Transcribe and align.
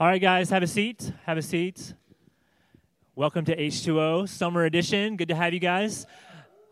All 0.00 0.08
right, 0.08 0.20
guys, 0.20 0.50
have 0.50 0.64
a 0.64 0.66
seat. 0.66 1.12
Have 1.24 1.38
a 1.38 1.42
seat. 1.42 1.94
Welcome 3.14 3.44
to 3.44 3.56
H2O 3.56 4.28
Summer 4.28 4.64
Edition. 4.64 5.16
Good 5.16 5.28
to 5.28 5.36
have 5.36 5.54
you 5.54 5.60
guys. 5.60 6.04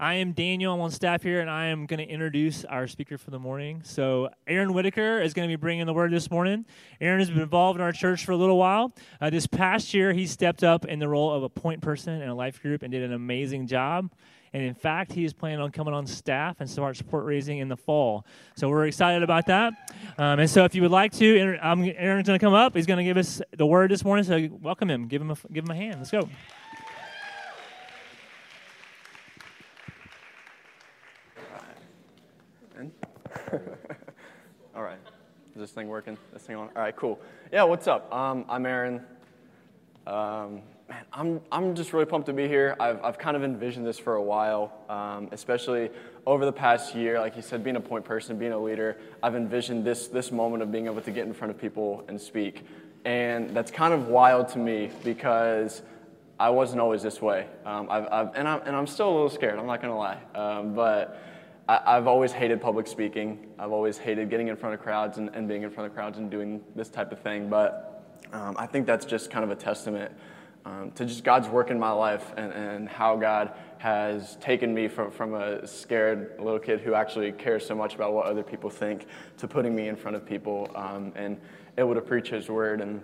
I 0.01 0.15
am 0.15 0.33
Daniel. 0.33 0.75
I'm 0.75 0.81
on 0.81 0.91
staff 0.91 1.23
here, 1.23 1.41
and 1.41 1.49
I 1.49 1.67
am 1.67 1.87
going 1.87 1.99
to 1.99 2.05
introduce 2.05 2.65
our 2.65 2.89
speaker 2.89 3.17
for 3.17 3.31
the 3.31 3.39
morning. 3.39 3.83
So, 3.85 4.31
Aaron 4.49 4.73
Whitaker 4.73 5.21
is 5.21 5.35
going 5.35 5.49
to 5.49 5.57
be 5.57 5.61
bringing 5.61 5.87
the 5.87 5.93
word 5.93 6.11
this 6.11 6.33
morning. 6.33 6.67
Aaron 7.01 7.21
has 7.21 7.31
been 7.31 7.39
involved 7.39 7.79
in 7.79 7.85
our 7.85 7.93
church 7.93 8.25
for 8.25 8.33
a 8.33 8.37
little 8.37 8.59
while. 8.59 8.93
Uh, 9.21 9.31
this 9.31 9.47
past 9.47 9.95
year, 9.95 10.13
he 10.13 10.27
stepped 10.27 10.65
up 10.65 10.85
in 10.85 10.99
the 10.99 11.09
role 11.09 11.33
of 11.33 11.45
a 11.45 11.49
point 11.49 11.81
person 11.81 12.21
in 12.21 12.29
a 12.29 12.35
life 12.35 12.61
group 12.61 12.83
and 12.83 12.91
did 12.91 13.05
an 13.05 13.13
amazing 13.13 13.69
job. 13.69 14.11
And 14.55 14.63
in 14.63 14.75
fact, 14.75 15.13
he 15.13 15.25
is 15.25 15.33
planning 15.33 15.61
on 15.61 15.71
coming 15.71 15.95
on 15.95 16.07
staff 16.07 16.57
and 16.61 16.69
start 16.69 16.97
support 16.97 17.25
raising 17.25 17.59
in 17.59 17.69
the 17.69 17.77
fall. 17.77 18.27
So 18.55 18.69
we're 18.69 18.87
excited 18.87 19.23
about 19.23 19.47
that. 19.47 19.73
Um, 20.19 20.41
and 20.41 20.51
so 20.51 20.65
if 20.65 20.75
you 20.75 20.83
would 20.83 20.91
like 20.91 21.13
to, 21.13 21.59
Aaron's 21.63 22.27
going 22.27 22.39
to 22.39 22.45
come 22.45 22.53
up. 22.53 22.77
He's 22.77 22.87
going 22.87 22.99
to 22.99 23.05
give 23.05 23.17
us 23.17 23.41
the 23.57 23.65
word 23.65 23.91
this 23.91 24.05
morning. 24.05 24.25
So 24.25 24.49
welcome 24.61 24.91
him. 24.91 25.09
Give 25.09 25.23
him 25.23 25.31
a, 25.31 25.37
give 25.53 25.65
him 25.65 25.71
a 25.71 25.75
hand. 25.75 25.97
Let's 26.01 26.11
go. 26.11 26.29
All 34.75 34.83
right. 34.83 34.99
Is 35.55 35.61
this 35.61 35.71
thing 35.71 35.89
working? 35.89 36.17
This 36.33 36.43
thing 36.43 36.57
on? 36.57 36.69
All 36.75 36.83
right, 36.83 36.97
cool. 36.97 37.21
Yeah, 37.53 37.65
what's 37.65 37.87
up? 37.87 38.13
Um, 38.13 38.47
I'm 38.49 38.65
Aaron. 38.65 39.03
Um, 40.07 40.63
man, 40.93 41.05
I'm, 41.13 41.41
I'm 41.51 41.75
just 41.75 41.93
really 41.93 42.05
pumped 42.05 42.27
to 42.27 42.33
be 42.33 42.47
here. 42.47 42.77
I've, 42.79 43.03
I've 43.03 43.19
kind 43.19 43.37
of 43.37 43.43
envisioned 43.43 43.87
this 43.87 43.99
for 43.99 44.17
a 44.17 44.23
while, 44.23 44.73
um, 44.89 45.29
especially 45.33 45.91
over 46.27 46.45
the 46.45 46.53
past 46.53 46.95
year. 46.95 47.19
Like 47.19 47.35
you 47.37 47.43
said, 47.43 47.65
being 47.65 47.77
a 47.77 47.81
point 47.81 48.05
person, 48.05 48.39
being 48.39 48.53
a 48.53 48.59
leader, 48.59 48.99
I've 49.23 49.35
envisioned 49.35 49.85
this, 49.85 50.09
this 50.09 50.31
moment 50.31 50.63
of 50.63 50.71
being 50.71 50.87
able 50.87 51.01
to 51.01 51.11
get 51.11 51.27
in 51.27 51.33
front 51.33 51.51
of 51.51 51.59
people 51.59 52.05
and 52.09 52.21
speak. 52.21 52.67
And 53.05 53.51
that's 53.57 53.71
kind 53.71 53.95
of 53.95 54.09
wild 54.09 54.49
to 54.51 54.59
me 54.59 54.91
because 55.03 55.83
I 56.39 56.51
wasn't 56.51 56.81
always 56.81 57.03
this 57.03 57.23
way. 57.23 57.47
Um, 57.65 57.89
I've, 57.91 58.07
I've, 58.13 58.35
and, 58.35 58.47
I'm, 58.47 58.61
and 58.67 58.77
I'm 58.77 58.87
still 58.87 59.09
a 59.09 59.15
little 59.15 59.31
scared, 59.31 59.59
I'm 59.59 59.67
not 59.67 59.81
going 59.81 59.93
to 59.93 59.99
lie. 59.99 60.19
Um, 60.35 60.75
but 60.75 61.21
I, 61.69 61.95
have 61.95 62.07
always 62.07 62.33
hated 62.33 62.61
public 62.61 62.87
speaking. 62.87 63.47
I've 63.59 63.73
always 63.73 63.97
hated 63.97 64.29
getting 64.29 64.49
in 64.49 64.57
front 64.57 64.75
of 64.75 64.83
crowds 64.83 65.19
and, 65.19 65.31
and 65.35 65.49
being 65.49 65.63
in 65.63 65.71
front 65.71 65.89
of 65.89 65.95
crowds 65.95 66.19
and 66.19 66.31
doing 66.31 66.61
this 66.77 66.91
type 66.91 67.13
of 67.13 67.21
thing. 67.21 67.49
But 67.49 67.89
um, 68.33 68.57
I 68.59 68.67
think 68.67 68.87
that's 68.87 69.07
just 69.07 69.31
kind 69.31 69.45
of 69.45 69.51
a 69.51 69.57
testament 69.57 70.13
um, 70.65 70.93
to 70.93 71.05
just 71.05 71.25
God's 71.25 71.49
work 71.49 71.71
in 71.71 71.79
my 71.79 71.91
life 71.91 72.33
and, 72.37 72.53
and 72.53 72.89
how 72.89 73.17
God 73.17 73.53
has 73.79 74.37
taken 74.37 74.73
me 74.73 74.87
from, 74.87 75.11
from 75.11 75.35
a 75.35 75.67
scared 75.67 76.37
little 76.39 76.59
kid 76.59 76.81
who 76.81 76.95
actually 76.95 77.33
cares 77.33 77.67
so 77.67 77.75
much 77.75 77.95
about 77.95 78.13
what 78.13 78.27
other 78.27 78.43
people 78.43 78.71
think 78.71 79.07
to 79.39 79.49
putting 79.49 79.75
me 79.75 79.89
in 79.89 79.97
front 79.97 80.17
of 80.17 80.25
people 80.25 80.71
um, 80.75 81.13
and 81.17 81.41
able 81.79 81.95
to 81.95 82.01
preach 82.01 82.29
His 82.31 82.49
word. 82.49 82.81
And 82.81 83.03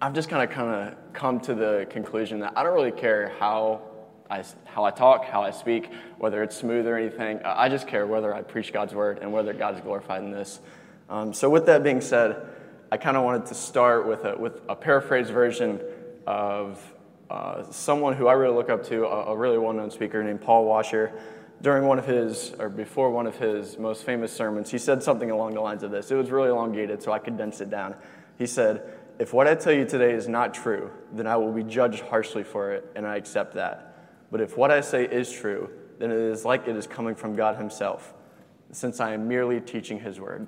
I've 0.00 0.12
just 0.12 0.28
kind 0.28 0.48
of 0.48 0.54
kind 0.54 0.70
of 0.70 1.12
come 1.12 1.40
to 1.40 1.54
the 1.54 1.86
conclusion 1.90 2.40
that 2.40 2.52
I 2.56 2.62
don't 2.62 2.74
really 2.74 2.92
care 2.92 3.32
how 3.40 3.82
I, 4.30 4.44
how 4.64 4.84
I 4.84 4.90
talk, 4.90 5.24
how 5.24 5.42
I 5.42 5.50
speak, 5.50 5.90
whether 6.18 6.42
it's 6.42 6.56
smooth 6.56 6.86
or 6.86 6.96
anything. 6.96 7.40
I 7.44 7.68
just 7.68 7.86
care 7.86 8.06
whether 8.06 8.34
I 8.34 8.42
preach 8.42 8.72
God's 8.72 8.94
word 8.94 9.18
and 9.18 9.32
whether 9.32 9.52
God's 9.52 9.80
glorified 9.80 10.22
in 10.22 10.30
this. 10.30 10.60
Um, 11.10 11.34
so, 11.34 11.50
with 11.50 11.66
that 11.66 11.82
being 11.82 12.00
said, 12.00 12.46
I 12.90 12.96
kind 12.96 13.16
of 13.16 13.24
wanted 13.24 13.46
to 13.46 13.54
start 13.54 14.06
with 14.06 14.24
a, 14.24 14.36
with 14.36 14.60
a 14.68 14.76
paraphrased 14.76 15.30
version 15.30 15.80
of 16.26 16.80
uh, 17.30 17.62
someone 17.70 18.14
who 18.14 18.26
I 18.26 18.34
really 18.34 18.54
look 18.54 18.70
up 18.70 18.84
to, 18.86 19.04
a, 19.04 19.32
a 19.32 19.36
really 19.36 19.58
well 19.58 19.72
known 19.72 19.90
speaker 19.90 20.22
named 20.22 20.40
Paul 20.40 20.64
Washer. 20.64 21.12
During 21.62 21.86
one 21.86 21.98
of 21.98 22.06
his, 22.06 22.52
or 22.58 22.68
before 22.68 23.10
one 23.10 23.26
of 23.26 23.36
his 23.36 23.78
most 23.78 24.04
famous 24.04 24.32
sermons, 24.32 24.70
he 24.70 24.78
said 24.78 25.02
something 25.02 25.30
along 25.30 25.54
the 25.54 25.60
lines 25.60 25.82
of 25.82 25.90
this. 25.90 26.10
It 26.10 26.16
was 26.16 26.30
really 26.30 26.50
elongated, 26.50 27.02
so 27.02 27.12
I 27.12 27.18
condensed 27.18 27.60
it 27.60 27.70
down. 27.70 27.94
He 28.38 28.46
said, 28.46 28.82
If 29.18 29.32
what 29.32 29.46
I 29.46 29.54
tell 29.54 29.72
you 29.72 29.86
today 29.86 30.12
is 30.12 30.28
not 30.28 30.52
true, 30.52 30.90
then 31.12 31.26
I 31.26 31.36
will 31.36 31.52
be 31.52 31.62
judged 31.62 32.02
harshly 32.02 32.44
for 32.44 32.72
it, 32.72 32.90
and 32.94 33.06
I 33.06 33.16
accept 33.16 33.54
that. 33.54 33.96
But 34.30 34.40
if 34.40 34.56
what 34.56 34.70
I 34.70 34.80
say 34.80 35.04
is 35.04 35.32
true, 35.32 35.70
then 35.98 36.10
it 36.10 36.18
is 36.18 36.44
like 36.44 36.68
it 36.68 36.76
is 36.76 36.86
coming 36.86 37.14
from 37.14 37.34
God 37.34 37.56
Himself, 37.56 38.12
since 38.72 39.00
I 39.00 39.14
am 39.14 39.26
merely 39.26 39.60
teaching 39.60 40.00
His 40.00 40.20
word. 40.20 40.46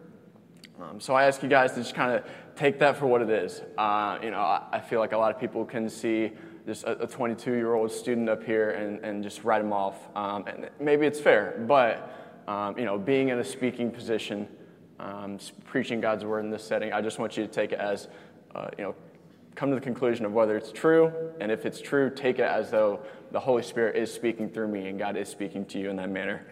Um, 0.80 1.00
so 1.00 1.14
I 1.14 1.24
ask 1.24 1.42
you 1.42 1.48
guys 1.48 1.72
to 1.72 1.78
just 1.80 1.94
kind 1.94 2.12
of 2.12 2.24
take 2.56 2.78
that 2.78 2.96
for 2.96 3.06
what 3.06 3.20
it 3.22 3.30
is. 3.30 3.62
Uh, 3.76 4.18
you 4.22 4.30
know, 4.30 4.40
I, 4.40 4.80
feel 4.80 4.98
like 4.98 5.12
a 5.12 5.18
lot 5.18 5.32
of 5.32 5.40
people 5.40 5.64
can 5.64 5.88
see 5.88 6.32
just 6.66 6.84
a 6.86 7.06
22 7.06 7.52
year 7.52 7.74
old 7.74 7.92
student 7.92 8.28
up 8.28 8.42
here 8.42 8.70
and, 8.70 8.98
and 9.04 9.22
just 9.22 9.44
write 9.44 9.62
them 9.62 9.72
off. 9.72 9.96
Um, 10.16 10.46
and 10.46 10.70
maybe 10.80 11.06
it's 11.06 11.20
fair, 11.20 11.62
but 11.68 12.44
um, 12.48 12.78
you 12.78 12.84
know, 12.84 12.98
being 12.98 13.28
in 13.28 13.38
a 13.38 13.44
speaking 13.44 13.90
position, 13.90 14.48
um, 14.98 15.38
preaching 15.64 16.00
God's 16.00 16.24
word 16.24 16.44
in 16.44 16.50
this 16.50 16.64
setting, 16.64 16.92
I 16.92 17.02
just 17.02 17.18
want 17.18 17.36
you 17.36 17.46
to 17.46 17.52
take 17.52 17.72
it 17.72 17.78
as, 17.78 18.08
uh, 18.54 18.68
you 18.78 18.84
know, 18.84 18.94
come 19.54 19.70
to 19.70 19.74
the 19.74 19.80
conclusion 19.80 20.24
of 20.24 20.32
whether 20.32 20.56
it's 20.56 20.72
true, 20.72 21.12
and 21.40 21.50
if 21.50 21.66
it's 21.66 21.80
true, 21.80 22.10
take 22.10 22.38
it 22.38 22.44
as 22.44 22.70
though 22.70 23.00
the 23.32 23.40
Holy 23.40 23.62
Spirit 23.62 23.96
is 23.96 24.12
speaking 24.12 24.48
through 24.48 24.68
me 24.68 24.88
and 24.88 24.98
God 24.98 25.16
is 25.16 25.28
speaking 25.28 25.64
to 25.66 25.78
you 25.78 25.90
in 25.90 25.96
that 25.96 26.10
manner. 26.10 26.46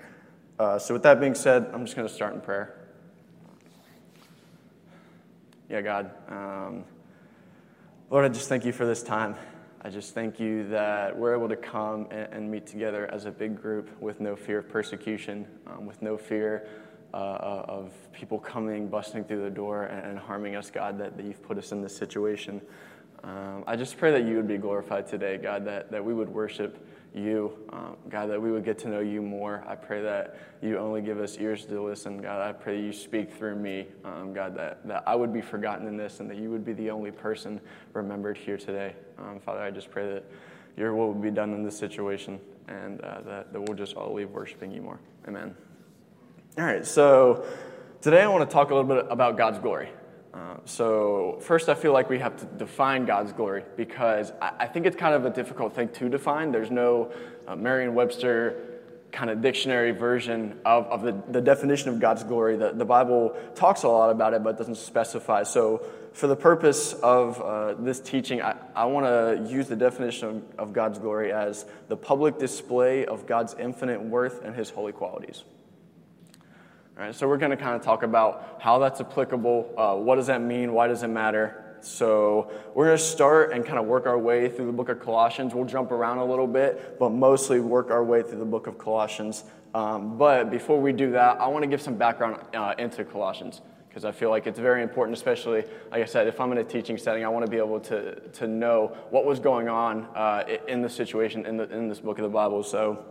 Uh, 0.58 0.78
so, 0.78 0.94
with 0.94 1.02
that 1.02 1.20
being 1.20 1.34
said, 1.34 1.70
I'm 1.72 1.84
just 1.84 1.96
going 1.96 2.08
to 2.08 2.14
start 2.14 2.34
in 2.34 2.40
prayer 2.40 2.83
yeah, 5.68 5.80
God, 5.80 6.10
um, 6.28 6.84
Lord, 8.10 8.24
I 8.24 8.28
just 8.28 8.48
thank 8.48 8.64
you 8.64 8.72
for 8.72 8.84
this 8.84 9.02
time. 9.02 9.34
I 9.80 9.88
just 9.88 10.14
thank 10.14 10.38
you 10.38 10.68
that 10.68 11.16
we're 11.16 11.34
able 11.34 11.48
to 11.48 11.56
come 11.56 12.06
and, 12.10 12.32
and 12.32 12.50
meet 12.50 12.66
together 12.66 13.08
as 13.12 13.24
a 13.24 13.30
big 13.30 13.60
group 13.60 13.90
with 14.00 14.20
no 14.20 14.36
fear 14.36 14.58
of 14.58 14.68
persecution, 14.68 15.46
um, 15.66 15.86
with 15.86 16.02
no 16.02 16.18
fear 16.18 16.66
uh, 17.12 17.16
uh, 17.16 17.64
of 17.68 17.92
people 18.12 18.38
coming, 18.38 18.88
busting 18.88 19.24
through 19.24 19.42
the 19.42 19.50
door, 19.50 19.84
and, 19.84 20.06
and 20.06 20.18
harming 20.18 20.56
us, 20.56 20.70
God, 20.70 20.98
that, 20.98 21.16
that, 21.16 21.24
you've 21.24 21.42
put 21.42 21.56
us 21.56 21.72
in 21.72 21.80
this 21.80 21.96
situation. 21.96 22.60
Um, 23.22 23.64
I 23.66 23.76
just 23.76 23.96
pray 23.96 24.10
that 24.12 24.24
you 24.26 24.36
would 24.36 24.48
be 24.48 24.58
glorified 24.58 25.06
today, 25.06 25.38
God, 25.38 25.64
that, 25.64 25.90
that 25.90 26.04
we 26.04 26.12
would 26.12 26.28
worship 26.28 26.86
you, 27.14 27.56
um, 27.72 27.96
God, 28.08 28.26
that 28.26 28.42
we 28.42 28.50
would 28.50 28.64
get 28.64 28.78
to 28.80 28.88
know 28.88 29.00
you 29.00 29.22
more. 29.22 29.64
I 29.66 29.76
pray 29.76 30.02
that 30.02 30.36
you 30.60 30.78
only 30.78 31.00
give 31.00 31.20
us 31.20 31.38
ears 31.38 31.64
to 31.66 31.80
listen. 31.80 32.20
God, 32.20 32.40
I 32.40 32.52
pray 32.52 32.80
you 32.80 32.92
speak 32.92 33.32
through 33.32 33.54
me. 33.54 33.86
Um, 34.04 34.32
God, 34.32 34.56
that, 34.56 34.86
that 34.88 35.04
I 35.06 35.14
would 35.14 35.32
be 35.32 35.40
forgotten 35.40 35.86
in 35.86 35.96
this 35.96 36.18
and 36.18 36.28
that 36.28 36.38
you 36.38 36.50
would 36.50 36.64
be 36.64 36.72
the 36.72 36.90
only 36.90 37.12
person 37.12 37.60
remembered 37.92 38.36
here 38.36 38.56
today. 38.56 38.96
Um, 39.18 39.38
Father, 39.38 39.60
I 39.60 39.70
just 39.70 39.90
pray 39.90 40.12
that 40.12 40.24
your 40.76 40.94
will 40.94 41.12
would 41.12 41.22
be 41.22 41.30
done 41.30 41.54
in 41.54 41.62
this 41.62 41.78
situation 41.78 42.40
and 42.66 43.00
uh, 43.02 43.20
that, 43.22 43.52
that 43.52 43.60
we'll 43.60 43.76
just 43.76 43.94
all 43.94 44.12
leave 44.12 44.30
worshiping 44.30 44.72
you 44.72 44.82
more. 44.82 44.98
Amen. 45.28 45.54
All 46.58 46.64
right, 46.64 46.84
so 46.84 47.44
today 48.00 48.22
I 48.22 48.26
want 48.26 48.48
to 48.48 48.52
talk 48.52 48.70
a 48.70 48.74
little 48.74 48.88
bit 48.88 49.06
about 49.10 49.36
God's 49.36 49.58
glory. 49.58 49.90
Uh, 50.34 50.56
so, 50.64 51.38
first, 51.42 51.68
I 51.68 51.74
feel 51.74 51.92
like 51.92 52.10
we 52.10 52.18
have 52.18 52.36
to 52.38 52.44
define 52.44 53.04
God's 53.04 53.32
glory 53.32 53.62
because 53.76 54.32
I, 54.42 54.52
I 54.60 54.66
think 54.66 54.84
it's 54.84 54.96
kind 54.96 55.14
of 55.14 55.24
a 55.24 55.30
difficult 55.30 55.74
thing 55.74 55.90
to 55.90 56.08
define. 56.08 56.50
There's 56.50 56.72
no 56.72 57.12
uh, 57.46 57.54
Merriam 57.54 57.94
Webster 57.94 58.80
kind 59.12 59.30
of 59.30 59.40
dictionary 59.40 59.92
version 59.92 60.58
of, 60.64 60.86
of 60.86 61.02
the, 61.02 61.12
the 61.30 61.40
definition 61.40 61.90
of 61.90 62.00
God's 62.00 62.24
glory. 62.24 62.56
The, 62.56 62.72
the 62.72 62.84
Bible 62.84 63.36
talks 63.54 63.84
a 63.84 63.88
lot 63.88 64.10
about 64.10 64.34
it, 64.34 64.42
but 64.42 64.58
doesn't 64.58 64.76
specify. 64.76 65.44
So, 65.44 65.86
for 66.12 66.26
the 66.26 66.36
purpose 66.36 66.94
of 66.94 67.40
uh, 67.40 67.74
this 67.74 68.00
teaching, 68.00 68.42
I, 68.42 68.56
I 68.74 68.86
want 68.86 69.06
to 69.06 69.52
use 69.52 69.68
the 69.68 69.76
definition 69.76 70.28
of, 70.28 70.42
of 70.58 70.72
God's 70.72 70.98
glory 70.98 71.32
as 71.32 71.64
the 71.86 71.96
public 71.96 72.40
display 72.40 73.06
of 73.06 73.28
God's 73.28 73.54
infinite 73.54 74.02
worth 74.02 74.44
and 74.44 74.52
his 74.52 74.68
holy 74.70 74.92
qualities. 74.92 75.44
So 77.12 77.28
we're 77.28 77.38
going 77.38 77.50
to 77.50 77.56
kind 77.56 77.74
of 77.74 77.82
talk 77.82 78.02
about 78.02 78.58
how 78.60 78.78
that's 78.78 79.00
applicable. 79.00 79.74
Uh, 79.76 79.96
what 79.96 80.16
does 80.16 80.28
that 80.28 80.40
mean? 80.40 80.72
Why 80.72 80.88
does 80.88 81.02
it 81.02 81.08
matter? 81.08 81.76
So 81.80 82.50
we're 82.74 82.86
going 82.86 82.96
to 82.96 83.02
start 83.04 83.52
and 83.52 83.64
kind 83.64 83.78
of 83.78 83.86
work 83.86 84.06
our 84.06 84.18
way 84.18 84.48
through 84.48 84.66
the 84.66 84.72
book 84.72 84.88
of 84.88 85.00
Colossians. 85.00 85.54
We'll 85.54 85.64
jump 85.64 85.90
around 85.90 86.18
a 86.18 86.24
little 86.24 86.46
bit, 86.46 86.98
but 86.98 87.10
mostly 87.10 87.60
work 87.60 87.90
our 87.90 88.02
way 88.02 88.22
through 88.22 88.38
the 88.38 88.44
book 88.44 88.66
of 88.66 88.78
Colossians. 88.78 89.44
Um, 89.74 90.16
but 90.16 90.50
before 90.50 90.80
we 90.80 90.92
do 90.92 91.10
that, 91.12 91.40
I 91.40 91.48
want 91.48 91.62
to 91.62 91.66
give 91.66 91.82
some 91.82 91.96
background 91.96 92.40
uh, 92.54 92.74
into 92.78 93.04
Colossians 93.04 93.60
because 93.88 94.04
I 94.04 94.12
feel 94.12 94.30
like 94.30 94.46
it's 94.46 94.58
very 94.58 94.82
important, 94.82 95.16
especially, 95.16 95.64
like 95.90 96.02
I 96.02 96.06
said, 96.06 96.26
if 96.26 96.40
I'm 96.40 96.50
in 96.52 96.58
a 96.58 96.64
teaching 96.64 96.96
setting, 96.96 97.24
I 97.24 97.28
want 97.28 97.44
to 97.44 97.50
be 97.50 97.58
able 97.58 97.80
to, 97.80 98.20
to 98.20 98.46
know 98.46 98.96
what 99.10 99.24
was 99.24 99.38
going 99.38 99.68
on 99.68 100.04
uh, 100.14 100.44
in 100.66 100.82
the 100.82 100.88
situation 100.88 101.44
in, 101.46 101.56
the, 101.56 101.70
in 101.70 101.88
this 101.88 102.00
book 102.00 102.18
of 102.18 102.22
the 102.22 102.28
Bible. 102.28 102.62
So 102.62 103.04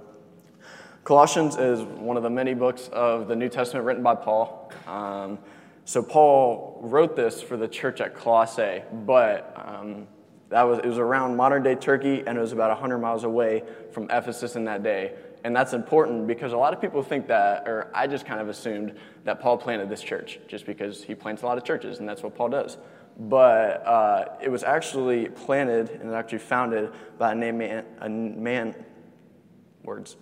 Colossians 1.04 1.58
is 1.58 1.82
one 1.82 2.16
of 2.16 2.24
the 2.24 2.30
many 2.30 2.54
books 2.54 2.90
of 2.94 3.28
the 3.28 3.36
New 3.36 3.50
Testament 3.50 3.86
written 3.86 4.04
by 4.04 4.16
Paul. 4.16 4.72
Um, 4.88 5.38
so 5.84 6.02
Paul 6.02 6.80
wrote 6.82 7.18
this 7.18 7.42
for 7.42 7.58
the 7.58 7.68
church 7.68 8.00
at 8.00 8.16
Colossae, 8.16 8.84
but 9.06 9.54
um, 9.66 10.08
that 10.48 10.64
was 10.64 10.80
it 10.80 10.86
was 10.86 10.98
around 10.98 11.36
modern 11.36 11.62
day 11.62 11.76
Turkey, 11.76 12.24
and 12.26 12.38
it 12.38 12.42
was 12.42 12.54
about 12.54 12.70
100 12.70 13.00
miles 13.00 13.26
away 13.26 13.64
from 13.92 14.10
Ephesus 14.10 14.56
in 14.56 14.64
that 14.64 14.82
day. 14.82 15.14
And 15.44 15.54
that's 15.54 15.74
important 15.74 16.26
because 16.26 16.54
a 16.54 16.58
lot 16.58 16.74
of 16.74 16.80
people 16.80 17.04
think 17.04 17.28
that, 17.28 17.68
or 17.68 17.92
I 17.94 18.08
just 18.08 18.26
kind 18.26 18.40
of 18.40 18.48
assumed 18.48 18.96
that 19.26 19.42
Paul 19.42 19.58
planted 19.58 19.90
this 19.90 20.02
church 20.02 20.40
just 20.48 20.66
because 20.66 21.04
he 21.04 21.16
plants 21.16 21.42
a 21.42 21.46
lot 21.46 21.58
of 21.58 21.66
churches, 21.66 22.00
and 22.00 22.08
that's 22.08 22.24
what 22.24 22.34
Paul 22.34 22.48
does. 22.48 22.78
But 23.20 23.86
uh, 23.86 24.38
it 24.42 24.48
was 24.48 24.64
actually 24.64 25.28
planted 25.28 25.90
and 25.90 26.14
actually 26.14 26.40
founded 26.40 26.94
by 27.18 27.34
a, 27.34 27.36
name, 27.36 27.60
a 28.00 28.10
man, 28.10 28.74
words, 29.84 30.16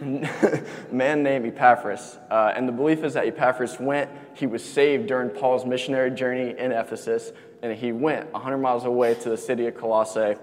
man 0.92 1.22
named 1.22 1.46
Epaphras. 1.46 2.18
Uh, 2.30 2.52
and 2.54 2.68
the 2.68 2.72
belief 2.72 3.02
is 3.02 3.14
that 3.14 3.26
Epaphras 3.26 3.80
went, 3.80 4.10
he 4.34 4.46
was 4.46 4.64
saved 4.64 5.08
during 5.08 5.30
Paul's 5.30 5.64
missionary 5.64 6.10
journey 6.10 6.54
in 6.56 6.72
Ephesus, 6.72 7.32
and 7.62 7.76
he 7.76 7.92
went 7.92 8.32
100 8.32 8.58
miles 8.58 8.84
away 8.84 9.14
to 9.14 9.30
the 9.30 9.36
city 9.36 9.66
of 9.66 9.76
Colossae 9.76 10.36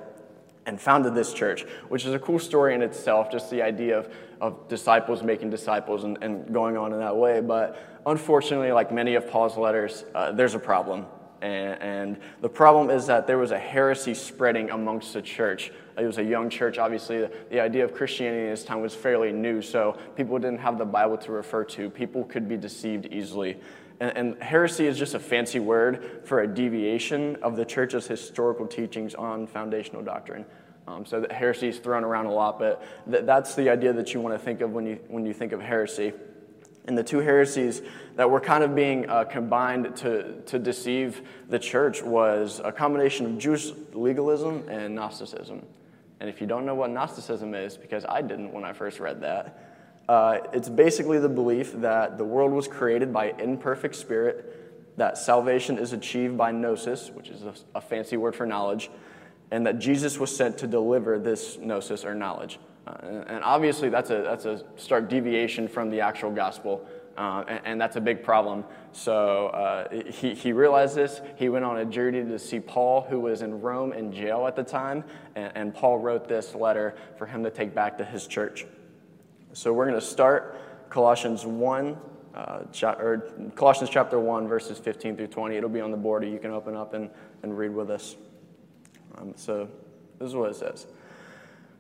and 0.66 0.82
founded 0.82 1.14
this 1.14 1.34
church, 1.34 1.64
which 1.90 2.06
is 2.06 2.14
a 2.14 2.20
cool 2.20 2.40
story 2.40 2.74
in 2.74 2.82
itself, 2.82 3.32
just 3.32 3.50
the 3.50 3.62
idea 3.62 3.98
of, 3.98 4.14
of 4.42 4.68
disciples 4.68 5.24
making 5.24 5.50
disciples 5.50 6.04
and, 6.04 6.18
and 6.22 6.52
going 6.54 6.76
on 6.76 6.92
in 6.92 7.00
that 7.00 7.16
way. 7.16 7.40
But 7.40 8.02
unfortunately, 8.06 8.72
like 8.72 8.92
many 8.92 9.16
of 9.16 9.30
Paul's 9.30 9.58
letters, 9.58 10.04
uh, 10.16 10.32
there's 10.32 10.56
a 10.56 10.60
problem. 10.60 11.06
And, 11.42 11.82
and, 11.82 12.18
the 12.42 12.50
problem 12.50 12.90
is 12.90 13.08
that 13.08 13.28
there 13.28 13.38
was 13.38 13.52
a 13.52 13.60
heresy 13.60 14.14
spreading 14.14 14.72
amongst 14.72 15.14
the 15.14 15.22
church. 15.22 15.72
It 15.98 16.06
was 16.06 16.18
a 16.18 16.24
young 16.24 16.50
church, 16.50 16.78
obviously. 16.78 17.28
The, 17.50 17.60
idea 17.60 17.86
of 17.86 17.94
Christianity 17.94 18.44
in 18.44 18.50
this 18.50 18.64
time 18.64 18.82
was 18.82 18.94
fairly 18.94 19.32
new, 19.32 19.62
so 19.62 19.98
people 20.16 20.38
didn't 20.40 20.60
have 20.60 20.78
the 20.78 20.86
Bible 20.86 21.18
to 21.20 21.32
refer 21.32 21.64
to. 21.66 21.90
People 21.90 22.26
could 22.26 22.50
be 22.50 22.58
deceived 22.58 23.08
easily. 23.12 23.58
And, 24.00 24.18
and 24.18 24.44
heresy 24.44 24.88
is 24.88 25.00
just 25.00 25.14
a 25.14 25.20
fancy 25.20 25.60
word 25.60 26.22
for 26.26 26.42
a 26.42 26.48
deviation 26.48 27.38
of 27.38 27.56
the 27.56 27.66
church's 27.66 28.08
historical 28.08 28.68
teachings 28.68 29.16
on 29.16 29.48
foundational 29.48 30.04
doctrine. 30.04 30.46
Um, 30.88 31.06
so 31.06 31.26
heresy 31.32 31.70
is 31.70 31.80
thrown 31.80 32.04
around 32.04 32.28
a 32.28 32.32
lot, 32.32 32.60
but 32.60 32.84
th- 33.10 33.26
that's 33.26 33.56
the 33.56 33.70
idea 33.70 33.94
that 33.94 34.14
you 34.14 34.20
want 34.20 34.36
to 34.36 34.40
think 34.40 34.62
of 34.62 34.72
when 34.72 34.86
you, 34.86 35.00
when 35.08 35.26
you 35.26 35.34
think 35.34 35.52
of 35.52 35.62
heresy. 35.62 36.14
And 36.88 36.96
the 36.96 37.04
two 37.04 37.20
heresies 37.20 37.82
that 38.16 38.30
were 38.30 38.40
kind 38.40 38.64
of 38.64 38.76
being 38.76 39.10
uh, 39.10 39.24
combined 39.24 39.96
to, 39.98 40.42
to 40.42 40.60
deceive 40.60 41.22
the 41.50 41.58
church 41.58 42.04
was 42.04 42.62
a 42.64 42.72
combination 42.72 43.26
of 43.26 43.38
Jewish 43.40 43.72
legalism 43.94 44.68
and 44.70 44.94
Gnosticism. 44.94 45.66
And 46.26 46.34
if 46.34 46.42
you 46.42 46.48
don't 46.48 46.66
know 46.66 46.74
what 46.74 46.90
Gnosticism 46.90 47.54
is, 47.54 47.78
because 47.78 48.04
I 48.10 48.24
didn't 48.24 48.52
when 48.52 48.64
I 48.64 48.74
first 48.74 49.00
read 49.00 49.22
that, 49.22 49.60
uh, 50.10 50.40
it's 50.54 50.70
basically 50.70 51.20
the 51.20 51.30
belief 51.30 51.72
that 51.74 52.18
the 52.18 52.24
world 52.24 52.52
was 52.52 52.68
created 52.68 53.14
by 53.14 53.36
imperfect 53.38 53.96
spirit, 53.96 54.98
that 54.98 55.20
salvation 55.20 55.78
is 55.78 55.94
achieved 55.94 56.36
by 56.36 56.52
gnosis, 56.52 57.12
which 57.12 57.30
is 57.30 57.44
a, 57.44 57.54
a 57.76 57.82
fancy 57.82 58.18
word 58.18 58.36
for 58.36 58.48
knowledge, 58.48 58.90
and 59.52 59.68
that 59.68 59.78
Jesus 59.78 60.18
was 60.18 60.36
sent 60.36 60.58
to 60.58 60.66
deliver 60.66 61.20
this 61.20 61.60
gnosis 61.60 62.04
or 62.04 62.16
knowledge. 62.16 62.58
Uh, 62.88 63.24
and, 63.28 63.44
obviously, 63.44 63.90
that's 63.90 64.10
a, 64.10 64.24
that's 64.24 64.46
a 64.46 64.64
stark 64.78 65.08
deviation 65.08 65.68
from 65.68 65.92
the 65.92 66.02
actual 66.02 66.32
gospel, 66.32 66.84
uh, 67.18 67.44
and, 67.48 67.62
and, 67.66 67.82
that's 67.82 67.98
a 67.98 68.02
big 68.02 68.24
problem. 68.24 68.66
So 68.96 69.48
uh, 69.48 69.90
he, 70.10 70.34
he 70.34 70.54
realized 70.54 70.96
this. 70.96 71.20
He 71.36 71.50
went 71.50 71.66
on 71.66 71.80
a 71.80 71.86
journey 71.86 72.24
to 72.24 72.40
see 72.40 72.62
Paul, 72.62 73.02
who 73.02 73.20
was 73.20 73.42
in 73.42 73.60
Rome 73.60 73.92
in 73.92 74.10
jail 74.14 74.48
at 74.48 74.56
the 74.56 74.64
time, 74.64 75.04
and, 75.36 75.52
and 75.54 75.76
Paul 75.76 75.98
wrote 75.98 76.30
this 76.30 76.56
letter 76.56 76.96
for 77.18 77.26
him 77.26 77.44
to 77.44 77.52
take 77.52 77.76
back 77.76 77.98
to 77.98 78.06
his 78.06 78.26
church. 78.26 78.66
So 79.52 79.74
we're 79.74 79.84
going 79.84 80.00
to 80.00 80.06
start 80.06 80.90
Colossians 80.90 81.46
1, 81.46 81.98
uh, 82.36 82.64
cha- 82.72 82.94
or 82.94 83.34
Colossians 83.56 83.90
chapter 83.90 84.18
1, 84.18 84.48
verses 84.48 84.78
15 84.80 85.18
through 85.18 85.28
20. 85.28 85.58
It'll 85.58 85.70
be 85.70 85.82
on 85.82 85.92
the 85.92 85.98
board, 85.98 86.24
or 86.24 86.28
you 86.28 86.40
can 86.40 86.52
open 86.52 86.78
up 86.78 86.94
and, 86.94 87.10
and 87.44 87.58
read 87.58 87.76
with 87.76 87.92
us. 87.92 88.16
Um, 89.18 89.34
so 89.36 89.68
this 90.20 90.30
is 90.30 90.36
what 90.36 90.52
it 90.52 90.56
says 90.56 90.88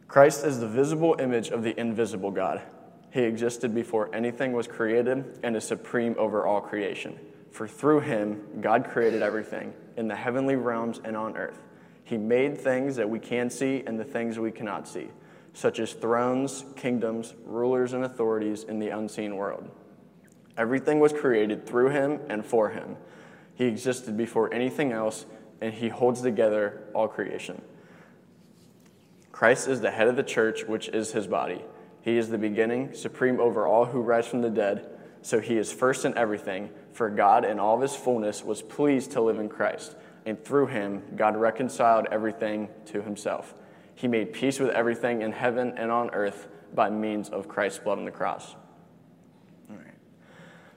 Christ 0.09 0.45
is 0.45 0.59
the 0.59 0.67
visible 0.67 1.15
image 1.19 1.47
of 1.47 1.63
the 1.63 1.79
invisible 1.79 2.31
God. 2.31 2.61
He 3.15 3.21
existed 3.21 3.73
before 3.73 4.13
anything 4.13 4.51
was 4.51 4.67
created 4.67 5.39
and 5.41 5.55
is 5.55 5.63
supreme 5.63 6.15
over 6.19 6.45
all 6.45 6.59
creation. 6.59 7.17
For 7.49 7.65
through 7.65 8.01
him, 8.01 8.59
God 8.59 8.89
created 8.89 9.21
everything 9.21 9.73
in 9.95 10.09
the 10.09 10.15
heavenly 10.17 10.57
realms 10.57 10.99
and 11.01 11.15
on 11.15 11.37
earth. 11.37 11.61
He 12.03 12.17
made 12.17 12.57
things 12.57 12.97
that 12.97 13.09
we 13.09 13.19
can 13.19 13.49
see 13.49 13.81
and 13.87 13.97
the 13.97 14.03
things 14.03 14.37
we 14.37 14.51
cannot 14.51 14.85
see 14.85 15.11
such 15.53 15.79
as 15.79 15.93
thrones, 15.93 16.65
kingdoms, 16.75 17.33
rulers, 17.45 17.93
and 17.93 18.03
authorities 18.03 18.65
in 18.65 18.79
the 18.79 18.89
unseen 18.89 19.37
world. 19.37 19.69
Everything 20.57 20.99
was 20.99 21.13
created 21.13 21.65
through 21.65 21.91
him 21.91 22.19
and 22.27 22.45
for 22.45 22.71
him. 22.71 22.97
He 23.53 23.63
existed 23.63 24.17
before 24.17 24.53
anything 24.53 24.91
else, 24.91 25.25
and 25.61 25.73
he 25.73 25.87
holds 25.87 26.21
together 26.21 26.83
all 26.93 27.07
creation. 27.07 27.61
Christ 29.31 29.69
is 29.69 29.79
the 29.79 29.91
head 29.91 30.09
of 30.09 30.17
the 30.17 30.23
church, 30.23 30.65
which 30.65 30.89
is 30.89 31.13
his 31.13 31.27
body. 31.27 31.61
He 32.05 32.17
is 32.17 32.29
the 32.29 32.37
beginning, 32.37 32.93
supreme 32.93 33.41
over 33.41 33.67
all 33.67 33.83
who 33.83 33.99
rise 33.99 34.27
from 34.27 34.41
the 34.41 34.49
dead. 34.49 34.87
So 35.21 35.41
he 35.41 35.57
is 35.57 35.73
first 35.73 36.05
in 36.05 36.17
everything, 36.17 36.69
for 36.93 37.09
God 37.09 37.43
in 37.43 37.59
all 37.59 37.75
of 37.75 37.81
his 37.81 37.95
fullness 37.95 38.45
was 38.45 38.61
pleased 38.61 39.11
to 39.11 39.21
live 39.21 39.39
in 39.39 39.49
Christ, 39.49 39.97
and 40.25 40.41
through 40.41 40.67
him 40.67 41.01
God 41.17 41.35
reconciled 41.35 42.07
everything 42.09 42.69
to 42.85 43.01
himself 43.01 43.53
he 43.95 44.07
made 44.09 44.33
peace 44.33 44.59
with 44.59 44.69
everything 44.71 45.21
in 45.21 45.31
heaven 45.31 45.73
and 45.77 45.89
on 45.89 46.09
earth 46.11 46.47
by 46.73 46.89
means 46.89 47.29
of 47.29 47.47
Christ's 47.47 47.79
blood 47.79 47.97
on 47.97 48.05
the 48.05 48.11
cross. 48.11 48.55
All 49.69 49.77
right. 49.77 49.93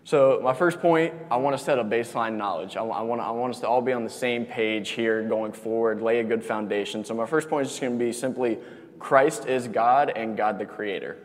So, 0.04 0.40
my 0.42 0.54
first 0.54 0.81
point, 0.81 1.12
I 1.31 1.36
want 1.36 1.58
to 1.58 1.62
set 1.62 1.81
a 1.81 1.84
baseline 1.84 2.36
knowledge. 2.36 2.76
I, 2.76 2.82
I, 2.82 3.02
want, 3.02 3.20
I 3.20 3.32
want 3.32 3.54
us 3.54 3.60
to 3.60 3.69
all 3.69 3.82
be 3.82 3.92
on 3.92 4.04
the 4.04 4.10
same 4.10 4.46
page 4.46 4.90
here 4.90 5.22
going 5.28 5.52
forward, 5.52 6.00
lay 6.00 6.20
a 6.20 6.24
good 6.24 6.44
foundation. 6.44 7.04
So, 7.04 7.12
my 7.14 7.26
first 7.26 7.50
point 7.50 7.66
is 7.66 7.72
just 7.72 7.81
going 7.81 7.98
to 7.98 8.04
be 8.04 8.12
simply 8.12 8.58
Christ 8.98 9.46
is 9.46 9.68
God 9.68 10.10
and 10.14 10.36
God 10.36 10.58
the 10.58 10.66
Creator. 10.66 11.16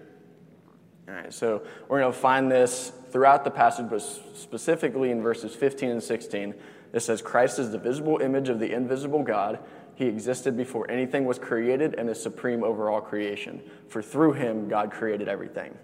All 1.07 1.15
right, 1.15 1.33
so 1.33 1.63
we're 1.87 1.99
going 1.99 2.13
to 2.13 2.17
find 2.17 2.51
this 2.51 2.91
throughout 3.11 3.43
the 3.43 3.51
passage, 3.51 3.87
but 3.89 4.01
specifically 4.01 5.11
in 5.11 5.21
verses 5.21 5.53
15 5.53 5.89
and 5.89 6.03
16. 6.03 6.53
It 6.93 6.99
says, 7.01 7.21
Christ 7.21 7.59
is 7.59 7.71
the 7.71 7.77
visible 7.77 8.19
image 8.19 8.49
of 8.49 8.59
the 8.59 8.71
invisible 8.71 9.23
God 9.23 9.59
he 9.95 10.05
existed 10.05 10.57
before 10.57 10.89
anything 10.89 11.25
was 11.25 11.37
created 11.37 11.95
and 11.95 12.09
is 12.09 12.21
supreme 12.21 12.63
over 12.63 12.89
all 12.89 13.01
creation. 13.01 13.61
For 13.89 14.01
through 14.01 14.33
him, 14.33 14.67
God 14.67 14.91
created 14.91 15.27
everything. 15.27 15.77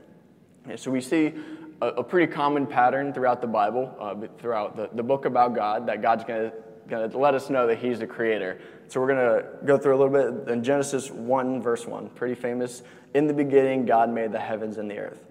So 0.76 0.92
we 0.92 1.02
see 1.02 1.34
a, 1.82 1.88
a, 1.88 2.04
pretty 2.04 2.32
common 2.32 2.68
pattern 2.68 3.14
throughout 3.14 3.42
the 3.42 3.48
Bible, 3.48 3.96
uh, 4.00 4.16
throughout 4.38 4.76
the, 4.76 4.90
the 4.94 5.04
book 5.04 5.26
about 5.26 5.56
God, 5.56 5.88
that 5.88 6.02
God's 6.02 6.24
going 6.24 6.50
to 6.50 6.58
let 6.92 7.34
us 7.34 7.50
know 7.50 7.68
that 7.68 7.80
he's 7.80 8.00
the 8.00 8.08
creator. 8.08 8.60
So 8.88 9.00
we're 9.00 9.08
going 9.08 9.42
to 9.42 9.66
go 9.66 9.78
through 9.78 9.96
a 9.96 10.00
little 10.04 10.42
bit 10.42 10.52
in 10.52 10.64
Genesis 10.64 11.12
1, 11.12 11.62
verse 11.62 11.86
1, 11.86 12.10
pretty 12.10 12.36
famous. 12.36 12.82
In 13.14 13.28
the 13.28 13.34
beginning, 13.34 13.86
God 13.86 14.10
made 14.10 14.32
the 14.32 14.40
heavens 14.40 14.78
and 14.78 14.90
the 14.90 14.98
earth. 14.98 15.24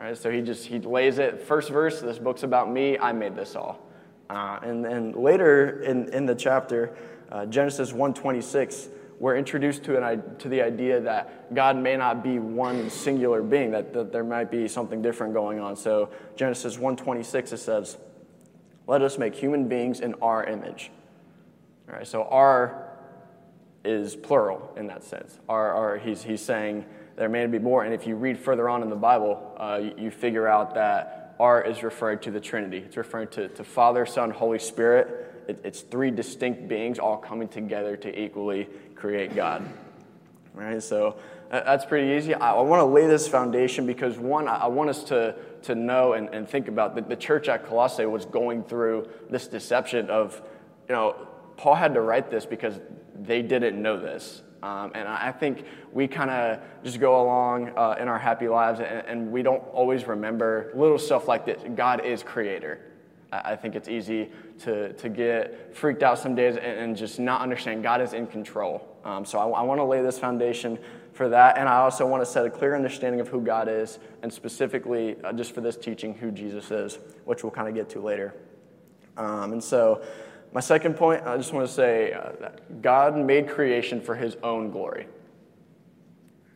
All 0.00 0.06
right, 0.06 0.16
so 0.16 0.30
he 0.30 0.40
just 0.40 0.66
he 0.66 0.78
lays 0.78 1.18
it. 1.18 1.42
First 1.42 1.68
verse, 1.68 2.00
this 2.00 2.18
book's 2.18 2.42
about 2.42 2.70
me. 2.72 2.98
I 2.98 3.12
made 3.12 3.36
this 3.36 3.54
all. 3.54 3.86
Uh, 4.30 4.58
and 4.62 4.82
then 4.82 5.12
later 5.12 5.82
in, 5.82 6.08
in 6.14 6.24
the 6.24 6.34
chapter, 6.34 6.96
uh, 7.30 7.44
Genesis 7.44 7.92
1:26, 7.92 8.88
we're 9.18 9.36
introduced 9.36 9.84
to, 9.84 10.02
an, 10.02 10.36
to 10.38 10.48
the 10.48 10.62
idea 10.62 11.00
that 11.00 11.54
God 11.54 11.76
may 11.76 11.96
not 11.98 12.22
be 12.22 12.38
one 12.38 12.88
singular 12.88 13.42
being, 13.42 13.72
that, 13.72 13.92
that 13.92 14.10
there 14.10 14.24
might 14.24 14.50
be 14.50 14.66
something 14.68 15.02
different 15.02 15.34
going 15.34 15.60
on. 15.60 15.76
So 15.76 16.08
Genesis 16.34 16.78
1:26 16.78 17.52
it 17.52 17.58
says, 17.58 17.98
"Let 18.86 19.02
us 19.02 19.18
make 19.18 19.34
human 19.34 19.68
beings 19.68 20.00
in 20.00 20.14
our 20.22 20.44
image." 20.44 20.90
All 21.90 21.96
right, 21.96 22.06
so 22.06 22.24
our 22.24 22.88
is 23.84 24.14
plural 24.14 24.72
in 24.76 24.86
that 24.86 25.02
sense. 25.02 25.38
Our 25.48 25.98
he's, 25.98 26.22
he's 26.22 26.42
saying 26.42 26.84
there 27.16 27.28
may 27.28 27.46
be 27.46 27.58
more, 27.58 27.84
and 27.84 27.92
if 27.92 28.06
you 28.06 28.14
read 28.14 28.38
further 28.38 28.68
on 28.68 28.82
in 28.82 28.90
the 28.90 28.96
Bible, 28.96 29.54
uh, 29.58 29.80
you, 29.82 30.04
you 30.04 30.10
figure 30.10 30.46
out 30.46 30.74
that 30.74 31.34
our 31.40 31.62
is 31.62 31.82
referring 31.82 32.20
to 32.20 32.30
the 32.30 32.40
Trinity. 32.40 32.78
It's 32.78 32.96
referring 32.96 33.28
to, 33.28 33.48
to 33.48 33.64
Father, 33.64 34.06
Son, 34.06 34.30
Holy 34.30 34.58
Spirit 34.58 35.30
it, 35.50 35.60
it's 35.64 35.80
three 35.80 36.10
distinct 36.10 36.68
beings 36.68 36.98
all 36.98 37.16
coming 37.16 37.48
together 37.48 37.96
to 37.96 38.20
equally 38.20 38.68
create 38.94 39.34
God. 39.34 39.68
Right? 40.54 40.82
So 40.82 41.16
that's 41.50 41.84
pretty 41.84 42.16
easy. 42.16 42.34
I, 42.34 42.54
I 42.54 42.62
want 42.62 42.80
to 42.80 42.84
lay 42.84 43.06
this 43.06 43.28
foundation 43.28 43.86
because, 43.86 44.18
one, 44.18 44.48
I, 44.48 44.56
I 44.56 44.66
want 44.68 44.90
us 44.90 45.02
to, 45.04 45.34
to 45.62 45.74
know 45.74 46.14
and, 46.14 46.28
and 46.28 46.48
think 46.48 46.68
about 46.68 46.94
that 46.94 47.08
the 47.08 47.16
church 47.16 47.48
at 47.48 47.66
Colossae 47.66 48.06
was 48.06 48.24
going 48.24 48.64
through 48.64 49.08
this 49.28 49.46
deception 49.46 50.08
of, 50.08 50.40
you 50.88 50.94
know, 50.94 51.26
Paul 51.60 51.74
had 51.74 51.92
to 51.92 52.00
write 52.00 52.30
this 52.30 52.46
because 52.46 52.80
they 53.14 53.42
didn't 53.42 53.80
know 53.80 54.00
this. 54.00 54.40
Um, 54.62 54.92
and 54.94 55.06
I 55.06 55.30
think 55.30 55.66
we 55.92 56.08
kind 56.08 56.30
of 56.30 56.60
just 56.82 56.98
go 56.98 57.22
along 57.22 57.76
uh, 57.76 57.96
in 58.00 58.08
our 58.08 58.18
happy 58.18 58.48
lives 58.48 58.80
and, 58.80 59.06
and, 59.06 59.30
we 59.30 59.42
don't 59.42 59.62
always 59.72 60.06
remember 60.06 60.70
little 60.74 60.98
stuff 60.98 61.28
like 61.28 61.44
this. 61.44 61.62
God 61.74 62.04
is 62.04 62.22
creator. 62.22 62.80
I 63.30 63.56
think 63.56 63.74
it's 63.74 63.88
easy 63.88 64.30
to, 64.60 64.94
to 64.94 65.08
get 65.10 65.76
freaked 65.76 66.02
out 66.02 66.18
some 66.18 66.34
days 66.34 66.56
and, 66.56 66.64
and 66.64 66.96
just 66.96 67.18
not 67.18 67.42
understand 67.42 67.82
God 67.82 68.00
is 68.00 68.14
in 68.14 68.26
control. 68.26 68.86
Um, 69.04 69.26
so 69.26 69.38
I, 69.38 69.60
I 69.60 69.62
want 69.62 69.80
to 69.80 69.84
lay 69.84 70.00
this 70.00 70.18
foundation 70.18 70.78
for 71.12 71.28
that. 71.28 71.58
And 71.58 71.68
I 71.68 71.80
also 71.80 72.06
want 72.06 72.22
to 72.22 72.26
set 72.26 72.46
a 72.46 72.50
clear 72.50 72.74
understanding 72.74 73.20
of 73.20 73.28
who 73.28 73.42
God 73.42 73.68
is, 73.68 73.98
and 74.22 74.32
specifically, 74.32 75.16
uh, 75.22 75.34
just 75.34 75.54
for 75.54 75.60
this 75.60 75.76
teaching, 75.76 76.14
who 76.14 76.30
Jesus 76.30 76.70
is, 76.70 76.98
which 77.26 77.42
we'll 77.42 77.52
kind 77.52 77.68
of 77.68 77.74
get 77.74 77.90
to 77.90 78.00
later. 78.00 78.34
Um, 79.16 79.52
and 79.52 79.62
so, 79.62 80.02
my 80.52 80.60
second 80.60 80.94
point, 80.94 81.22
I 81.26 81.36
just 81.36 81.52
want 81.52 81.66
to 81.66 81.72
say 81.72 82.12
uh, 82.12 82.32
that 82.40 82.82
God 82.82 83.16
made 83.16 83.48
creation 83.48 84.00
for 84.00 84.16
his 84.16 84.36
own 84.42 84.70
glory. 84.70 85.06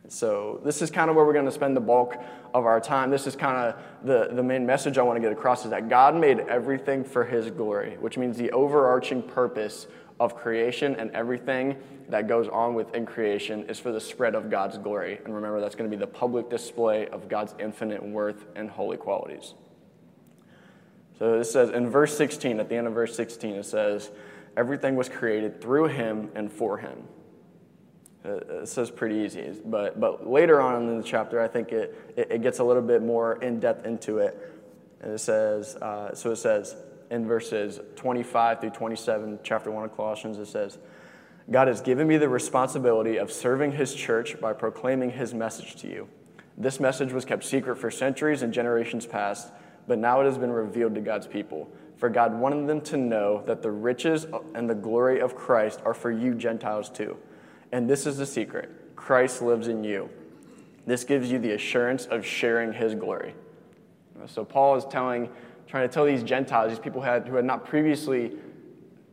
So, 0.07 0.61
this 0.63 0.81
is 0.81 0.91
kind 0.91 1.09
of 1.09 1.15
where 1.15 1.25
we're 1.25 1.33
going 1.33 1.45
to 1.45 1.51
spend 1.51 1.75
the 1.75 1.81
bulk 1.81 2.15
of 2.53 2.65
our 2.65 2.79
time. 2.79 3.09
This 3.09 3.25
is 3.25 3.35
kind 3.35 3.57
of 3.57 3.75
the, 4.03 4.35
the 4.35 4.43
main 4.43 4.65
message 4.65 4.97
I 4.97 5.01
want 5.01 5.17
to 5.17 5.21
get 5.21 5.31
across 5.31 5.65
is 5.65 5.71
that 5.71 5.89
God 5.89 6.15
made 6.15 6.39
everything 6.41 7.03
for 7.03 7.23
his 7.23 7.49
glory, 7.49 7.97
which 7.99 8.17
means 8.17 8.37
the 8.37 8.51
overarching 8.51 9.23
purpose 9.23 9.87
of 10.19 10.35
creation 10.35 10.95
and 10.95 11.09
everything 11.11 11.75
that 12.09 12.27
goes 12.27 12.47
on 12.47 12.75
within 12.75 13.05
creation 13.05 13.63
is 13.63 13.79
for 13.79 13.91
the 13.91 13.99
spread 13.99 14.35
of 14.35 14.49
God's 14.49 14.77
glory. 14.77 15.19
And 15.25 15.33
remember, 15.33 15.59
that's 15.59 15.75
going 15.75 15.89
to 15.89 15.95
be 15.95 15.99
the 15.99 16.07
public 16.07 16.49
display 16.49 17.07
of 17.07 17.27
God's 17.27 17.55
infinite 17.59 18.03
worth 18.03 18.45
and 18.55 18.69
holy 18.69 18.97
qualities. 18.97 19.55
So 21.19 21.39
it 21.39 21.45
says 21.45 21.69
in 21.69 21.89
verse 21.89 22.17
16, 22.17 22.59
at 22.59 22.69
the 22.69 22.75
end 22.75 22.87
of 22.87 22.93
verse 22.93 23.15
16, 23.15 23.55
it 23.55 23.65
says, 23.65 24.11
Everything 24.57 24.95
was 24.95 25.09
created 25.09 25.61
through 25.61 25.87
him 25.87 26.31
and 26.35 26.51
for 26.51 26.77
him. 26.77 27.03
Uh, 28.23 28.61
it 28.61 28.67
says 28.67 28.89
pretty 28.89 29.15
easy, 29.15 29.53
but, 29.65 29.99
but 29.99 30.27
later 30.27 30.59
on 30.59 30.89
in 30.89 30.97
the 30.97 31.03
chapter, 31.03 31.39
I 31.41 31.47
think 31.47 31.71
it, 31.71 32.13
it, 32.15 32.31
it 32.31 32.41
gets 32.41 32.59
a 32.59 32.63
little 32.63 32.81
bit 32.81 33.03
more 33.03 33.41
in 33.43 33.59
depth 33.59 33.85
into 33.85 34.17
it. 34.19 34.51
And 35.01 35.13
it 35.13 35.19
says, 35.19 35.75
uh, 35.75 36.15
so 36.15 36.31
it 36.31 36.37
says 36.37 36.75
in 37.11 37.27
verses 37.27 37.79
25 37.97 38.61
through 38.61 38.69
27, 38.71 39.39
chapter 39.43 39.69
1 39.69 39.85
of 39.85 39.95
Colossians, 39.95 40.39
it 40.39 40.47
says, 40.47 40.79
God 41.51 41.67
has 41.67 41.81
given 41.81 42.07
me 42.07 42.17
the 42.17 42.29
responsibility 42.29 43.17
of 43.17 43.31
serving 43.31 43.73
his 43.73 43.93
church 43.93 44.39
by 44.41 44.53
proclaiming 44.53 45.11
his 45.11 45.33
message 45.33 45.75
to 45.77 45.87
you. 45.87 46.07
This 46.57 46.79
message 46.79 47.13
was 47.13 47.25
kept 47.25 47.43
secret 47.43 47.75
for 47.75 47.91
centuries 47.91 48.41
and 48.41 48.51
generations 48.51 49.05
past, 49.05 49.51
but 49.87 49.99
now 49.99 50.21
it 50.21 50.25
has 50.25 50.37
been 50.37 50.51
revealed 50.51 50.95
to 50.95 51.01
God's 51.01 51.27
people. 51.27 51.69
For 51.97 52.09
God 52.09 52.37
wanted 52.37 52.67
them 52.67 52.81
to 52.81 52.97
know 52.97 53.43
that 53.45 53.61
the 53.61 53.71
riches 53.71 54.27
and 54.53 54.69
the 54.69 54.75
glory 54.75 55.19
of 55.21 55.35
Christ 55.35 55.81
are 55.85 55.93
for 55.93 56.11
you 56.11 56.35
Gentiles 56.35 56.89
too. 56.89 57.17
And 57.71 57.89
this 57.89 58.05
is 58.05 58.17
the 58.17 58.25
secret 58.25 58.69
Christ 58.95 59.41
lives 59.41 59.67
in 59.67 59.83
you. 59.83 60.09
This 60.85 61.03
gives 61.03 61.31
you 61.31 61.39
the 61.39 61.51
assurance 61.51 62.05
of 62.05 62.25
sharing 62.25 62.73
his 62.73 62.95
glory. 62.95 63.33
So 64.27 64.45
Paul 64.45 64.75
is 64.75 64.85
telling, 64.85 65.29
trying 65.67 65.87
to 65.87 65.93
tell 65.93 66.05
these 66.05 66.23
Gentiles, 66.23 66.69
these 66.69 66.79
people 66.79 67.01
who 67.01 67.07
had, 67.07 67.27
who 67.27 67.35
had 67.35 67.45
not 67.45 67.65
previously 67.65 68.33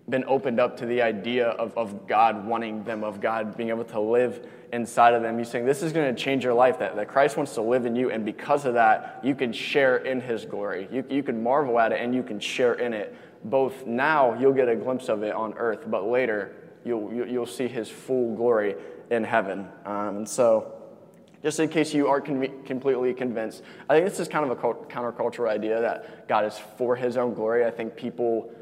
been 0.09 0.25
opened 0.27 0.59
up 0.59 0.77
to 0.79 0.87
the 0.87 1.01
idea 1.01 1.49
of, 1.49 1.77
of 1.77 2.07
God 2.07 2.45
wanting 2.47 2.85
them, 2.85 3.05
of 3.05 3.21
God 3.21 3.57
being 3.57 3.69
able 3.69 3.85
to 3.85 4.01
live 4.01 4.47
inside 4.73 5.15
of 5.15 5.23
them. 5.23 5.39
He's 5.39 5.49
saying 5.49 5.65
this 5.65 5.83
is 5.83 5.93
going 5.93 6.15
to 6.15 6.21
change 6.21 6.45
your 6.45 6.55
life, 6.55 6.79
that, 6.81 6.97
that 6.97 7.09
Christ 7.09 7.37
wants 7.37 7.55
to 7.55 7.63
live 7.63 7.87
in 7.87 7.95
you, 7.95 8.11
and 8.11 8.25
because 8.25 8.65
of 8.65 8.75
that, 8.75 9.21
you 9.23 9.35
can 9.35 9.53
share 9.53 9.99
in 9.99 10.21
his 10.21 10.45
glory. 10.45 10.89
You, 10.91 11.05
you 11.09 11.23
can 11.23 11.43
marvel 11.43 11.79
at 11.79 11.93
it 11.93 12.01
and 12.01 12.15
you 12.15 12.23
can 12.23 12.41
share 12.41 12.75
in 12.75 12.93
it. 12.93 13.15
Both 13.45 13.87
now, 13.87 14.39
you'll 14.39 14.53
get 14.53 14.69
a 14.69 14.77
glimpse 14.77 15.09
of 15.09 15.23
it 15.23 15.35
on 15.35 15.55
earth, 15.55 15.85
but 15.89 16.07
later, 16.07 16.55
you'll, 16.85 17.13
you'll 17.13 17.47
see 17.47 17.69
his 17.69 17.89
full 17.89 18.35
glory 18.35 18.75
in 19.11 19.25
heaven. 19.25 19.69
Um, 19.85 20.17
and 20.19 20.29
so, 20.29 20.73
just 21.43 21.59
in 21.59 21.69
case 21.69 21.93
you 21.93 22.07
aren't 22.07 22.25
con- 22.25 22.63
completely 22.65 23.13
convinced, 23.15 23.63
I 23.89 23.95
think 23.95 24.09
this 24.09 24.21
is 24.21 24.29
kind 24.29 24.49
of 24.49 24.53
a 24.53 24.63
countercultural 24.63 25.49
idea 25.49 25.81
that 25.81 26.29
God 26.29 26.45
is 26.45 26.57
for 26.79 26.95
his 26.95 27.17
own 27.17 27.35
glory. 27.35 27.65
I 27.65 27.71
think 27.71 27.97
people, 27.97 28.53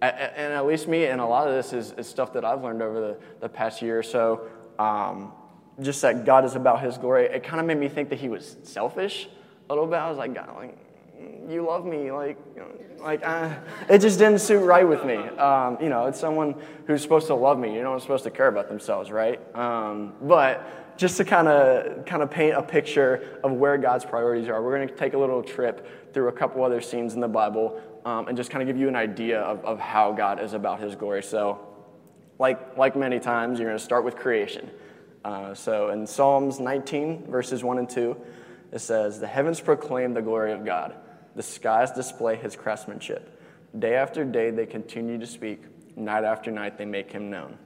and 0.00 0.52
at 0.52 0.66
least 0.66 0.88
me, 0.88 1.06
and 1.06 1.20
a 1.20 1.26
lot 1.26 1.48
of 1.48 1.54
this 1.54 1.72
is, 1.72 1.92
is 1.92 2.06
stuff 2.06 2.32
that 2.34 2.44
I've 2.44 2.62
learned 2.62 2.82
over 2.82 3.00
the, 3.00 3.16
the 3.40 3.48
past 3.48 3.82
year 3.82 3.98
or 3.98 4.02
so, 4.02 4.48
um, 4.78 5.32
just 5.80 6.02
that 6.02 6.24
God 6.24 6.44
is 6.44 6.54
about 6.54 6.80
his 6.82 6.98
glory. 6.98 7.26
It 7.26 7.42
kind 7.42 7.60
of 7.60 7.66
made 7.66 7.78
me 7.78 7.88
think 7.88 8.08
that 8.10 8.18
he 8.18 8.28
was 8.28 8.56
selfish 8.62 9.28
a 9.68 9.72
little 9.72 9.86
bit. 9.86 9.96
I 9.96 10.08
was 10.08 10.18
like, 10.18 10.34
God, 10.34 10.56
like, 10.56 10.78
you 11.48 11.66
love 11.66 11.84
me, 11.84 12.12
like, 12.12 12.38
like 13.00 13.26
uh, 13.26 13.54
it 13.88 13.98
just 13.98 14.18
didn't 14.18 14.40
suit 14.40 14.60
right 14.60 14.86
with 14.86 15.04
me. 15.04 15.16
Um, 15.16 15.78
you 15.80 15.88
know, 15.88 16.06
it's 16.06 16.20
someone 16.20 16.54
who's 16.86 17.02
supposed 17.02 17.26
to 17.28 17.34
love 17.34 17.58
me. 17.58 17.74
You 17.74 17.82
know, 17.82 17.92
I'm 17.92 18.00
supposed 18.00 18.24
to 18.24 18.30
care 18.30 18.48
about 18.48 18.68
themselves, 18.68 19.10
right? 19.10 19.40
Um, 19.56 20.14
but 20.22 20.96
just 20.96 21.16
to 21.16 21.24
kind 21.24 21.48
of 21.48 22.04
kind 22.06 22.22
of 22.22 22.30
paint 22.30 22.56
a 22.56 22.62
picture 22.62 23.38
of 23.42 23.52
where 23.52 23.78
God's 23.78 24.04
priorities 24.04 24.48
are, 24.48 24.62
we're 24.62 24.76
going 24.76 24.88
to 24.88 24.94
take 24.94 25.14
a 25.14 25.18
little 25.18 25.42
trip 25.42 26.12
through 26.12 26.28
a 26.28 26.32
couple 26.32 26.64
other 26.64 26.80
scenes 26.80 27.14
in 27.14 27.20
the 27.20 27.28
Bible 27.28 27.80
um, 28.08 28.28
and 28.28 28.36
just 28.36 28.50
kind 28.50 28.62
of 28.62 28.66
give 28.66 28.80
you 28.80 28.88
an 28.88 28.96
idea 28.96 29.40
of, 29.40 29.64
of 29.64 29.78
how 29.78 30.12
God 30.12 30.40
is 30.42 30.54
about 30.54 30.80
His 30.80 30.94
glory. 30.94 31.22
So, 31.22 31.58
like 32.38 32.76
like 32.78 32.96
many 32.96 33.20
times, 33.20 33.58
you're 33.58 33.68
going 33.68 33.78
to 33.78 33.84
start 33.84 34.04
with 34.04 34.16
creation. 34.16 34.70
Uh, 35.24 35.52
so 35.52 35.90
in 35.90 36.06
Psalms 36.06 36.60
19, 36.60 37.26
verses 37.26 37.62
1 37.62 37.78
and 37.78 37.90
2, 37.90 38.16
it 38.72 38.78
says, 38.78 39.18
The 39.18 39.26
heavens 39.26 39.60
proclaim 39.60 40.14
the 40.14 40.22
glory 40.22 40.52
of 40.52 40.64
God 40.64 40.94
the 41.38 41.42
skies 41.44 41.92
display 41.92 42.34
his 42.34 42.56
craftsmanship. 42.56 43.40
Day 43.78 43.94
after 43.94 44.24
day, 44.24 44.50
they 44.50 44.66
continue 44.66 45.18
to 45.18 45.26
speak. 45.26 45.62
Night 45.94 46.24
after 46.24 46.50
night, 46.50 46.76
they 46.76 46.84
make 46.84 47.12
him 47.12 47.30
known. 47.30 47.56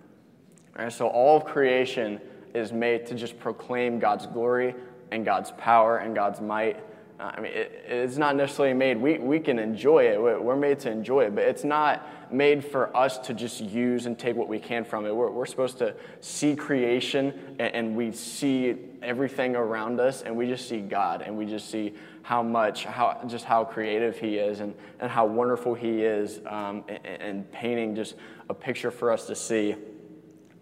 All 0.76 0.84
right, 0.84 0.92
so 0.92 1.08
all 1.08 1.38
of 1.38 1.46
creation 1.46 2.20
is 2.54 2.70
made 2.70 3.06
to 3.06 3.14
just 3.14 3.38
proclaim 3.38 3.98
God's 3.98 4.26
glory 4.26 4.74
and 5.10 5.24
God's 5.24 5.52
power 5.52 5.98
and 5.98 6.14
God's 6.14 6.42
might. 6.42 6.84
I 7.22 7.40
mean, 7.40 7.52
it, 7.52 7.84
it's 7.86 8.16
not 8.16 8.34
necessarily 8.36 8.74
made, 8.74 8.96
we, 8.96 9.18
we 9.18 9.38
can 9.38 9.58
enjoy 9.58 10.04
it. 10.06 10.20
We're 10.20 10.56
made 10.56 10.80
to 10.80 10.90
enjoy 10.90 11.26
it, 11.26 11.34
but 11.34 11.44
it's 11.44 11.64
not 11.64 12.06
made 12.32 12.64
for 12.64 12.94
us 12.96 13.18
to 13.18 13.34
just 13.34 13.60
use 13.60 14.06
and 14.06 14.18
take 14.18 14.34
what 14.36 14.48
we 14.48 14.58
can 14.58 14.84
from 14.84 15.06
it. 15.06 15.14
We're, 15.14 15.30
we're 15.30 15.46
supposed 15.46 15.78
to 15.78 15.94
see 16.20 16.56
creation 16.56 17.56
and, 17.58 17.74
and 17.74 17.96
we 17.96 18.10
see 18.12 18.76
everything 19.02 19.54
around 19.54 20.00
us 20.00 20.22
and 20.22 20.36
we 20.36 20.46
just 20.46 20.68
see 20.68 20.80
God 20.80 21.22
and 21.22 21.36
we 21.36 21.46
just 21.46 21.70
see 21.70 21.94
how 22.22 22.42
much, 22.42 22.84
how, 22.84 23.20
just 23.26 23.44
how 23.44 23.64
creative 23.64 24.18
he 24.18 24.36
is 24.36 24.60
and, 24.60 24.74
and 25.00 25.10
how 25.10 25.26
wonderful 25.26 25.74
he 25.74 26.02
is 26.02 26.40
um, 26.46 26.84
and, 26.88 27.22
and, 27.22 27.52
painting 27.52 27.94
just 27.94 28.14
a 28.48 28.54
picture 28.54 28.90
for 28.90 29.10
us 29.10 29.26
to 29.26 29.34
see. 29.34 29.74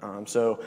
Um, 0.03 0.27
so 0.27 0.63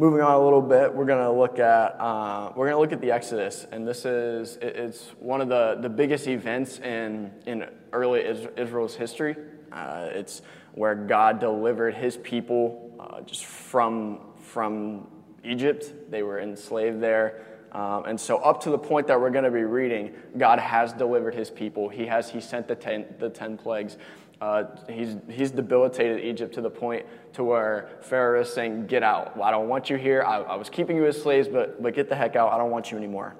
moving 0.00 0.22
on 0.22 0.32
a 0.32 0.42
little 0.42 0.62
bit, 0.62 0.94
we're 0.94 1.04
going 1.04 1.22
to 1.22 1.30
look 1.30 1.58
at, 1.58 2.00
uh, 2.00 2.50
we're 2.56 2.70
going 2.70 2.74
to 2.74 2.80
look 2.80 2.92
at 2.92 3.02
the 3.02 3.12
Exodus. 3.12 3.66
And 3.70 3.86
this 3.86 4.06
is, 4.06 4.56
it's 4.62 5.08
one 5.18 5.42
of 5.42 5.48
the, 5.50 5.76
the 5.78 5.90
biggest 5.90 6.26
events 6.26 6.78
in, 6.78 7.30
in 7.44 7.66
early 7.92 8.22
Israel's 8.22 8.94
history. 8.94 9.36
Uh, 9.70 10.08
it's 10.12 10.40
where 10.72 10.94
God 10.94 11.38
delivered 11.38 11.94
his 11.94 12.16
people 12.16 12.96
uh, 12.98 13.20
just 13.20 13.44
from, 13.44 14.20
from 14.38 15.06
Egypt. 15.44 15.92
They 16.10 16.22
were 16.22 16.40
enslaved 16.40 17.02
there. 17.02 17.44
Um, 17.72 18.04
and 18.06 18.18
so, 18.18 18.38
up 18.38 18.62
to 18.62 18.70
the 18.70 18.78
point 18.78 19.06
that 19.08 19.20
we're 19.20 19.30
going 19.30 19.44
to 19.44 19.50
be 19.50 19.62
reading, 19.62 20.12
God 20.36 20.58
has 20.58 20.92
delivered 20.92 21.36
his 21.36 21.50
people. 21.50 21.88
He 21.88 22.06
has 22.06 22.28
he 22.28 22.40
sent 22.40 22.66
the 22.66 22.74
ten, 22.74 23.06
the 23.20 23.30
10 23.30 23.58
plagues. 23.58 23.96
Uh, 24.40 24.64
he's, 24.88 25.16
he's 25.28 25.50
debilitated 25.50 26.24
Egypt 26.24 26.54
to 26.54 26.62
the 26.62 26.70
point 26.70 27.04
to 27.34 27.44
where 27.44 27.90
Pharaoh 28.00 28.40
is 28.40 28.52
saying, 28.52 28.86
Get 28.86 29.02
out. 29.02 29.36
Well, 29.36 29.46
I 29.46 29.50
don't 29.50 29.68
want 29.68 29.90
you 29.90 29.96
here. 29.96 30.22
I, 30.22 30.38
I, 30.38 30.56
was 30.56 30.70
keeping 30.70 30.96
you 30.96 31.04
as 31.06 31.20
slaves, 31.20 31.46
but, 31.46 31.82
but 31.82 31.94
get 31.94 32.08
the 32.08 32.16
heck 32.16 32.36
out. 32.36 32.50
I 32.50 32.56
don't 32.56 32.70
want 32.70 32.90
you 32.90 32.96
anymore. 32.96 33.36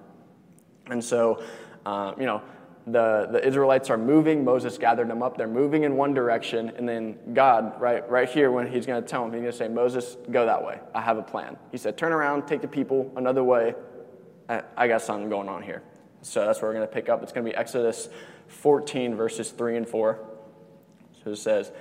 And 0.91 1.03
so, 1.03 1.43
uh, 1.87 2.13
you 2.19 2.27
know, 2.27 2.43
the, 2.87 3.29
the 3.33 3.47
Israelites 3.47 3.89
are 3.89 3.97
moving. 3.97 4.45
Moses 4.45 4.77
gathered 4.77 5.09
them 5.09 5.23
up. 5.23 5.39
They're 5.39 5.47
moving 5.47 5.85
in 5.85 5.97
one 5.97 6.13
direction. 6.13 6.71
And 6.77 6.87
then 6.87 7.17
God, 7.33 7.81
right, 7.81 8.09
right 8.11 8.29
here, 8.29 8.51
when 8.51 8.71
he's 8.71 8.85
going 8.85 9.03
to 9.03 9.09
tell 9.09 9.25
him, 9.25 9.33
he's 9.33 9.41
going 9.41 9.53
to 9.53 9.57
say, 9.57 9.69
Moses, 9.69 10.19
go 10.31 10.45
that 10.45 10.63
way. 10.63 10.81
I 10.95 11.01
have 11.01 11.17
a 11.17 11.23
plan. 11.23 11.57
He 11.73 11.79
said, 11.79 11.97
turn 11.97 12.13
around, 12.13 12.47
take 12.47 12.61
the 12.61 12.69
people 12.69 13.11
another 13.17 13.45
way. 13.45 13.75
I 14.77 14.89
got 14.89 15.01
something 15.01 15.31
going 15.31 15.49
on 15.49 15.63
here. 15.63 15.83
So 16.23 16.45
that's 16.45 16.61
where 16.61 16.71
we're 16.71 16.77
going 16.77 16.89
to 16.89 16.93
pick 16.93 17.09
up. 17.09 17.23
It's 17.23 17.33
going 17.33 17.47
to 17.47 17.51
be 17.51 17.57
Exodus 17.57 18.09
14, 18.49 19.15
verses 19.15 19.51
3 19.51 19.77
and 19.77 19.89
4. 19.89 20.30
So 21.25 21.31
it 21.33 21.37
says, 21.37 21.73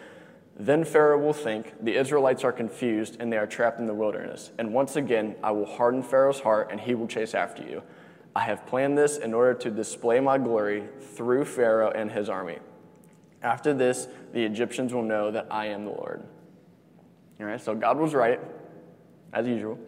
Then 0.58 0.84
Pharaoh 0.84 1.20
will 1.20 1.34
think 1.34 1.74
the 1.84 1.96
Israelites 1.96 2.44
are 2.44 2.52
confused 2.52 3.18
and 3.20 3.32
they 3.32 3.38
are 3.38 3.48
trapped 3.48 3.80
in 3.80 3.86
the 3.86 3.94
wilderness. 3.94 4.52
And 4.58 4.74
once 4.74 4.96
again, 4.96 5.36
I 5.44 5.52
will 5.52 5.66
harden 5.66 6.04
Pharaoh's 6.04 6.40
heart 6.40 6.70
and 6.72 6.80
he 6.80 6.96
will 6.96 7.08
chase 7.08 7.34
after 7.34 7.64
you. 7.64 7.84
I 8.36 8.42
have 8.42 8.66
planned 8.68 8.98
this 8.98 9.18
in 9.18 9.34
order 9.34 9.54
to 9.56 9.72
display 9.72 10.20
my 10.20 10.38
glory 10.38 10.84
through 11.16 11.46
Pharaoh 11.46 11.92
and 11.92 12.12
his 12.12 12.30
army. 12.30 12.60
After 13.42 13.74
this, 13.74 14.08
the 14.34 14.44
Egyptians 14.44 14.94
will 14.94 15.04
know 15.04 15.32
that 15.32 15.48
I 15.50 15.68
am 15.68 15.86
the 15.86 15.92
Lord. 15.92 16.24
All 17.40 17.46
right, 17.46 17.60
so 17.60 17.74
God 17.74 17.98
was 17.98 18.14
right, 18.14 18.40
as 19.32 19.48
usual. 19.48 19.80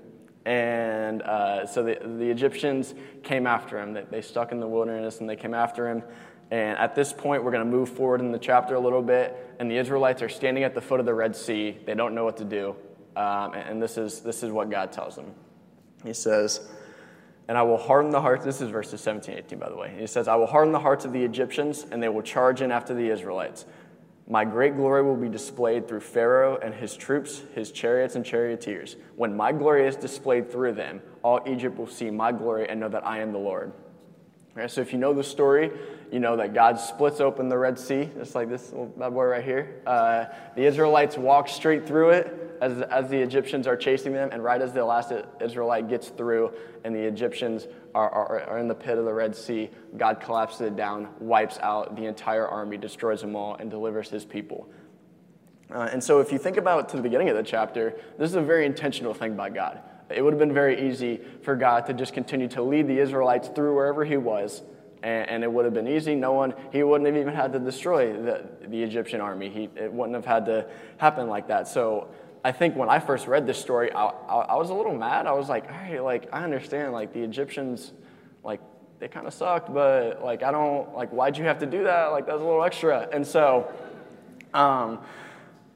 And 0.46 1.22
uh, 1.22 1.68
so 1.68 1.84
the, 1.84 2.00
the 2.02 2.30
Egyptians 2.30 2.96
came 3.24 3.46
after 3.46 3.78
him. 3.78 3.94
They, 3.94 4.06
they 4.10 4.22
stuck 4.22 4.52
in 4.52 4.60
the 4.60 4.68
wilderness 4.68 5.20
and 5.20 5.30
they 5.30 5.36
came 5.36 5.54
after 5.54 5.88
him. 5.88 6.02
And 6.52 6.78
at 6.78 6.96
this 6.96 7.14
point, 7.14 7.44
we're 7.44 7.52
going 7.52 7.66
to 7.66 7.72
move 7.72 7.90
forward 7.90 8.20
in 8.20 8.34
the 8.34 8.40
chapter 8.40 8.76
a 8.76 8.80
little 8.80 9.02
bit. 9.02 9.56
And 9.60 9.72
the 9.72 9.78
Israelites 9.78 10.22
are 10.22 10.30
standing 10.30 10.66
at 10.66 10.76
the 10.76 10.82
foot 10.82 11.00
of 11.00 11.06
the 11.06 11.14
Red 11.14 11.36
Sea. 11.36 11.78
They 11.86 11.96
don't 11.96 12.14
know 12.14 12.26
what 12.26 12.38
to 12.38 12.46
do. 12.46 12.76
Um, 13.16 13.54
and 13.54 13.82
this 13.82 13.98
is, 13.98 14.20
this 14.20 14.44
is 14.44 14.52
what 14.52 14.70
God 14.70 14.92
tells 14.92 15.16
them. 15.16 15.34
He 16.04 16.14
says, 16.14 16.70
And 17.48 17.58
I 17.58 17.62
will 17.62 17.78
harden 17.78 18.12
the 18.12 18.22
hearts. 18.22 18.44
This 18.44 18.60
is 18.60 18.70
verses 18.70 19.00
17, 19.00 19.38
18, 19.38 19.60
by 19.60 19.70
the 19.70 19.78
way. 19.78 19.96
He 19.98 20.08
says, 20.08 20.28
I 20.28 20.36
will 20.36 20.48
harden 20.48 20.74
the 20.74 20.80
hearts 20.80 21.06
of 21.06 21.14
the 21.14 21.24
Egyptians, 21.24 21.86
and 21.90 22.04
they 22.04 22.10
will 22.10 22.22
charge 22.22 22.62
in 22.62 22.72
after 22.72 22.94
the 22.94 23.10
Israelites. 23.10 23.66
My 24.28 24.46
great 24.46 24.76
glory 24.76 25.04
will 25.04 25.18
be 25.18 25.30
displayed 25.30 25.88
through 25.88 26.00
Pharaoh 26.02 26.58
and 26.58 26.74
his 26.74 26.96
troops, 26.96 27.42
his 27.54 27.72
chariots 27.72 28.16
and 28.16 28.26
charioteers. 28.26 28.96
When 29.16 29.36
my 29.36 29.52
glory 29.52 29.88
is 29.88 29.96
displayed 29.96 30.52
through 30.52 30.74
them, 30.74 31.02
all 31.24 31.42
Egypt 31.46 31.78
will 31.78 31.88
see 31.88 32.10
my 32.10 32.32
glory 32.32 32.70
and 32.70 32.80
know 32.80 32.90
that 32.90 33.06
I 33.06 33.20
am 33.20 33.34
the 33.34 33.40
Lord. 33.40 33.74
so 34.68 34.80
if 34.80 34.94
you 34.94 35.00
know 35.00 35.14
the 35.14 35.24
story, 35.24 35.72
you 36.12 36.20
know 36.20 36.36
that 36.36 36.54
God 36.54 36.80
splits 36.80 37.22
open 37.22 37.48
the 37.48 37.58
Red 37.58 37.80
Sea, 37.80 38.10
just 38.18 38.36
like 38.36 38.50
this 38.50 38.72
little 38.72 38.88
bad 38.88 39.14
boy 39.14 39.24
right 39.26 39.44
here. 39.44 39.82
Uh, 39.88 40.26
the 40.56 40.64
Israelites 40.64 41.18
walk 41.18 41.48
straight 41.48 41.88
through 41.88 42.10
it 42.10 42.58
as, 42.62 42.82
as 42.82 43.10
the 43.10 43.18
Egyptians 43.18 43.66
are 43.66 43.78
chasing 43.78 44.12
them, 44.12 44.30
and 44.32 44.44
right 44.44 44.62
as 44.62 44.74
the 44.74 44.84
last 44.84 45.14
Israelite 45.40 45.88
gets 45.88 46.10
through 46.10 46.52
and 46.84 46.94
the 46.94 47.00
Egyptians 47.00 47.68
are, 47.96 48.10
are, 48.10 48.42
are 48.42 48.60
in 48.60 48.68
the 48.68 48.76
pit 48.76 48.98
of 48.98 49.06
the 49.06 49.14
Red 49.14 49.36
Sea, 49.36 49.70
God 49.98 50.20
collapses 50.20 50.62
it 50.62 50.76
down, 50.76 51.08
wipes 51.20 51.58
out 51.60 51.96
the 51.96 52.06
entire 52.06 52.48
army, 52.48 52.78
destroys 52.78 53.22
them 53.22 53.36
all, 53.36 53.56
and 53.56 53.72
delivers 53.72 54.10
his 54.10 54.26
people. 54.26 54.70
Uh, 55.74 55.90
and 55.92 56.04
so, 56.04 56.20
if 56.20 56.32
you 56.34 56.38
think 56.38 56.58
about 56.58 56.90
to 56.90 56.98
the 56.98 57.04
beginning 57.04 57.30
of 57.30 57.38
the 57.38 57.44
chapter, 57.44 57.96
this 58.18 58.30
is 58.30 58.36
a 58.36 58.42
very 58.42 58.66
intentional 58.66 59.14
thing 59.14 59.38
by 59.38 59.50
God. 59.50 59.80
It 60.10 60.22
would 60.22 60.34
have 60.34 60.40
been 60.40 60.54
very 60.54 60.90
easy 60.90 61.22
for 61.44 61.56
God 61.56 61.86
to 61.86 61.94
just 61.94 62.14
continue 62.14 62.50
to 62.50 62.62
lead 62.62 62.88
the 62.88 63.00
Israelites 63.00 63.48
through 63.48 63.76
wherever 63.76 64.04
He 64.04 64.18
was, 64.18 64.62
And, 65.04 65.30
and, 65.30 65.44
it 65.44 65.52
would 65.52 65.66
have 65.66 65.74
been 65.74 65.88
easy. 65.88 66.14
No 66.14 66.34
one, 66.34 66.54
he 66.72 66.84
wouldn't 66.84 67.08
have 67.08 67.18
even 67.18 67.34
had 67.34 67.52
to 67.54 67.60
destroy 67.60 68.14
the, 68.14 68.46
the 68.68 68.84
Egyptian 68.84 69.20
army. 69.20 69.50
He, 69.50 69.68
it 69.76 69.92
wouldn't 69.92 70.14
have 70.14 70.26
had 70.26 70.46
to 70.46 70.68
happen 70.98 71.28
like 71.28 71.48
that. 71.48 71.68
So 71.68 72.08
I 72.44 72.52
think 72.52 72.76
when 72.76 72.90
I 72.90 73.00
first 73.00 73.28
read 73.28 73.46
this 73.46 73.60
story, 73.60 73.92
I, 73.92 74.06
I, 74.06 74.36
I 74.36 74.56
was 74.56 74.70
a 74.70 74.74
little 74.74 74.96
mad. 74.96 75.28
I 75.28 75.32
was 75.34 75.50
like, 75.50 75.66
all 75.66 75.78
right, 75.78 76.04
like, 76.04 76.30
I 76.34 76.44
understand, 76.44 76.92
like, 76.92 77.14
the 77.14 77.22
Egyptians, 77.22 77.94
like, 78.44 78.62
they 79.00 79.08
kind 79.08 79.28
of 79.28 79.34
sucked, 79.34 79.74
but, 79.74 80.24
like, 80.24 80.44
I 80.44 80.52
don't, 80.52 80.96
like, 80.96 81.10
why'd 81.10 81.38
you 81.38 81.46
have 81.46 81.60
to 81.60 81.66
do 81.66 81.84
that? 81.84 82.08
Like, 82.08 82.26
that 82.26 82.34
was 82.34 82.42
a 82.42 82.46
little 82.46 82.64
extra. 82.64 83.08
And 83.12 83.26
so, 83.26 83.72
um, 84.54 85.00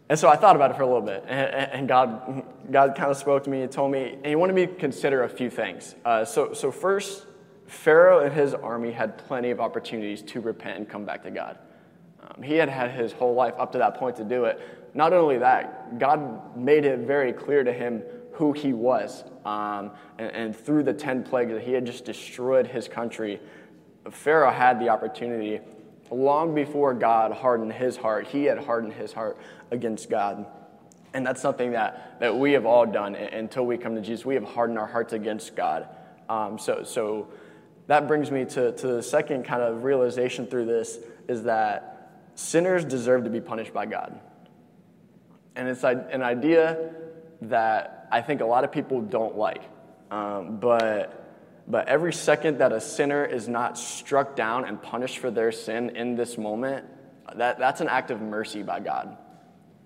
and 0.10 0.18
so 0.18 0.28
I 0.28 0.36
thought 0.36 0.56
about 0.56 0.72
it 0.72 0.78
for 0.78 0.84
a 0.84 0.88
little 0.88 1.02
bit, 1.02 1.24
and, 1.28 1.72
and 1.72 1.88
God, 1.88 2.44
God 2.72 2.96
kind 2.96 3.10
of 3.10 3.18
spoke 3.18 3.44
to 3.46 3.50
me 3.50 3.62
and 3.62 3.72
told 3.72 3.92
me, 3.92 4.14
and 4.14 4.26
He 4.26 4.36
wanted 4.36 4.56
me 4.56 4.68
to 4.68 4.74
consider 4.74 5.24
a 5.24 5.30
few 5.30 5.50
things. 5.50 5.96
Uh, 6.04 6.26
so, 6.26 6.54
so 6.54 6.72
first, 6.72 7.26
Pharaoh 7.68 8.20
and 8.20 8.34
his 8.34 8.54
army 8.54 8.92
had 8.92 9.18
plenty 9.18 9.52
of 9.52 9.60
opportunities 9.60 10.22
to 10.24 10.42
repent 10.42 10.78
and 10.78 10.90
come 10.90 11.06
back 11.06 11.24
to 11.24 11.32
God. 11.32 11.58
Um, 12.22 12.44
he 12.44 12.56
had 12.56 12.70
had 12.70 12.92
his 12.92 13.12
whole 13.12 13.34
life 13.34 13.54
up 13.58 13.72
to 13.74 13.78
that 13.80 13.96
point 13.96 14.16
to 14.18 14.24
do 14.24 14.46
it. 14.46 14.60
Not 14.94 15.14
only 15.14 15.38
that, 15.40 16.00
God 16.00 16.58
made 16.58 16.86
it 16.86 17.00
very 17.00 17.34
clear 17.34 17.64
to 17.64 17.74
him 17.74 18.04
who 18.34 18.52
he 18.52 18.74
was. 18.74 19.24
Um, 19.46 19.92
and, 20.18 20.32
and 20.32 20.56
through 20.56 20.84
the 20.84 20.94
10 20.94 21.24
plagues 21.24 21.52
that 21.52 21.64
he 21.64 21.74
had 21.74 21.86
just 21.86 22.06
destroyed 22.06 22.68
his 22.68 22.88
country, 22.88 23.42
Pharaoh 24.10 24.52
had 24.52 24.80
the 24.80 24.90
opportunity 24.90 25.60
long 26.12 26.54
before 26.54 26.94
God 26.94 27.32
hardened 27.32 27.74
his 27.74 27.98
heart, 27.98 28.28
he 28.28 28.46
had 28.46 28.60
hardened 28.60 28.94
his 28.94 29.12
heart 29.12 29.38
against 29.72 30.10
God. 30.10 30.46
And 31.14 31.26
that's 31.26 31.42
something 31.42 31.72
that, 31.72 32.20
that 32.20 32.36
we 32.38 32.52
have 32.52 32.66
all 32.66 32.86
done 32.86 33.16
until 33.16 33.66
we 33.66 33.78
come 33.78 33.96
to 33.96 34.02
Jesus. 34.02 34.26
We 34.26 34.36
have 34.36 34.44
hardened 34.44 34.78
our 34.78 34.86
hearts 34.86 35.14
against 35.14 35.56
God. 35.56 35.88
Um, 36.28 36.60
so, 36.60 36.84
so 36.84 37.30
that 37.88 38.08
brings 38.08 38.32
me 38.32 38.46
to, 38.46 38.72
to 38.72 38.88
the 38.88 39.04
second 39.04 39.44
kind 39.44 39.62
of 39.62 39.84
realization 39.84 40.48
through 40.48 40.66
this 40.66 40.98
is 41.28 41.44
that 41.44 42.12
sinners 42.36 42.84
deserve 42.84 43.24
to 43.24 43.30
be 43.30 43.42
punished 43.42 43.74
by 43.74 43.86
God. 43.86 44.20
And 45.56 45.68
it's 45.68 45.84
an 45.84 46.22
idea 46.22 46.94
that 47.44 48.08
I 48.12 48.22
think 48.22 48.42
a 48.42 48.46
lot 48.46 48.64
of 48.64 48.72
people 48.72 49.02
don't 49.02 49.38
like. 49.38 49.64
Um, 50.12 50.58
but 50.60 51.26
but 51.68 51.88
every 51.88 52.14
second 52.14 52.60
that 52.60 52.72
a 52.72 52.80
sinner 52.80 53.26
is 53.26 53.48
not 53.48 53.78
struck 53.78 54.36
down 54.36 54.66
and 54.66 54.82
punished 54.82 55.18
for 55.18 55.32
their 55.32 55.52
sin 55.52 55.96
in 55.96 56.16
this 56.16 56.38
moment, 56.38 56.86
that, 57.36 57.58
that's 57.58 57.82
an 57.82 57.88
act 57.88 58.12
of 58.12 58.22
mercy 58.22 58.62
by 58.62 58.80
God. 58.80 59.18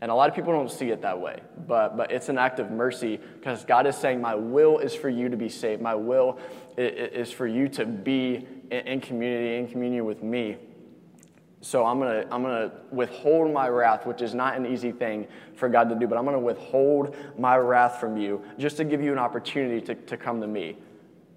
And 0.01 0.11
a 0.11 0.15
lot 0.15 0.29
of 0.29 0.35
people 0.35 0.53
don't 0.53 0.71
see 0.71 0.89
it 0.89 1.01
that 1.01 1.19
way, 1.19 1.41
but, 1.67 1.97
but 1.97 2.11
it's 2.11 2.29
an 2.29 2.37
act 2.37 2.59
of 2.59 2.71
mercy 2.71 3.17
because 3.17 3.65
God 3.65 3.85
is 3.85 3.95
saying, 3.95 4.21
My 4.21 4.35
will 4.35 4.79
is 4.79 4.95
for 4.95 5.09
you 5.09 5.29
to 5.29 5.37
be 5.37 5.49
saved. 5.49 5.81
My 5.81 5.95
will 5.95 6.39
is 6.79 7.31
for 7.31 7.47
you 7.47 7.67
to 7.69 7.85
be 7.85 8.47
in 8.71 9.01
community, 9.01 9.57
in 9.57 9.67
communion 9.67 10.05
with 10.05 10.23
me. 10.23 10.57
So 11.61 11.85
I'm 11.85 11.99
going 11.99 12.23
to 12.23 12.33
I'm 12.33 12.41
going 12.41 12.69
to 12.69 12.75
withhold 12.91 13.51
my 13.51 13.67
wrath, 13.67 14.05
which 14.05 14.21
is 14.21 14.33
not 14.33 14.55
an 14.55 14.65
easy 14.65 14.91
thing 14.91 15.27
for 15.55 15.67
God 15.67 15.89
to 15.89 15.95
do, 15.95 16.07
but 16.07 16.17
I'm 16.17 16.23
going 16.23 16.35
to 16.35 16.39
withhold 16.39 17.15
my 17.37 17.57
wrath 17.57 17.99
from 17.99 18.17
you 18.17 18.41
just 18.57 18.77
to 18.77 18.85
give 18.85 19.01
you 19.01 19.11
an 19.11 19.19
opportunity 19.19 19.81
to, 19.87 19.95
to 19.95 20.15
come 20.15 20.39
to 20.39 20.47
me. 20.47 20.77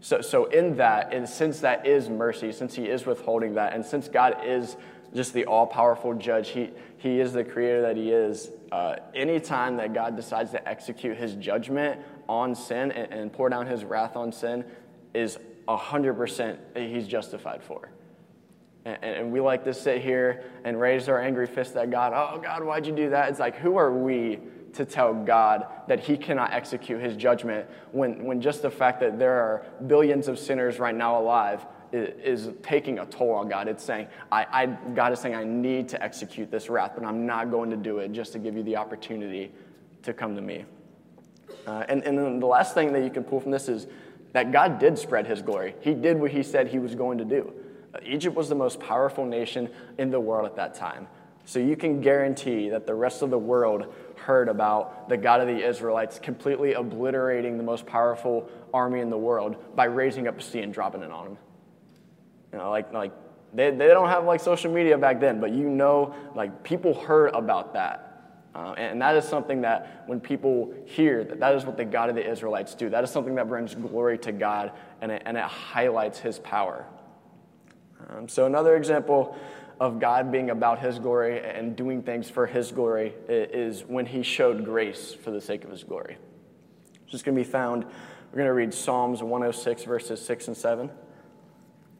So, 0.00 0.20
so 0.20 0.46
in 0.46 0.76
that, 0.76 1.12
and 1.12 1.28
since 1.28 1.60
that 1.60 1.86
is 1.86 2.08
mercy, 2.08 2.52
since 2.52 2.74
He 2.74 2.86
is 2.86 3.06
withholding 3.06 3.54
that, 3.54 3.72
and 3.72 3.84
since 3.84 4.08
God 4.08 4.36
is 4.44 4.76
just 5.14 5.32
the 5.32 5.44
all 5.44 5.66
powerful 5.66 6.14
judge, 6.14 6.50
He, 6.50 6.70
he 6.98 7.20
is 7.20 7.32
the 7.32 7.44
creator 7.44 7.82
that 7.82 7.96
He 7.96 8.10
is, 8.10 8.50
uh, 8.72 8.96
anytime 9.14 9.76
that 9.76 9.94
God 9.94 10.16
decides 10.16 10.50
to 10.52 10.68
execute 10.68 11.16
His 11.16 11.34
judgment 11.34 12.00
on 12.28 12.54
sin 12.54 12.90
and, 12.90 13.12
and 13.12 13.32
pour 13.32 13.48
down 13.48 13.66
His 13.66 13.84
wrath 13.84 14.16
on 14.16 14.32
sin, 14.32 14.64
is 15.14 15.38
100% 15.68 16.58
He's 16.76 17.06
justified 17.06 17.62
for. 17.62 17.90
And, 18.84 18.98
and 19.02 19.32
we 19.32 19.40
like 19.40 19.64
to 19.64 19.74
sit 19.74 20.02
here 20.02 20.44
and 20.64 20.80
raise 20.80 21.08
our 21.08 21.20
angry 21.20 21.46
fist 21.46 21.76
at 21.76 21.90
God. 21.90 22.12
Oh, 22.14 22.40
God, 22.40 22.64
why'd 22.64 22.86
you 22.86 22.94
do 22.94 23.10
that? 23.10 23.30
It's 23.30 23.38
like, 23.38 23.56
who 23.56 23.76
are 23.76 23.92
we 23.92 24.40
to 24.74 24.84
tell 24.84 25.12
God 25.12 25.66
that 25.86 26.00
he 26.00 26.16
cannot 26.16 26.52
execute 26.52 27.00
his 27.00 27.16
judgment 27.16 27.68
when, 27.92 28.24
when 28.24 28.40
just 28.40 28.62
the 28.62 28.70
fact 28.70 29.00
that 29.00 29.18
there 29.18 29.34
are 29.34 29.66
billions 29.86 30.28
of 30.28 30.38
sinners 30.38 30.78
right 30.78 30.94
now 30.94 31.20
alive 31.20 31.66
is, 31.92 32.46
is 32.46 32.54
taking 32.62 32.98
a 32.98 33.06
toll 33.06 33.32
on 33.32 33.48
God. 33.48 33.68
It's 33.68 33.84
saying, 33.84 34.08
I, 34.30 34.46
I, 34.50 34.66
God 34.94 35.12
is 35.12 35.20
saying, 35.20 35.34
I 35.34 35.44
need 35.44 35.88
to 35.90 36.02
execute 36.02 36.50
this 36.50 36.70
wrath, 36.70 36.92
but 36.96 37.04
I'm 37.04 37.26
not 37.26 37.50
going 37.50 37.70
to 37.70 37.76
do 37.76 37.98
it 37.98 38.12
just 38.12 38.32
to 38.32 38.38
give 38.38 38.56
you 38.56 38.62
the 38.62 38.76
opportunity 38.76 39.52
to 40.02 40.12
come 40.12 40.34
to 40.34 40.42
me. 40.42 40.64
Uh, 41.66 41.84
and, 41.88 42.02
and 42.04 42.18
then 42.18 42.40
the 42.40 42.46
last 42.46 42.74
thing 42.74 42.92
that 42.94 43.04
you 43.04 43.10
can 43.10 43.22
pull 43.22 43.40
from 43.40 43.50
this 43.50 43.68
is 43.68 43.86
that 44.32 44.52
God 44.52 44.78
did 44.78 44.98
spread 44.98 45.26
his 45.26 45.42
glory. 45.42 45.74
He 45.80 45.94
did 45.94 46.18
what 46.18 46.30
he 46.30 46.42
said 46.42 46.68
he 46.68 46.78
was 46.78 46.94
going 46.94 47.18
to 47.18 47.24
do. 47.24 47.52
Egypt 48.04 48.34
was 48.34 48.48
the 48.48 48.54
most 48.54 48.80
powerful 48.80 49.26
nation 49.26 49.68
in 49.98 50.10
the 50.10 50.20
world 50.20 50.46
at 50.46 50.56
that 50.56 50.74
time. 50.74 51.06
So 51.44 51.58
you 51.58 51.76
can 51.76 52.00
guarantee 52.00 52.70
that 52.70 52.86
the 52.86 52.94
rest 52.94 53.22
of 53.22 53.30
the 53.30 53.38
world 53.38 53.92
heard 54.16 54.48
about 54.48 55.08
the 55.08 55.16
God 55.16 55.40
of 55.40 55.48
the 55.48 55.66
Israelites 55.66 56.18
completely 56.18 56.74
obliterating 56.74 57.58
the 57.58 57.64
most 57.64 57.84
powerful 57.84 58.48
army 58.72 59.00
in 59.00 59.10
the 59.10 59.18
world 59.18 59.56
by 59.74 59.84
raising 59.84 60.28
up 60.28 60.38
a 60.38 60.42
sea 60.42 60.60
and 60.60 60.72
dropping 60.72 61.02
it 61.02 61.10
on 61.10 61.24
them. 61.24 61.38
You 62.52 62.58
know, 62.58 62.70
like, 62.70 62.92
like 62.92 63.12
they, 63.52 63.70
they 63.70 63.88
don't 63.88 64.08
have 64.08 64.24
like 64.24 64.40
social 64.40 64.72
media 64.72 64.96
back 64.96 65.20
then, 65.20 65.40
but 65.40 65.50
you 65.50 65.68
know, 65.68 66.14
like 66.34 66.62
people 66.62 66.94
heard 66.94 67.34
about 67.34 67.74
that. 67.74 68.11
Uh, 68.54 68.74
and 68.76 69.00
that 69.00 69.16
is 69.16 69.24
something 69.24 69.62
that 69.62 70.02
when 70.06 70.20
people 70.20 70.74
hear 70.84 71.24
that 71.24 71.40
that 71.40 71.54
is 71.54 71.64
what 71.64 71.76
the 71.76 71.84
God 71.84 72.10
of 72.10 72.14
the 72.14 72.30
Israelites 72.30 72.74
do, 72.74 72.90
that 72.90 73.02
is 73.02 73.10
something 73.10 73.34
that 73.36 73.48
brings 73.48 73.74
glory 73.74 74.18
to 74.18 74.32
God 74.32 74.72
and 75.00 75.10
it, 75.10 75.22
and 75.24 75.36
it 75.36 75.44
highlights 75.44 76.18
his 76.18 76.38
power. 76.38 76.86
Um, 78.10 78.28
so, 78.28 78.46
another 78.46 78.76
example 78.76 79.36
of 79.80 79.98
God 79.98 80.30
being 80.30 80.50
about 80.50 80.78
His 80.78 80.98
glory 80.98 81.44
and 81.44 81.74
doing 81.74 82.02
things 82.02 82.30
for 82.30 82.46
His 82.46 82.70
glory 82.70 83.14
is 83.28 83.84
when 83.84 84.06
He 84.06 84.22
showed 84.22 84.64
grace 84.64 85.12
for 85.12 85.30
the 85.30 85.40
sake 85.40 85.64
of 85.64 85.70
His 85.70 85.82
glory. 85.84 86.18
It's 87.02 87.12
just 87.12 87.24
going 87.24 87.36
to 87.36 87.42
be 87.42 87.48
found, 87.48 87.84
we're 87.84 88.36
going 88.36 88.46
to 88.46 88.52
read 88.52 88.72
Psalms 88.72 89.22
106, 89.22 89.84
verses 89.84 90.24
6 90.24 90.48
and 90.48 90.56
7. 90.56 90.90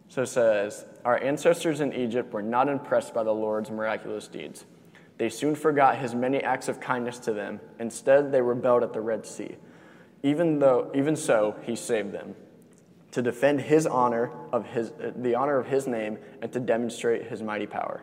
So 0.09 0.23
it 0.23 0.27
says, 0.27 0.85
Our 1.05 1.21
ancestors 1.23 1.81
in 1.81 1.93
Egypt 1.93 2.33
were 2.33 2.43
not 2.43 2.69
impressed 2.69 3.15
by 3.15 3.25
the 3.25 3.35
Lord's 3.35 3.71
miraculous 3.71 4.29
deeds. 4.29 4.65
They 5.19 5.29
soon 5.29 5.55
forgot 5.55 5.99
his 5.99 6.15
many 6.15 6.43
acts 6.43 6.69
of 6.69 6.81
kindness 6.81 7.19
to 7.21 7.33
them. 7.33 7.61
Instead, 7.79 8.33
they 8.33 8.43
rebelled 8.43 8.83
at 8.83 8.93
the 8.93 9.01
Red 9.01 9.27
Sea. 9.27 9.57
Even, 10.23 10.59
though, 10.59 10.91
even 10.95 11.17
so, 11.17 11.57
he 11.63 11.77
saved 11.77 12.13
them 12.13 12.35
to 13.13 13.23
defend 13.23 13.61
his 13.61 13.87
honor 13.87 14.31
of 14.53 14.67
his, 14.67 14.93
the 15.17 15.35
honor 15.35 15.59
of 15.59 15.67
his 15.67 15.87
name 15.87 16.19
and 16.41 16.51
to 16.53 16.59
demonstrate 16.59 17.29
his 17.29 17.43
mighty 17.43 17.67
power. 17.67 18.03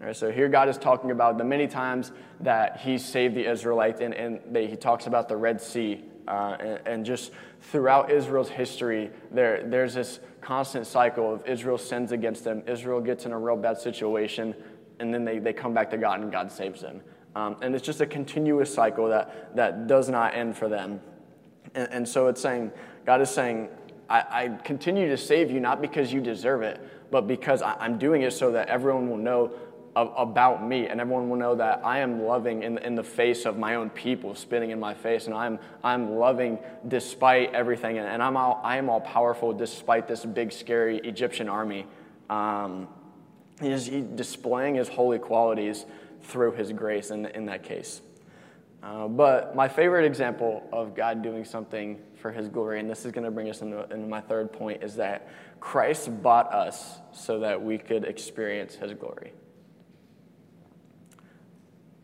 All 0.00 0.06
right, 0.06 0.16
so 0.16 0.30
here 0.30 0.48
God 0.48 0.68
is 0.68 0.76
talking 0.76 1.10
about 1.10 1.38
the 1.38 1.44
many 1.44 1.66
times 1.66 2.12
that 2.40 2.78
he 2.78 2.98
saved 2.98 3.34
the 3.34 3.50
Israelites, 3.50 4.00
and, 4.00 4.12
and 4.12 4.40
they, 4.50 4.66
he 4.66 4.76
talks 4.76 5.06
about 5.06 5.28
the 5.28 5.36
Red 5.36 5.60
Sea. 5.60 6.04
Uh, 6.28 6.56
and, 6.58 6.80
and, 6.86 7.06
just 7.06 7.30
throughout 7.60 8.10
Israel's 8.10 8.48
history, 8.48 9.10
there, 9.30 9.62
there's 9.64 9.94
this 9.94 10.18
constant 10.40 10.84
cycle 10.84 11.32
of 11.32 11.46
Israel 11.46 11.78
sins 11.78 12.10
against 12.10 12.42
them. 12.42 12.64
Israel 12.66 13.00
gets 13.00 13.26
in 13.26 13.32
a 13.32 13.38
real 13.38 13.56
bad 13.56 13.78
situation, 13.78 14.52
and 15.00 15.12
then 15.12 15.24
they, 15.24 15.38
they 15.38 15.52
come 15.52 15.74
back 15.74 15.90
to 15.90 15.98
God, 15.98 16.20
and 16.20 16.30
God 16.32 16.50
saves 16.50 16.80
them. 16.80 17.00
Um, 17.34 17.56
and 17.60 17.74
it's 17.74 17.84
just 17.84 18.00
a 18.00 18.06
continuous 18.06 18.72
cycle 18.72 19.08
that, 19.10 19.54
that 19.56 19.86
does 19.86 20.08
not 20.08 20.34
end 20.34 20.56
for 20.56 20.68
them. 20.70 21.00
And, 21.74 21.88
and 21.92 22.08
so 22.08 22.28
it's 22.28 22.40
saying, 22.40 22.72
God 23.04 23.20
is 23.20 23.30
saying, 23.30 23.68
I, 24.08 24.24
I, 24.30 24.48
continue 24.64 25.08
to 25.08 25.16
save 25.16 25.50
you 25.50 25.60
not 25.60 25.82
because 25.82 26.12
you 26.12 26.20
deserve 26.20 26.62
it, 26.62 26.80
but 27.10 27.26
because 27.26 27.60
I, 27.60 27.84
am 27.84 27.98
doing 27.98 28.22
it 28.22 28.32
so 28.32 28.52
that 28.52 28.68
everyone 28.68 29.10
will 29.10 29.18
know 29.18 29.52
about 29.96 30.66
me 30.66 30.86
and 30.86 31.00
everyone 31.00 31.30
will 31.30 31.38
know 31.38 31.54
that 31.54 31.80
I 31.82 32.00
am 32.00 32.22
loving 32.22 32.62
in, 32.62 32.76
in 32.78 32.94
the 32.94 33.02
face 33.02 33.46
of 33.46 33.58
my 33.58 33.76
own 33.76 33.88
people 33.88 34.34
spitting 34.34 34.70
in 34.70 34.78
my 34.78 34.92
face 34.92 35.26
and 35.26 35.34
I'm, 35.34 35.58
I'm 35.82 36.16
loving 36.16 36.58
despite 36.86 37.54
everything 37.54 37.96
and, 37.96 38.06
and 38.06 38.22
I'm 38.22 38.36
all, 38.36 38.60
I 38.62 38.76
am 38.76 38.90
all 38.90 39.00
powerful 39.00 39.54
despite 39.54 40.06
this 40.06 40.24
big 40.24 40.52
scary 40.52 40.98
Egyptian 40.98 41.48
army. 41.48 41.86
Um, 42.28 42.88
he's, 43.60 43.88
displaying 43.88 44.74
his 44.74 44.88
holy 44.88 45.18
qualities 45.18 45.86
through 46.22 46.52
his 46.52 46.72
grace 46.72 47.10
in, 47.10 47.26
in 47.26 47.46
that 47.46 47.62
case. 47.62 48.00
Uh, 48.82 49.08
but 49.08 49.56
my 49.56 49.68
favorite 49.68 50.04
example 50.04 50.68
of 50.72 50.94
God 50.94 51.22
doing 51.22 51.44
something 51.44 51.98
for 52.14 52.30
his 52.30 52.48
glory, 52.48 52.80
and 52.80 52.88
this 52.88 53.04
is 53.04 53.12
going 53.12 53.24
to 53.24 53.30
bring 53.30 53.50
us 53.50 53.62
into, 53.62 53.82
into 53.84 54.06
my 54.06 54.20
third 54.20 54.52
point, 54.52 54.82
is 54.82 54.96
that 54.96 55.28
Christ 55.60 56.22
bought 56.22 56.52
us 56.52 56.98
so 57.12 57.40
that 57.40 57.60
we 57.60 57.78
could 57.78 58.04
experience 58.04 58.74
his 58.74 58.92
glory. 58.92 59.32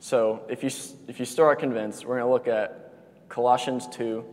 So 0.01 0.43
if 0.49 0.65
you, 0.65 0.71
if 1.07 1.21
you 1.21 1.25
still 1.25 1.45
are 1.45 1.55
convinced, 1.55 2.05
we're 2.05 2.19
going 2.19 2.27
to 2.27 2.33
look 2.33 2.49
at 2.49 3.29
Colossians 3.29 3.87
2, 3.88 4.25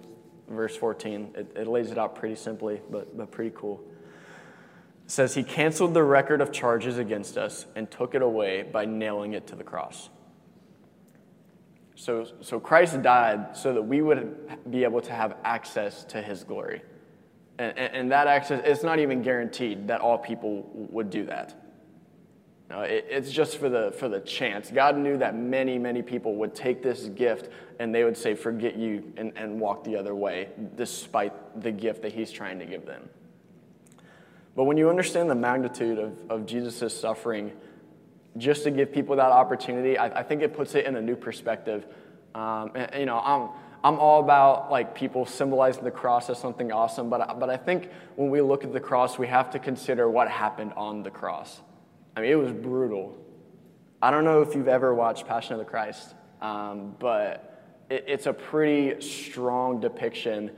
verse 0.49 0.75
14. 0.75 1.35
It, 1.35 1.51
it 1.55 1.67
lays 1.67 1.91
it 1.91 1.97
out 1.99 2.15
pretty 2.15 2.35
simply, 2.35 2.81
but, 2.89 3.15
but 3.15 3.29
pretty 3.29 3.51
cool. 3.55 3.79
Says, 5.09 5.33
He 5.33 5.41
canceled 5.41 5.95
the 5.95 6.03
record 6.03 6.39
of 6.39 6.51
charges 6.51 6.99
against 6.99 7.35
us 7.35 7.65
and 7.75 7.89
took 7.89 8.13
it 8.13 8.21
away 8.21 8.61
by 8.61 8.85
nailing 8.85 9.33
it 9.33 9.47
to 9.47 9.55
the 9.55 9.63
cross. 9.63 10.09
So, 11.95 12.25
so 12.41 12.59
Christ 12.59 13.01
died 13.01 13.57
so 13.57 13.73
that 13.73 13.81
we 13.81 14.01
would 14.01 14.71
be 14.71 14.83
able 14.83 15.01
to 15.01 15.11
have 15.11 15.35
access 15.43 16.03
to 16.05 16.21
his 16.21 16.43
glory. 16.43 16.81
And, 17.57 17.77
and, 17.77 17.95
and 17.95 18.11
that 18.11 18.27
access, 18.27 18.61
it's 18.63 18.83
not 18.83 18.99
even 18.99 19.21
guaranteed 19.21 19.87
that 19.87 19.99
all 19.99 20.17
people 20.17 20.69
would 20.73 21.09
do 21.09 21.25
that. 21.25 21.59
No, 22.69 22.81
it, 22.81 23.07
it's 23.09 23.31
just 23.31 23.57
for 23.57 23.67
the, 23.67 23.91
for 23.97 24.07
the 24.07 24.19
chance. 24.19 24.69
God 24.69 24.95
knew 24.95 25.17
that 25.17 25.35
many, 25.35 25.79
many 25.79 26.01
people 26.03 26.35
would 26.35 26.53
take 26.53 26.83
this 26.83 27.07
gift 27.07 27.49
and 27.79 27.93
they 27.93 28.03
would 28.03 28.15
say, 28.15 28.35
forget 28.35 28.77
you, 28.77 29.11
and, 29.17 29.33
and 29.35 29.59
walk 29.59 29.83
the 29.83 29.95
other 29.95 30.13
way, 30.13 30.49
despite 30.75 31.61
the 31.61 31.71
gift 31.71 32.03
that 32.03 32.13
He's 32.13 32.31
trying 32.31 32.59
to 32.59 32.65
give 32.65 32.85
them. 32.85 33.09
But 34.59 34.65
when 34.65 34.75
you 34.75 34.89
understand 34.89 35.29
the 35.29 35.35
magnitude 35.35 35.97
of, 35.97 36.19
of 36.29 36.45
Jesus' 36.45 36.93
suffering, 36.93 37.53
just 38.35 38.65
to 38.65 38.71
give 38.71 38.91
people 38.91 39.15
that 39.15 39.31
opportunity, 39.31 39.97
I, 39.97 40.19
I 40.19 40.23
think 40.23 40.41
it 40.41 40.53
puts 40.53 40.75
it 40.75 40.85
in 40.85 40.97
a 40.97 41.01
new 41.01 41.15
perspective. 41.15 41.87
Um, 42.35 42.71
and, 42.75 42.99
you 42.99 43.05
know, 43.05 43.19
I'm, 43.19 43.51
I'm 43.85 43.97
all 43.97 44.21
about 44.21 44.69
like 44.69 44.95
people 44.95 45.25
symbolizing 45.25 45.85
the 45.85 45.91
cross 45.91 46.29
as 46.29 46.39
something 46.39 46.73
awesome, 46.73 47.09
but, 47.09 47.39
but 47.39 47.49
I 47.49 47.55
think 47.55 47.89
when 48.17 48.29
we 48.29 48.41
look 48.41 48.65
at 48.65 48.73
the 48.73 48.81
cross, 48.81 49.17
we 49.17 49.27
have 49.27 49.49
to 49.51 49.59
consider 49.59 50.09
what 50.09 50.27
happened 50.27 50.73
on 50.75 51.03
the 51.03 51.09
cross. 51.09 51.61
I 52.17 52.19
mean, 52.19 52.29
it 52.29 52.35
was 52.35 52.51
brutal. 52.51 53.15
I 54.01 54.11
don't 54.11 54.25
know 54.25 54.41
if 54.41 54.55
you've 54.55 54.67
ever 54.67 54.93
watched 54.93 55.25
Passion 55.25 55.53
of 55.53 55.59
the 55.59 55.71
Christ, 55.71 56.15
um, 56.41 56.97
but 56.99 57.63
it, 57.89 58.03
it's 58.09 58.25
a 58.25 58.33
pretty 58.33 58.99
strong 58.99 59.79
depiction 59.79 60.51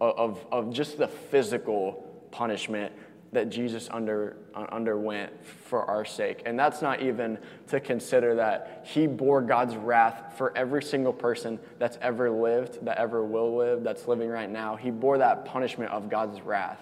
of, 0.00 0.16
of, 0.16 0.46
of 0.52 0.72
just 0.72 0.96
the 0.96 1.08
physical 1.08 2.04
punishment 2.30 2.92
that 3.32 3.50
Jesus 3.50 3.88
under, 3.90 4.36
uh, 4.54 4.66
underwent 4.72 5.32
for 5.46 5.84
our 5.84 6.04
sake. 6.04 6.42
And 6.46 6.58
that's 6.58 6.80
not 6.80 7.02
even 7.02 7.38
to 7.68 7.78
consider 7.78 8.36
that 8.36 8.86
he 8.86 9.06
bore 9.06 9.42
God's 9.42 9.76
wrath 9.76 10.34
for 10.38 10.56
every 10.56 10.82
single 10.82 11.12
person 11.12 11.58
that's 11.78 11.98
ever 12.00 12.30
lived, 12.30 12.84
that 12.86 12.96
ever 12.96 13.24
will 13.24 13.56
live, 13.56 13.84
that's 13.84 14.08
living 14.08 14.28
right 14.28 14.50
now. 14.50 14.76
He 14.76 14.90
bore 14.90 15.18
that 15.18 15.44
punishment 15.44 15.90
of 15.90 16.08
God's 16.08 16.40
wrath. 16.40 16.80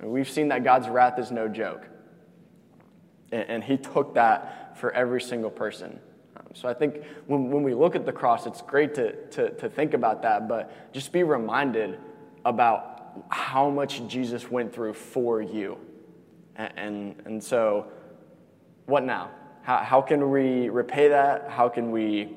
And 0.00 0.10
we've 0.10 0.28
seen 0.28 0.48
that 0.48 0.64
God's 0.64 0.88
wrath 0.88 1.18
is 1.18 1.30
no 1.30 1.48
joke. 1.48 1.86
And, 3.30 3.42
and 3.48 3.64
he 3.64 3.76
took 3.76 4.14
that 4.14 4.78
for 4.78 4.90
every 4.92 5.20
single 5.20 5.50
person. 5.50 5.98
Um, 6.36 6.46
so 6.54 6.68
I 6.68 6.72
think 6.72 7.02
when, 7.26 7.50
when 7.50 7.62
we 7.62 7.74
look 7.74 7.94
at 7.94 8.06
the 8.06 8.12
cross, 8.12 8.46
it's 8.46 8.62
great 8.62 8.94
to, 8.94 9.12
to, 9.30 9.50
to 9.50 9.68
think 9.68 9.92
about 9.92 10.22
that, 10.22 10.48
but 10.48 10.92
just 10.94 11.12
be 11.12 11.24
reminded 11.24 11.98
about 12.44 12.87
how 13.28 13.70
much 13.70 14.06
Jesus 14.08 14.50
went 14.50 14.72
through 14.72 14.94
for 14.94 15.40
you. 15.40 15.78
And, 16.56 16.72
and, 16.76 17.22
and 17.24 17.44
so, 17.44 17.86
what 18.86 19.04
now? 19.04 19.30
How, 19.62 19.78
how 19.78 20.00
can 20.00 20.30
we 20.30 20.68
repay 20.68 21.08
that? 21.08 21.50
How 21.50 21.68
can 21.68 21.90
we, 21.90 22.36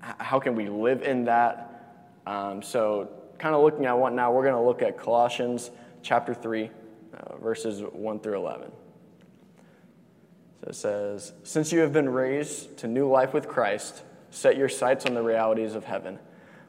how 0.00 0.38
can 0.38 0.54
we 0.54 0.68
live 0.68 1.02
in 1.02 1.24
that? 1.24 2.02
Um, 2.26 2.62
so, 2.62 3.08
kind 3.38 3.54
of 3.54 3.62
looking 3.62 3.86
at 3.86 3.98
what 3.98 4.12
now, 4.12 4.32
we're 4.32 4.42
going 4.42 4.54
to 4.54 4.60
look 4.60 4.82
at 4.82 4.98
Colossians 4.98 5.70
chapter 6.02 6.34
3, 6.34 6.70
uh, 7.16 7.36
verses 7.38 7.82
1 7.92 8.20
through 8.20 8.36
11. 8.36 8.70
So 10.60 10.68
it 10.68 10.74
says, 10.74 11.32
Since 11.42 11.72
you 11.72 11.80
have 11.80 11.92
been 11.92 12.08
raised 12.08 12.76
to 12.78 12.86
new 12.86 13.08
life 13.08 13.34
with 13.34 13.48
Christ, 13.48 14.02
set 14.30 14.56
your 14.56 14.68
sights 14.68 15.06
on 15.06 15.14
the 15.14 15.22
realities 15.22 15.74
of 15.74 15.84
heaven 15.84 16.18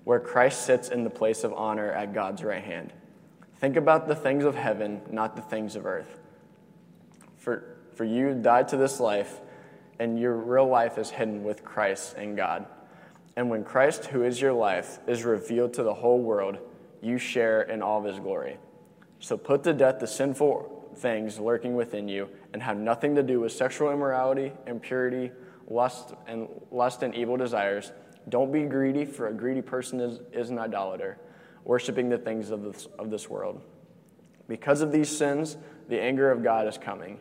where 0.03 0.19
Christ 0.19 0.65
sits 0.65 0.89
in 0.89 1.03
the 1.03 1.09
place 1.09 1.43
of 1.43 1.53
honor 1.53 1.91
at 1.91 2.13
God's 2.13 2.43
right 2.43 2.63
hand. 2.63 2.93
Think 3.57 3.77
about 3.77 4.07
the 4.07 4.15
things 4.15 4.43
of 4.43 4.55
heaven, 4.55 5.01
not 5.09 5.35
the 5.35 5.41
things 5.41 5.75
of 5.75 5.85
earth. 5.85 6.19
For, 7.37 7.77
for 7.95 8.03
you 8.03 8.33
died 8.33 8.67
to 8.69 8.77
this 8.77 8.99
life, 8.99 9.39
and 9.99 10.19
your 10.19 10.35
real 10.35 10.67
life 10.67 10.97
is 10.97 11.09
hidden 11.09 11.43
with 11.43 11.63
Christ 11.63 12.17
in 12.17 12.35
God. 12.35 12.65
And 13.35 13.49
when 13.49 13.63
Christ, 13.63 14.05
who 14.05 14.23
is 14.23 14.41
your 14.41 14.53
life, 14.53 14.99
is 15.07 15.23
revealed 15.23 15.73
to 15.75 15.83
the 15.83 15.93
whole 15.93 16.19
world, 16.19 16.57
you 17.01 17.17
share 17.17 17.61
in 17.61 17.81
all 17.81 17.99
of 17.99 18.05
his 18.05 18.19
glory. 18.19 18.57
So 19.19 19.37
put 19.37 19.63
to 19.63 19.73
death 19.73 19.99
the 19.99 20.07
sinful 20.07 20.91
things 20.95 21.39
lurking 21.39 21.75
within 21.75 22.07
you 22.07 22.29
and 22.51 22.61
have 22.61 22.77
nothing 22.77 23.15
to 23.15 23.23
do 23.23 23.39
with 23.39 23.51
sexual 23.51 23.91
immorality, 23.91 24.51
impurity, 24.67 25.31
lust, 25.67 26.13
and 26.27 26.47
lust 26.71 27.03
and 27.03 27.15
evil 27.15 27.37
desires 27.37 27.91
don't 28.29 28.51
be 28.51 28.63
greedy, 28.63 29.05
for 29.05 29.27
a 29.27 29.33
greedy 29.33 29.61
person 29.61 29.99
is, 29.99 30.19
is 30.31 30.49
an 30.49 30.59
idolater, 30.59 31.17
worshiping 31.65 32.09
the 32.09 32.17
things 32.17 32.49
of 32.49 32.63
this, 32.63 32.87
of 32.97 33.09
this 33.09 33.29
world. 33.29 33.61
Because 34.47 34.81
of 34.81 34.91
these 34.91 35.09
sins, 35.09 35.57
the 35.89 35.99
anger 35.99 36.31
of 36.31 36.43
God 36.43 36.67
is 36.67 36.77
coming. 36.77 37.19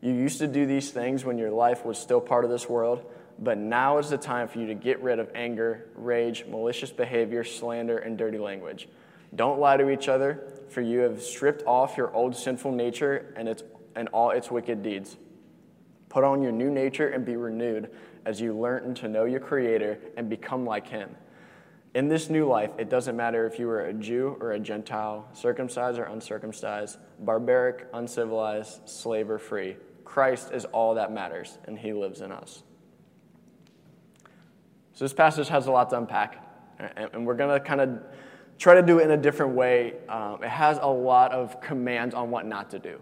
You 0.00 0.12
used 0.12 0.38
to 0.40 0.46
do 0.46 0.66
these 0.66 0.90
things 0.90 1.24
when 1.24 1.38
your 1.38 1.50
life 1.50 1.84
was 1.84 1.98
still 1.98 2.20
part 2.20 2.44
of 2.44 2.50
this 2.50 2.68
world, 2.68 3.04
but 3.38 3.58
now 3.58 3.98
is 3.98 4.10
the 4.10 4.18
time 4.18 4.48
for 4.48 4.58
you 4.58 4.66
to 4.66 4.74
get 4.74 5.02
rid 5.02 5.18
of 5.18 5.30
anger, 5.34 5.86
rage, 5.94 6.44
malicious 6.46 6.90
behavior, 6.90 7.42
slander, 7.42 7.98
and 7.98 8.18
dirty 8.18 8.38
language. 8.38 8.88
Don't 9.34 9.58
lie 9.58 9.76
to 9.76 9.90
each 9.90 10.08
other, 10.08 10.44
for 10.68 10.80
you 10.80 11.00
have 11.00 11.22
stripped 11.22 11.64
off 11.66 11.96
your 11.96 12.14
old 12.14 12.36
sinful 12.36 12.72
nature 12.72 13.32
and, 13.36 13.48
its, 13.48 13.62
and 13.96 14.08
all 14.08 14.30
its 14.30 14.50
wicked 14.50 14.82
deeds. 14.82 15.16
Put 16.08 16.22
on 16.22 16.42
your 16.42 16.52
new 16.52 16.70
nature 16.70 17.08
and 17.08 17.24
be 17.24 17.36
renewed 17.36 17.90
as 18.26 18.40
you 18.40 18.56
learn 18.56 18.94
to 18.96 19.08
know 19.08 19.24
your 19.24 19.40
Creator 19.40 19.98
and 20.16 20.28
become 20.28 20.64
like 20.64 20.88
Him. 20.88 21.14
In 21.94 22.08
this 22.08 22.28
new 22.28 22.46
life, 22.46 22.70
it 22.78 22.90
doesn't 22.90 23.16
matter 23.16 23.46
if 23.46 23.58
you 23.58 23.68
are 23.70 23.86
a 23.86 23.92
Jew 23.92 24.36
or 24.40 24.52
a 24.52 24.58
Gentile, 24.58 25.28
circumcised 25.32 25.98
or 25.98 26.04
uncircumcised, 26.04 26.98
barbaric, 27.20 27.86
uncivilized, 27.94 28.88
slave 28.88 29.30
or 29.30 29.38
free. 29.38 29.76
Christ 30.04 30.50
is 30.52 30.64
all 30.66 30.94
that 30.96 31.12
matters, 31.12 31.58
and 31.66 31.78
He 31.78 31.92
lives 31.92 32.20
in 32.20 32.32
us. 32.32 32.64
So, 34.94 35.04
this 35.04 35.12
passage 35.12 35.48
has 35.48 35.66
a 35.66 35.70
lot 35.70 35.90
to 35.90 35.98
unpack, 35.98 36.44
and 36.78 37.26
we're 37.26 37.34
going 37.34 37.58
to 37.58 37.64
kind 37.64 37.80
of 37.80 38.02
try 38.58 38.74
to 38.74 38.82
do 38.82 38.98
it 38.98 39.04
in 39.04 39.10
a 39.12 39.16
different 39.16 39.54
way. 39.54 39.94
Um, 40.08 40.42
it 40.42 40.50
has 40.50 40.78
a 40.80 40.88
lot 40.88 41.32
of 41.32 41.60
commands 41.60 42.14
on 42.14 42.30
what 42.30 42.46
not 42.46 42.70
to 42.70 42.78
do. 42.78 43.00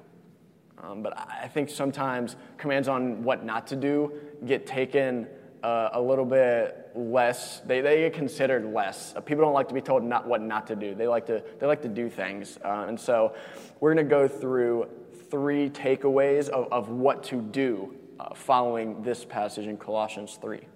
Um, 0.82 1.02
but 1.02 1.16
I 1.16 1.46
think 1.46 1.70
sometimes 1.70 2.36
commands 2.58 2.88
on 2.88 3.22
what 3.22 3.44
not 3.44 3.68
to 3.68 3.76
do 3.76 4.12
get 4.44 4.66
taken 4.66 5.28
uh, 5.62 5.90
a 5.92 6.00
little 6.00 6.24
bit 6.24 6.90
less. 6.96 7.60
They, 7.60 7.80
they 7.80 8.00
get 8.00 8.14
considered 8.14 8.64
less. 8.72 9.14
Uh, 9.14 9.20
people 9.20 9.44
don't 9.44 9.54
like 9.54 9.68
to 9.68 9.74
be 9.74 9.80
told 9.80 10.02
not 10.02 10.26
what 10.26 10.42
not 10.42 10.66
to 10.66 10.76
do. 10.76 10.94
They 10.94 11.06
like 11.06 11.26
to 11.26 11.44
they 11.60 11.66
like 11.66 11.82
to 11.82 11.88
do 11.88 12.10
things. 12.10 12.58
Uh, 12.64 12.86
and 12.88 12.98
so 12.98 13.34
we're 13.78 13.94
going 13.94 14.04
to 14.04 14.10
go 14.10 14.26
through 14.26 14.88
three 15.30 15.70
takeaways 15.70 16.48
of, 16.48 16.72
of 16.72 16.88
what 16.88 17.22
to 17.24 17.40
do 17.40 17.94
uh, 18.18 18.34
following 18.34 19.02
this 19.02 19.24
passage 19.24 19.66
in 19.66 19.76
Colossians 19.76 20.36
three. 20.42 20.66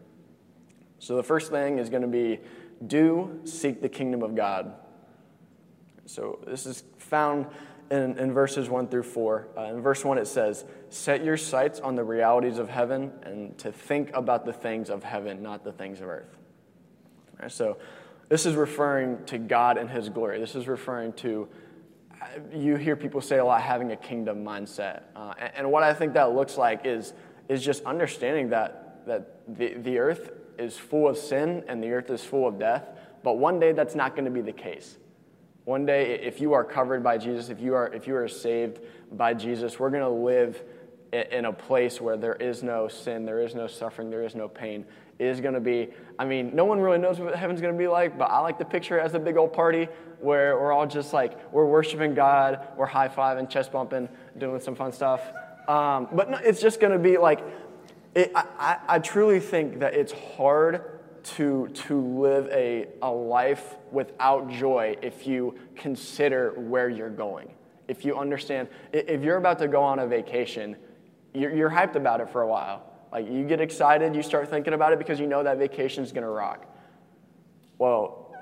So 1.01 1.16
the 1.16 1.23
first 1.23 1.51
thing 1.51 1.79
is 1.79 1.90
going 1.90 2.03
to 2.03 2.09
be 2.09 2.38
do 2.87 3.40
seek 3.45 3.83
the 3.83 3.88
kingdom 3.88 4.23
of 4.23 4.37
God. 4.37 4.75
So 6.05 6.38
this 6.47 6.64
is 6.64 6.85
found 6.99 7.47
in, 7.90 8.18
in 8.18 8.33
verses 8.33 8.68
1 8.68 8.88
through 8.88 9.03
4. 9.05 9.49
Uh, 9.57 9.61
in 9.64 9.81
verse 9.81 10.05
1, 10.05 10.18
it 10.18 10.27
says, 10.27 10.64
Set 10.88 11.25
your 11.25 11.37
sights 11.37 11.81
on 11.81 11.94
the 11.94 12.05
realities 12.05 12.59
of 12.59 12.68
heaven 12.68 13.12
and 13.22 13.57
to 13.59 13.72
think 13.72 14.11
about 14.14 14.44
the 14.44 14.53
things 14.53 14.90
of 14.90 15.03
heaven, 15.03 15.42
not 15.42 15.64
the 15.64 15.72
things 15.72 16.01
of 16.01 16.09
earth. 16.09 16.37
So, 17.49 17.77
this 18.29 18.44
is 18.44 18.55
referring 18.55 19.25
to 19.27 19.38
God 19.38 19.79
and 19.79 19.88
His 19.88 20.09
glory. 20.09 20.40
This 20.40 20.57
is 20.57 20.66
referring 20.66 21.12
to, 21.14 21.49
uh, 22.20 22.27
you 22.53 22.77
hear 22.77 22.96
people 22.96 23.20
say 23.20 23.38
a 23.38 23.44
lot, 23.44 23.62
having 23.62 23.92
a 23.92 23.96
kingdom 23.96 24.44
mindset. 24.44 25.03
Uh, 25.14 25.35
and, 25.38 25.53
and, 25.57 25.72
what 25.72 25.85
I 25.85 25.94
think 25.94 26.14
that 26.14 26.33
looks 26.33 26.57
like 26.57 26.81
is, 26.85 27.12
is 27.49 27.64
just 27.64 27.85
understanding 27.85 28.49
that, 28.51 29.07
that 29.07 29.57
the, 29.57 29.75
the 29.75 29.99
earth 29.99 30.31
is 30.59 30.77
full 30.77 31.07
of 31.07 31.16
sin 31.16 31.62
and 31.68 31.83
the 31.83 31.90
earth 31.92 32.11
is 32.11 32.25
full 32.25 32.49
of 32.49 32.59
death, 32.59 32.88
but 33.22 33.35
one 33.35 33.61
day 33.61 33.72
that's 33.72 33.94
not 33.94 34.16
going 34.16 34.25
to 34.25 34.31
be 34.31 34.40
the 34.40 34.53
case. 34.53 34.96
One 35.66 35.85
day, 35.85 36.14
if 36.20 36.40
you 36.40 36.52
are 36.52 36.62
covered 36.62 37.02
by 37.02 37.18
Jesus, 37.18 37.48
if 37.48 37.61
you 37.61 37.74
are, 37.74 37.92
if 37.92 38.07
you 38.07 38.14
are 38.14 38.29
saved 38.29 38.79
by 39.11 39.35
Jesus, 39.35 39.81
we're 39.81 39.90
going 39.90 40.05
to 40.05 40.09
live 40.09 40.62
in 41.12 41.46
a 41.46 41.52
place 41.52 42.00
where 42.00 42.16
there 42.16 42.37
is 42.37 42.62
no 42.62 42.87
sin, 42.87 43.24
there 43.24 43.40
is 43.42 43.57
no 43.57 43.66
suffering, 43.66 44.09
there 44.09 44.22
is 44.22 44.37
no 44.37 44.46
pain. 44.46 44.85
It 45.18 45.26
is 45.26 45.40
going 45.40 45.55
to 45.55 45.61
be, 45.61 45.88
I 46.20 46.24
mean, 46.24 46.55
no 46.55 46.64
one 46.64 46.79
really 46.79 46.98
knows 46.98 47.18
what 47.18 47.35
heaven's 47.35 47.61
going 47.61 47.74
to 47.74 47.79
be 47.79 47.88
like, 47.88 48.16
but 48.16 48.26
I 48.26 48.38
like 48.38 48.59
the 48.59 48.64
picture 48.64 49.00
as 49.00 49.14
a 49.14 49.18
big 49.18 49.37
old 49.37 49.52
party 49.52 49.88
where 50.20 50.57
we're 50.57 50.70
all 50.70 50.87
just 50.87 51.12
like, 51.12 51.52
we're 51.52 51.66
worshiping 51.66 52.14
God, 52.14 52.68
we're 52.76 52.87
high 52.87 53.09
fiving, 53.09 53.50
chest 53.50 53.72
bumping, 53.72 54.09
doing 54.38 54.61
some 54.61 54.76
fun 54.76 54.92
stuff. 54.92 55.20
Um, 55.66 56.07
but 56.12 56.31
no, 56.31 56.38
it's 56.44 56.61
just 56.61 56.79
going 56.79 56.92
to 56.92 56.98
be 57.00 57.18
like, 57.18 57.40
it, 58.14 58.31
I, 58.37 58.79
I 58.87 58.98
truly 59.00 59.40
think 59.40 59.81
that 59.81 59.94
it's 59.94 60.12
hard 60.12 60.96
to, 61.27 61.69
to 61.69 62.01
live 62.01 62.49
a, 62.53 62.87
a 63.03 63.11
life 63.11 63.75
without 63.91 64.49
joy 64.49 64.97
if 65.03 65.27
you 65.27 65.57
consider 65.75 66.53
where 66.53 66.89
you're 66.89 67.11
going. 67.11 67.53
If 67.89 68.05
you 68.05 68.17
understand, 68.17 68.69
if 68.93 69.23
you're 69.23 69.37
about 69.37 69.59
to 69.59 69.69
go 69.69 69.83
on 69.83 69.99
a 69.99 70.07
vacation, 70.07 70.77
you're, 71.35 71.55
you're 71.55 71.71
hyped 71.71 71.97
about 71.97 72.21
it 72.21 72.31
for 72.31 72.43
a 72.43 72.49
while. 72.49 72.93
Like 73.11 73.29
you 73.31 73.45
get 73.45 73.61
excited, 73.61 74.15
you 74.15 74.23
start 74.23 74.51
thinking 74.51 74.73
about 74.73 74.93
it 74.93 74.99
because 74.99 75.19
you 75.19 75.27
know 75.27 75.43
that 75.43 75.59
vacation 75.59 76.05
is 76.05 76.12
to 76.23 76.29
rock. 76.29 76.67
Well, 77.79 78.35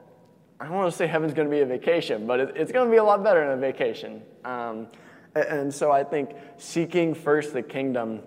I 0.61 0.66
don't 0.66 0.75
want 0.75 0.90
to 0.90 0.97
say 0.97 1.07
heaven's 1.07 1.35
to 1.49 1.51
be 1.51 1.61
a 1.61 1.66
vacation, 1.66 2.27
but 2.27 2.40
it, 2.40 2.53
it's 2.57 2.73
to 2.87 2.90
be 2.90 2.99
a 2.99 3.05
lot 3.05 3.25
better 3.25 3.40
than 3.40 3.59
a 3.59 3.61
vacation. 3.61 4.23
Um, 4.44 4.88
and, 5.35 5.44
and 5.44 5.75
so 5.75 5.90
I 5.90 6.05
think 6.05 6.31
seeking 6.59 7.14
first 7.14 7.53
the 7.53 7.62
kingdom 7.62 8.20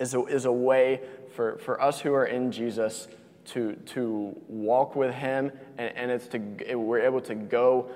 is 0.00 0.14
a, 0.14 0.24
is 0.26 0.44
a 0.46 0.52
way 0.52 1.00
for, 1.34 1.58
for 1.58 1.80
us 1.80 2.00
who 2.00 2.12
are 2.12 2.26
in 2.26 2.50
Jesus 2.50 3.08
to, 3.46 3.74
to 3.74 4.36
walk 4.48 4.96
with 4.96 5.14
Him, 5.14 5.52
and, 5.78 5.96
and 5.96 6.10
it's 6.10 6.26
to, 6.28 6.74
we're 6.76 7.00
able 7.00 7.20
to 7.22 7.34
go 7.34 7.90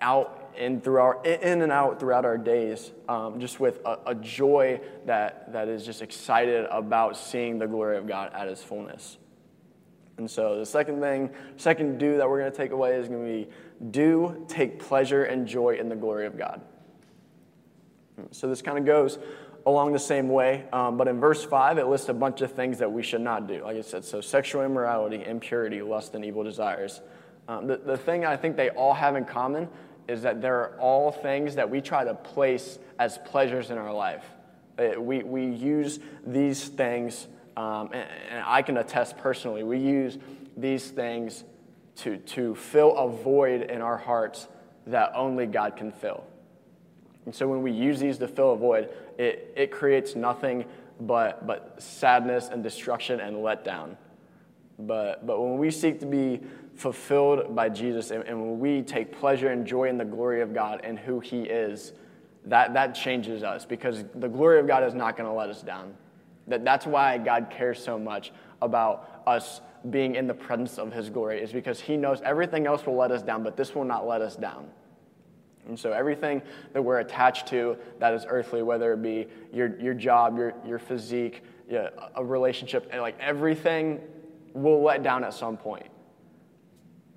out 0.00 0.50
in, 0.56 0.80
through 0.80 1.00
our, 1.00 1.24
in 1.24 1.62
and 1.62 1.72
out 1.72 1.98
throughout 1.98 2.24
our 2.24 2.36
days, 2.36 2.92
um, 3.08 3.40
just 3.40 3.60
with 3.60 3.80
a, 3.84 3.98
a, 4.06 4.14
joy 4.14 4.80
that, 5.06 5.52
that 5.52 5.68
is 5.68 5.84
just 5.86 6.02
excited 6.02 6.66
about 6.70 7.16
seeing 7.16 7.58
the 7.58 7.66
glory 7.66 7.96
of 7.96 8.06
God 8.06 8.32
at 8.34 8.48
His 8.48 8.62
fullness. 8.62 9.16
And 10.18 10.30
so 10.30 10.58
the 10.58 10.66
second 10.66 11.00
thing, 11.00 11.30
second 11.56 11.98
do 11.98 12.18
that 12.18 12.28
we're 12.28 12.40
going 12.40 12.52
to 12.52 12.56
take 12.56 12.72
away 12.72 12.96
is 12.96 13.08
going 13.08 13.24
to 13.24 13.46
be 13.46 13.50
do 13.90 14.44
take 14.46 14.78
pleasure 14.78 15.24
and 15.24 15.46
joy 15.46 15.76
in 15.76 15.88
the 15.88 15.96
glory 15.96 16.26
of 16.26 16.36
God. 16.36 16.60
So 18.30 18.46
this 18.46 18.62
kind 18.62 18.78
of 18.78 18.84
goes 18.84 19.18
along 19.66 19.92
the 19.92 19.98
same 19.98 20.28
way, 20.28 20.64
um, 20.72 20.96
but 20.96 21.08
in 21.08 21.20
verse 21.20 21.44
5, 21.44 21.78
it 21.78 21.86
lists 21.86 22.08
a 22.08 22.14
bunch 22.14 22.40
of 22.40 22.52
things 22.52 22.78
that 22.78 22.90
we 22.90 23.02
should 23.02 23.20
not 23.20 23.46
do. 23.46 23.62
Like 23.62 23.76
I 23.76 23.80
said, 23.82 24.04
so 24.04 24.20
sexual 24.20 24.62
immorality, 24.62 25.24
impurity, 25.24 25.82
lust, 25.82 26.14
and 26.14 26.24
evil 26.24 26.42
desires. 26.42 27.00
Um, 27.48 27.66
the, 27.66 27.76
the 27.76 27.96
thing 27.96 28.24
I 28.24 28.36
think 28.36 28.56
they 28.56 28.70
all 28.70 28.94
have 28.94 29.16
in 29.16 29.24
common 29.24 29.68
is 30.08 30.22
that 30.22 30.40
they're 30.40 30.78
all 30.80 31.12
things 31.12 31.54
that 31.54 31.68
we 31.68 31.80
try 31.80 32.04
to 32.04 32.14
place 32.14 32.78
as 32.98 33.18
pleasures 33.18 33.70
in 33.70 33.78
our 33.78 33.92
life. 33.92 34.24
Uh, 34.78 35.00
we, 35.00 35.22
we 35.22 35.46
use 35.46 36.00
these 36.26 36.68
things, 36.68 37.28
um, 37.56 37.90
and, 37.92 38.08
and 38.30 38.44
I 38.44 38.62
can 38.62 38.78
attest 38.78 39.16
personally, 39.16 39.62
we 39.62 39.78
use 39.78 40.18
these 40.56 40.90
things 40.90 41.44
to, 41.96 42.16
to 42.18 42.54
fill 42.54 42.96
a 42.96 43.08
void 43.08 43.62
in 43.62 43.80
our 43.80 43.96
hearts 43.96 44.48
that 44.86 45.12
only 45.14 45.46
God 45.46 45.76
can 45.76 45.92
fill. 45.92 46.24
And 47.24 47.34
so 47.34 47.46
when 47.46 47.62
we 47.62 47.70
use 47.70 48.00
these 48.00 48.18
to 48.18 48.28
fill 48.28 48.52
a 48.52 48.56
void, 48.56 48.90
it, 49.18 49.31
it 49.56 49.70
creates 49.70 50.14
nothing 50.14 50.64
but, 51.00 51.46
but 51.46 51.82
sadness 51.82 52.48
and 52.48 52.62
destruction 52.62 53.20
and 53.20 53.36
letdown. 53.36 53.96
But, 54.78 55.26
but 55.26 55.40
when 55.40 55.58
we 55.58 55.70
seek 55.70 56.00
to 56.00 56.06
be 56.06 56.40
fulfilled 56.74 57.54
by 57.54 57.68
Jesus 57.68 58.10
and, 58.10 58.24
and 58.24 58.40
when 58.40 58.58
we 58.58 58.82
take 58.82 59.12
pleasure 59.12 59.48
and 59.48 59.66
joy 59.66 59.88
in 59.88 59.98
the 59.98 60.04
glory 60.04 60.40
of 60.40 60.54
God 60.54 60.80
and 60.84 60.98
who 60.98 61.20
He 61.20 61.42
is, 61.42 61.92
that, 62.46 62.74
that 62.74 62.94
changes 62.94 63.42
us 63.42 63.64
because 63.64 64.04
the 64.14 64.28
glory 64.28 64.58
of 64.58 64.66
God 64.66 64.82
is 64.84 64.94
not 64.94 65.16
going 65.16 65.28
to 65.28 65.34
let 65.34 65.48
us 65.48 65.62
down. 65.62 65.94
That, 66.48 66.64
that's 66.64 66.86
why 66.86 67.18
God 67.18 67.48
cares 67.50 67.82
so 67.82 67.98
much 67.98 68.32
about 68.60 69.22
us 69.26 69.60
being 69.90 70.14
in 70.14 70.26
the 70.26 70.34
presence 70.34 70.78
of 70.78 70.92
His 70.92 71.10
glory, 71.10 71.40
is 71.40 71.52
because 71.52 71.80
He 71.80 71.96
knows 71.96 72.20
everything 72.22 72.66
else 72.66 72.86
will 72.86 72.96
let 72.96 73.10
us 73.10 73.22
down, 73.22 73.42
but 73.42 73.56
this 73.56 73.74
will 73.74 73.84
not 73.84 74.06
let 74.06 74.20
us 74.20 74.36
down. 74.36 74.68
And 75.68 75.78
so 75.78 75.92
everything 75.92 76.42
that 76.72 76.82
we're 76.82 76.98
attached 76.98 77.46
to 77.48 77.76
that 77.98 78.14
is 78.14 78.26
earthly, 78.28 78.62
whether 78.62 78.92
it 78.94 79.02
be 79.02 79.28
your, 79.52 79.78
your 79.80 79.94
job, 79.94 80.36
your, 80.36 80.54
your 80.66 80.78
physique, 80.78 81.42
yeah, 81.68 81.90
a 82.16 82.24
relationship, 82.24 82.88
and 82.90 83.00
like 83.00 83.16
everything 83.20 84.00
will 84.54 84.82
let 84.82 85.02
down 85.02 85.24
at 85.24 85.34
some 85.34 85.56
point. 85.56 85.86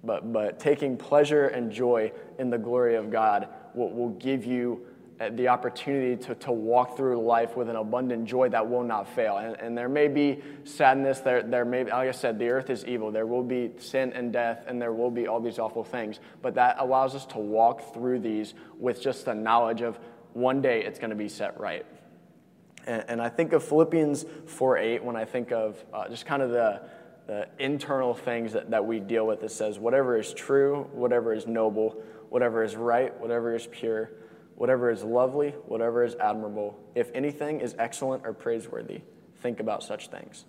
But, 0.04 0.32
but 0.32 0.60
taking 0.60 0.96
pleasure 0.96 1.48
and 1.48 1.72
joy 1.72 2.12
in 2.38 2.50
the 2.52 2.58
glory 2.58 2.96
of 2.96 3.10
God 3.10 3.50
will, 3.74 3.92
will 3.92 4.10
give 4.10 4.46
you 4.46 4.86
the 5.18 5.48
opportunity 5.48 6.22
to, 6.26 6.36
to 6.36 6.52
walk 6.52 6.98
through 6.98 7.22
life 7.26 7.56
with 7.56 7.70
an 7.70 7.78
abundant 7.78 8.26
joy 8.26 8.50
that 8.50 8.70
will 8.70 8.84
not 8.84 9.08
fail. 9.16 9.38
And, 9.38 9.56
and 9.60 9.78
there 9.78 9.88
may 9.88 10.10
be 10.10 10.42
sadness, 10.66 11.20
there, 11.20 11.42
there 11.42 11.64
may 11.64 11.84
be, 11.84 11.92
like 11.92 12.10
I 12.10 12.12
said, 12.12 12.38
the 12.38 12.50
earth 12.50 12.70
is 12.70 12.84
evil. 12.86 13.12
There 13.12 13.26
will 13.26 13.44
be 13.44 13.72
sin 13.78 14.12
and 14.14 14.34
death, 14.34 14.66
and 14.68 14.82
there 14.82 14.92
will 14.92 15.12
be 15.12 15.28
all 15.28 15.40
these 15.40 15.58
awful 15.58 15.86
things. 15.86 16.20
But 16.42 16.56
that 16.56 16.78
allows 16.80 17.16
us 17.16 17.26
to 17.28 17.38
walk 17.38 17.94
through 17.94 18.20
these 18.20 18.56
with 18.78 19.02
just 19.02 19.26
the 19.26 19.34
knowledge 19.34 19.82
of 19.82 19.98
one 20.34 20.62
day 20.62 20.84
it's 20.84 21.00
going 21.00 21.12
to 21.12 21.16
be 21.16 21.30
set 21.30 21.58
right. 21.58 21.86
And, 22.86 23.06
and 23.08 23.22
I 23.22 23.30
think 23.30 23.54
of 23.54 23.64
Philippians 23.64 24.26
4 24.48 24.78
8 24.78 25.04
when 25.04 25.16
I 25.16 25.24
think 25.24 25.54
of 25.54 25.82
uh, 25.94 26.10
just 26.10 26.26
kind 26.26 26.42
of 26.42 26.50
the, 26.50 26.82
the 27.26 27.48
internal 27.58 28.14
things 28.14 28.52
that, 28.52 28.70
that 28.72 28.86
we 28.86 29.00
deal 29.00 29.26
with. 29.26 29.44
It 29.44 29.52
says, 29.52 29.80
whatever 29.80 30.18
is 30.20 30.34
true, 30.34 30.90
whatever 30.92 31.34
is 31.34 31.48
noble, 31.48 32.04
whatever 32.28 32.66
is 32.66 32.76
right, 32.76 33.18
whatever 33.18 33.56
is 33.56 33.66
pure 33.72 34.12
whatever 34.56 34.90
is 34.90 35.04
lovely, 35.04 35.50
whatever 35.66 36.04
is 36.04 36.16
admirable, 36.16 36.80
if 36.96 37.12
anything 37.14 37.62
is 37.62 37.76
excellent 37.78 38.26
or 38.26 38.34
praiseworthy, 38.34 39.02
think 39.42 39.60
about 39.60 39.84
such 39.84 40.10
things. 40.10 40.46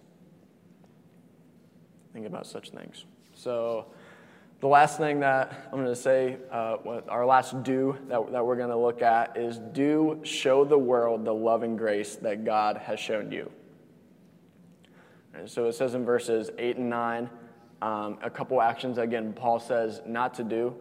Think 2.13 2.27
about 2.27 2.47
such 2.47 2.71
things. 2.71 3.05
So, 3.35 3.87
the 4.61 4.69
last 4.69 4.97
thing 4.97 5.21
that 5.21 5.53
I'm 5.67 5.79
going 5.79 5.85
to 5.85 5.95
say, 5.95 6.39
uh, 6.51 6.79
our 7.09 7.27
last 7.27 7.63
do 7.63 7.99
that, 8.09 8.33
that 8.33 8.47
we're 8.47 8.57
going 8.57 8.71
to 8.71 8.77
look 8.77 9.03
at 9.03 9.37
is 9.37 9.59
do 9.59 10.19
show 10.23 10.65
the 10.65 10.79
world 10.79 11.27
the 11.27 11.35
love 11.35 11.63
and 11.63 11.77
grace 11.77 12.17
that 12.17 12.45
God 12.45 12.79
has 12.79 12.99
shown 12.99 13.31
you. 13.31 13.51
And 15.35 15.51
so 15.51 15.67
it 15.67 15.75
says 15.75 15.95
in 15.95 16.07
verses 16.07 16.51
8 16.57 16.79
and 16.79 16.89
9, 16.89 17.31
um, 17.83 18.19
a 18.23 18.31
couple 18.31 18.63
actions, 18.63 18.97
again, 18.97 19.35
Paul 19.35 19.61
says 19.61 20.01
not 20.07 20.33
to 20.35 20.45
do 20.45 20.75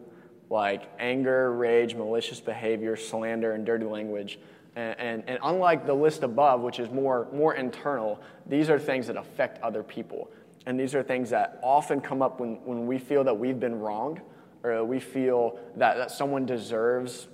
like 0.49 0.89
anger, 0.99 1.53
rage, 1.53 1.95
malicious 1.95 2.39
behavior, 2.39 2.95
slander, 2.95 3.53
and 3.53 3.65
dirty 3.65 3.85
language. 3.85 4.39
And, 4.75 4.99
and, 4.99 5.23
and, 5.27 5.39
unlike 5.41 5.85
the 5.85 5.93
list 5.93 6.23
above, 6.23 6.61
which 6.61 6.79
is 6.79 6.89
more, 6.89 7.27
more 7.33 7.55
internal, 7.55 8.21
these 8.45 8.69
are 8.69 8.77
things 8.77 9.07
that 9.07 9.15
affect 9.15 9.61
other 9.63 9.83
people. 9.83 10.29
And 10.65 10.79
these 10.79 10.93
are 10.95 11.03
things 11.03 11.29
that 11.29 11.59
often 11.63 12.01
come 12.01 12.21
up 12.21 12.39
when, 12.39 12.55
when 12.65 12.85
we 12.85 12.97
feel 12.97 13.23
that 13.23 13.37
we've 13.37 13.59
been 13.59 13.79
wronged 13.79 14.21
or 14.63 14.83
we 14.83 14.99
feel 14.99 15.59
that, 15.77 15.97
that 15.97 16.11
someone 16.11 16.45
deserves 16.45 17.27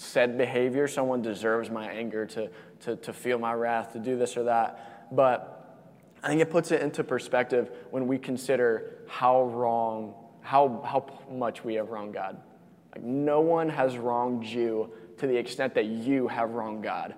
said 0.00 0.38
behavior, 0.38 0.88
someone 0.88 1.20
deserves 1.20 1.70
my 1.70 1.86
anger 1.90 2.24
to, 2.24 2.50
to, 2.80 2.96
to 2.96 3.12
feel 3.12 3.38
my 3.38 3.52
wrath, 3.52 3.92
to 3.92 3.98
do 3.98 4.16
this 4.16 4.36
or 4.36 4.44
that. 4.44 5.14
But 5.14 5.78
I 6.22 6.28
think 6.28 6.40
it 6.40 6.50
puts 6.50 6.70
it 6.70 6.80
into 6.80 7.04
perspective 7.04 7.70
when 7.90 8.06
we 8.06 8.18
consider 8.18 8.98
how 9.08 9.44
wrong 9.44 10.14
how, 10.42 10.82
how 10.84 11.06
much 11.30 11.64
we 11.64 11.74
have 11.74 11.90
wronged 11.90 12.14
God. 12.14 12.40
Like, 12.94 13.04
no 13.04 13.40
one 13.40 13.68
has 13.68 13.96
wronged 13.96 14.44
you 14.44 14.90
to 15.18 15.26
the 15.26 15.36
extent 15.36 15.74
that 15.74 15.86
you 15.86 16.28
have 16.28 16.50
wronged 16.50 16.82
God. 16.82 17.14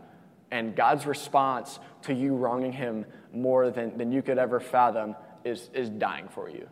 And 0.50 0.76
God's 0.76 1.06
response 1.06 1.78
to 2.02 2.12
you 2.12 2.34
wronging 2.34 2.72
him 2.72 3.06
more 3.32 3.70
than, 3.70 3.96
than 3.96 4.12
you 4.12 4.22
could 4.22 4.38
ever 4.38 4.60
fathom 4.60 5.16
is, 5.44 5.70
is 5.72 5.88
dying 5.88 6.28
for 6.28 6.50
you. 6.50 6.68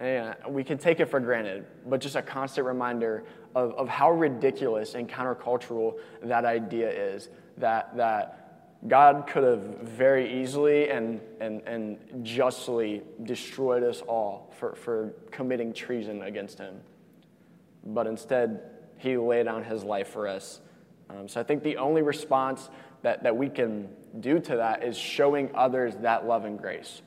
And 0.00 0.34
we 0.48 0.64
can 0.64 0.76
take 0.76 1.00
it 1.00 1.06
for 1.06 1.20
granted, 1.20 1.64
but 1.86 2.00
just 2.00 2.16
a 2.16 2.22
constant 2.22 2.66
reminder 2.66 3.24
of, 3.54 3.72
of 3.74 3.88
how 3.88 4.10
ridiculous 4.10 4.94
and 4.94 5.08
countercultural 5.08 5.94
that 6.22 6.44
idea 6.44 6.90
is 6.90 7.30
that, 7.56 7.96
that 7.96 8.45
God 8.88 9.26
could 9.26 9.42
have 9.42 9.80
very 9.82 10.40
easily 10.42 10.90
and, 10.90 11.20
and, 11.40 11.62
and 11.62 12.24
justly 12.24 13.02
destroyed 13.24 13.82
us 13.82 14.00
all 14.02 14.52
for, 14.58 14.74
for 14.74 15.14
committing 15.30 15.72
treason 15.72 16.22
against 16.22 16.58
him. 16.58 16.80
But 17.84 18.06
instead, 18.06 18.60
he 18.98 19.16
laid 19.16 19.44
down 19.44 19.64
his 19.64 19.82
life 19.82 20.08
for 20.08 20.28
us. 20.28 20.60
Um, 21.10 21.28
so 21.28 21.40
I 21.40 21.44
think 21.44 21.62
the 21.62 21.78
only 21.78 22.02
response 22.02 22.70
that, 23.02 23.22
that 23.22 23.36
we 23.36 23.48
can 23.48 23.88
do 24.20 24.40
to 24.40 24.56
that 24.56 24.84
is 24.84 24.96
showing 24.96 25.50
others 25.54 25.94
that 25.96 26.26
love 26.26 26.44
and 26.44 26.58
grace. 26.58 27.02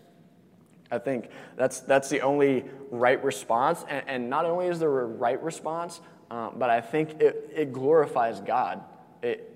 I 0.92 0.98
think 0.98 1.30
that's, 1.56 1.82
that's 1.82 2.10
the 2.10 2.22
only 2.22 2.66
right 2.90 3.24
response. 3.24 3.86
And, 3.88 4.04
and 4.08 4.30
not 4.30 4.46
only 4.46 4.68
is 4.68 4.80
there 4.80 5.00
a 5.00 5.06
right 5.06 5.42
response, 5.42 6.02
um, 6.32 6.56
but 6.58 6.70
I 6.70 6.82
think 6.82 7.22
it, 7.22 7.52
it 7.54 7.74
glorifies 7.74 8.40
God 8.42 8.84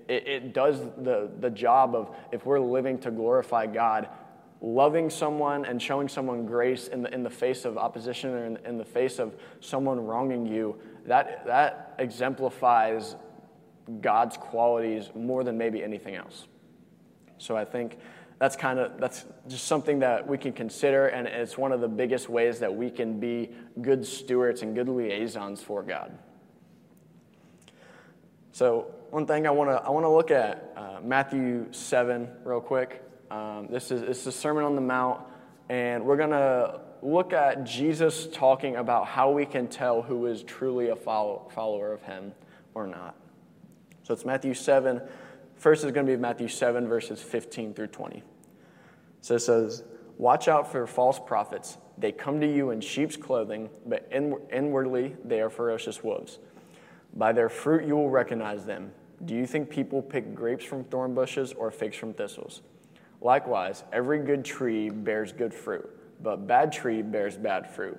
it, 0.08 0.26
it, 0.26 0.52
does 0.52 0.80
the, 0.98 1.30
the 1.40 1.50
job 1.50 1.94
of, 1.94 2.14
if 2.32 2.44
we're 2.46 2.60
living 2.60 2.98
to 3.00 3.10
glorify 3.10 3.66
God, 3.66 4.08
loving 4.60 5.10
someone 5.10 5.64
and 5.64 5.80
showing 5.80 6.08
someone 6.08 6.46
grace 6.46 6.88
in 6.88 7.02
the, 7.02 7.14
in 7.14 7.22
the 7.22 7.30
face 7.30 7.64
of 7.64 7.76
opposition 7.76 8.30
or 8.30 8.46
in, 8.46 8.58
in 8.64 8.78
the 8.78 8.84
face 8.84 9.18
of 9.18 9.34
someone 9.60 10.00
wronging 10.00 10.46
you, 10.46 10.78
that, 11.06 11.44
that 11.46 11.94
exemplifies 11.98 13.16
God's 14.00 14.36
qualities 14.36 15.10
more 15.14 15.44
than 15.44 15.58
maybe 15.58 15.82
anything 15.82 16.14
else. 16.14 16.46
So 17.38 17.56
I 17.56 17.64
think 17.64 17.98
that's 18.38 18.56
kind 18.56 18.78
of 18.78 18.98
that's 18.98 19.24
just 19.48 19.66
something 19.66 20.00
that 20.00 20.26
we 20.26 20.38
can 20.38 20.52
consider 20.52 21.06
and 21.06 21.26
it's 21.26 21.56
one 21.56 21.72
of 21.72 21.80
the 21.80 21.88
biggest 21.88 22.28
ways 22.28 22.58
that 22.60 22.74
we 22.74 22.90
can 22.90 23.20
be 23.20 23.50
good 23.80 24.04
stewards 24.04 24.62
and 24.62 24.74
good 24.74 24.88
liaisons 24.88 25.62
for 25.62 25.82
God. 25.82 26.16
So 28.52 28.86
one 29.14 29.26
thing 29.26 29.46
I 29.46 29.50
want 29.50 29.70
to 29.70 29.76
I 29.76 29.90
want 29.90 30.02
to 30.02 30.10
look 30.10 30.32
at 30.32 30.72
uh, 30.76 30.98
Matthew 31.00 31.68
seven 31.70 32.28
real 32.42 32.60
quick. 32.60 33.00
Um, 33.30 33.68
this 33.70 33.92
is 33.92 34.02
it's 34.02 34.24
the 34.24 34.32
Sermon 34.32 34.64
on 34.64 34.74
the 34.74 34.80
Mount, 34.80 35.20
and 35.68 36.04
we're 36.04 36.16
gonna 36.16 36.80
look 37.00 37.32
at 37.32 37.62
Jesus 37.62 38.26
talking 38.26 38.74
about 38.74 39.06
how 39.06 39.30
we 39.30 39.46
can 39.46 39.68
tell 39.68 40.02
who 40.02 40.26
is 40.26 40.42
truly 40.42 40.88
a 40.88 40.96
follow, 40.96 41.48
follower 41.54 41.92
of 41.92 42.02
Him 42.02 42.32
or 42.74 42.88
not. 42.88 43.14
So 44.02 44.14
it's 44.14 44.24
Matthew 44.24 44.52
seven. 44.52 45.00
First 45.54 45.84
is 45.84 45.92
going 45.92 46.06
to 46.06 46.12
be 46.12 46.20
Matthew 46.20 46.48
seven 46.48 46.88
verses 46.88 47.22
fifteen 47.22 47.72
through 47.72 47.86
twenty. 47.86 48.24
So 49.20 49.36
it 49.36 49.42
says, 49.42 49.84
"Watch 50.18 50.48
out 50.48 50.72
for 50.72 50.88
false 50.88 51.20
prophets. 51.20 51.78
They 51.98 52.10
come 52.10 52.40
to 52.40 52.52
you 52.52 52.70
in 52.70 52.80
sheep's 52.80 53.16
clothing, 53.16 53.70
but 53.86 54.10
inwardly 54.10 55.14
they 55.24 55.40
are 55.40 55.50
ferocious 55.50 56.02
wolves." 56.02 56.40
By 57.16 57.30
their 57.30 57.48
fruit 57.48 57.86
you 57.86 57.94
will 57.94 58.10
recognize 58.10 58.64
them. 58.64 58.90
Do 59.24 59.34
you 59.34 59.46
think 59.46 59.70
people 59.70 60.02
pick 60.02 60.34
grapes 60.34 60.64
from 60.64 60.84
thorn 60.84 61.14
bushes 61.14 61.52
or 61.52 61.70
figs 61.70 61.96
from 61.96 62.14
thistles? 62.14 62.62
Likewise, 63.20 63.84
every 63.92 64.18
good 64.18 64.44
tree 64.44 64.90
bears 64.90 65.32
good 65.32 65.54
fruit, 65.54 65.88
but 66.22 66.46
bad 66.46 66.72
tree 66.72 67.00
bears 67.00 67.36
bad 67.36 67.70
fruit. 67.70 67.98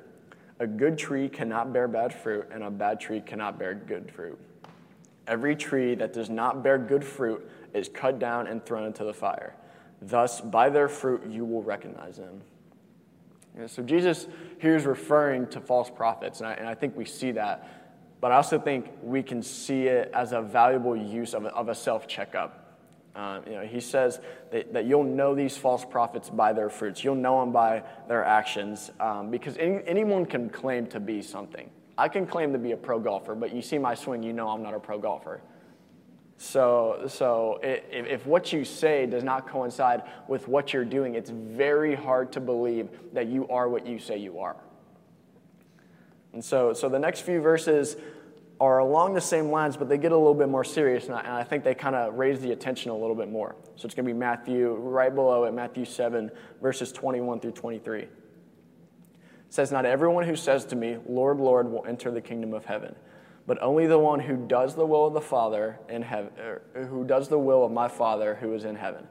A 0.59 0.67
good 0.67 0.97
tree 0.97 1.27
cannot 1.27 1.73
bear 1.73 1.87
bad 1.87 2.13
fruit, 2.13 2.47
and 2.51 2.63
a 2.63 2.69
bad 2.69 2.99
tree 2.99 3.21
cannot 3.21 3.59
bear 3.59 3.73
good 3.73 4.11
fruit. 4.11 4.39
Every 5.27 5.55
tree 5.55 5.95
that 5.95 6.13
does 6.13 6.29
not 6.29 6.63
bear 6.63 6.77
good 6.77 7.03
fruit 7.03 7.49
is 7.73 7.89
cut 7.89 8.19
down 8.19 8.47
and 8.47 8.65
thrown 8.65 8.85
into 8.85 9.03
the 9.03 9.13
fire. 9.13 9.55
Thus, 10.01 10.39
by 10.39 10.69
their 10.69 10.87
fruit, 10.87 11.25
you 11.27 11.43
will 11.45 11.63
recognize 11.63 12.17
them. 12.17 12.41
so, 13.67 13.81
Jesus 13.81 14.27
here 14.59 14.75
is 14.75 14.85
referring 14.85 15.47
to 15.47 15.59
false 15.59 15.89
prophets, 15.89 16.39
and 16.39 16.47
I, 16.47 16.53
and 16.53 16.67
I, 16.67 16.75
think 16.75 16.95
we 16.95 17.05
see 17.05 17.31
that. 17.31 17.84
But 18.25 18.31
I 18.31 18.37
also 18.37 18.57
think 18.57 18.89
we 19.03 19.21
can 19.21 19.43
see 19.43 19.83
it 19.83 20.09
as 20.11 20.31
a 20.31 20.41
valuable 20.41 20.97
use 20.97 21.35
of 21.35 21.45
a, 21.45 21.49
of 21.49 21.69
a 21.69 21.75
self 21.75 22.07
checkup. 22.07 22.75
Um, 23.15 23.43
you 23.45 23.51
know, 23.51 23.61
he 23.61 23.79
says 23.79 24.19
that, 24.51 24.73
that, 24.73 24.85
you'll 24.87 25.03
know 25.03 25.35
these 25.35 25.55
false 25.55 25.85
prophets 25.85 26.31
by 26.31 26.51
their 26.51 26.71
fruits. 26.71 27.03
You'll 27.03 27.13
know 27.13 27.39
them 27.41 27.51
by 27.51 27.83
their 28.07 28.23
actions 28.25 28.89
um, 28.99 29.29
because 29.29 29.57
any, 29.57 29.79
anyone 29.85 30.25
can 30.25 30.49
claim 30.49 30.87
to 30.87 30.99
be 30.99 31.21
something. 31.21 31.69
I 31.99 32.07
can 32.07 32.25
claim 32.25 32.51
to 32.53 32.57
be 32.57 32.71
a 32.71 32.77
pro 32.77 32.97
golfer, 32.97 33.35
but 33.35 33.53
you 33.53 33.61
see 33.61 33.77
my 33.77 33.93
swing, 33.93 34.23
you 34.23 34.33
know 34.33 34.49
I'm 34.49 34.63
not 34.63 34.73
a 34.73 34.79
pro 34.79 34.97
golfer. 34.97 35.41
So, 36.37 37.03
so 37.07 37.59
if, 37.61 38.07
if 38.07 38.25
what 38.25 38.51
you 38.51 38.65
say 38.65 39.05
does 39.05 39.23
not 39.23 39.47
coincide 39.47 40.01
with 40.27 40.47
what 40.47 40.73
you're 40.73 40.83
doing, 40.83 41.13
it's 41.13 41.29
very 41.29 41.93
hard 41.93 42.31
to 42.31 42.39
believe 42.39 42.89
that 43.13 43.27
you 43.27 43.47
are 43.49 43.69
what 43.69 43.85
you 43.85 43.99
say 43.99 44.17
you 44.17 44.39
are. 44.39 44.55
And 46.35 46.43
so, 46.43 46.73
so 46.73 46.89
the 46.89 46.99
next 46.99 47.21
few 47.21 47.39
verses 47.39 47.95
are 48.59 48.79
along 48.79 49.13
the 49.13 49.21
same 49.21 49.51
lines, 49.51 49.77
but 49.77 49.87
they 49.87 49.97
get 49.97 50.11
a 50.11 50.17
little 50.17 50.33
bit 50.33 50.49
more 50.49 50.65
serious, 50.65 51.05
and 51.05 51.15
I, 51.15 51.21
and 51.21 51.29
I 51.29 51.43
think 51.43 51.63
they 51.63 51.73
kind 51.73 51.95
of 51.95 52.15
raise 52.15 52.41
the 52.41 52.51
attention 52.51 52.91
a 52.91 52.95
little 52.95 53.15
bit 53.15 53.31
more. 53.31 53.55
So 53.77 53.85
it's 53.85 53.95
going 53.95 54.05
to 54.05 54.13
be 54.13 54.17
Matthew, 54.17 54.73
right 54.73 55.15
below 55.15 55.45
it, 55.45 55.53
Matthew 55.53 55.85
7, 55.85 56.29
verses 56.61 56.91
21 56.91 57.39
through 57.39 57.53
23. 57.53 58.01
It 58.01 58.09
says, 59.47 59.71
Not 59.71 59.85
everyone 59.85 60.25
who 60.25 60.35
says 60.35 60.65
to 60.65 60.75
me, 60.75 60.97
Lord, 61.07 61.37
Lord, 61.37 61.71
will 61.71 61.85
enter 61.85 62.11
the 62.11 62.21
kingdom 62.21 62.53
of 62.53 62.65
heaven, 62.65 62.95
but 63.47 63.61
only 63.61 63.87
the 63.87 63.99
one 63.99 64.19
who 64.19 64.35
does 64.35 64.75
the 64.75 64.85
will 64.85 65.07
of 65.07 65.13
the 65.13 65.21
Father 65.21 65.79
in 65.87 66.01
heaven, 66.01 66.31
er, 66.37 66.63
who 66.89 67.05
does 67.05 67.29
the 67.29 67.39
will 67.39 67.63
of 67.63 67.71
my 67.71 67.87
Father 67.87 68.35
who 68.35 68.53
is 68.53 68.65
in 68.65 68.75
heaven. 68.75 69.07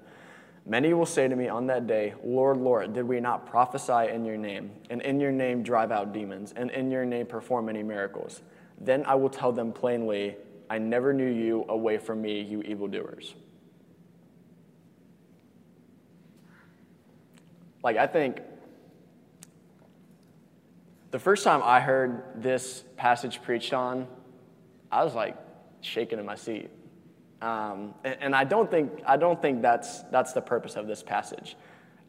Many 0.66 0.94
will 0.94 1.06
say 1.06 1.28
to 1.28 1.36
me 1.36 1.48
on 1.48 1.66
that 1.66 1.86
day, 1.86 2.14
Lord, 2.24 2.56
Lord, 2.56 2.94
did 2.94 3.06
we 3.06 3.20
not 3.20 3.46
prophesy 3.46 4.10
in 4.10 4.24
your 4.24 4.38
name, 4.38 4.70
and 4.88 5.02
in 5.02 5.20
your 5.20 5.32
name 5.32 5.62
drive 5.62 5.92
out 5.92 6.12
demons, 6.12 6.54
and 6.56 6.70
in 6.70 6.90
your 6.90 7.04
name 7.04 7.26
perform 7.26 7.66
many 7.66 7.82
miracles? 7.82 8.40
Then 8.80 9.04
I 9.04 9.14
will 9.14 9.28
tell 9.28 9.52
them 9.52 9.72
plainly, 9.72 10.36
I 10.70 10.78
never 10.78 11.12
knew 11.12 11.30
you, 11.30 11.66
away 11.68 11.98
from 11.98 12.22
me, 12.22 12.40
you 12.40 12.62
evildoers. 12.62 13.34
Like, 17.82 17.98
I 17.98 18.06
think 18.06 18.40
the 21.10 21.18
first 21.18 21.44
time 21.44 21.60
I 21.62 21.80
heard 21.80 22.22
this 22.36 22.84
passage 22.96 23.42
preached 23.42 23.74
on, 23.74 24.08
I 24.90 25.04
was 25.04 25.14
like 25.14 25.36
shaking 25.82 26.18
in 26.18 26.24
my 26.24 26.36
seat. 26.36 26.70
Um, 27.44 27.92
and, 28.04 28.16
and, 28.20 28.34
I 28.34 28.44
don't 28.44 28.70
think, 28.70 29.02
I 29.06 29.18
don't 29.18 29.40
think 29.42 29.60
that's, 29.60 30.00
that's 30.04 30.32
the 30.32 30.40
purpose 30.40 30.76
of 30.76 30.86
this 30.86 31.02
passage. 31.02 31.56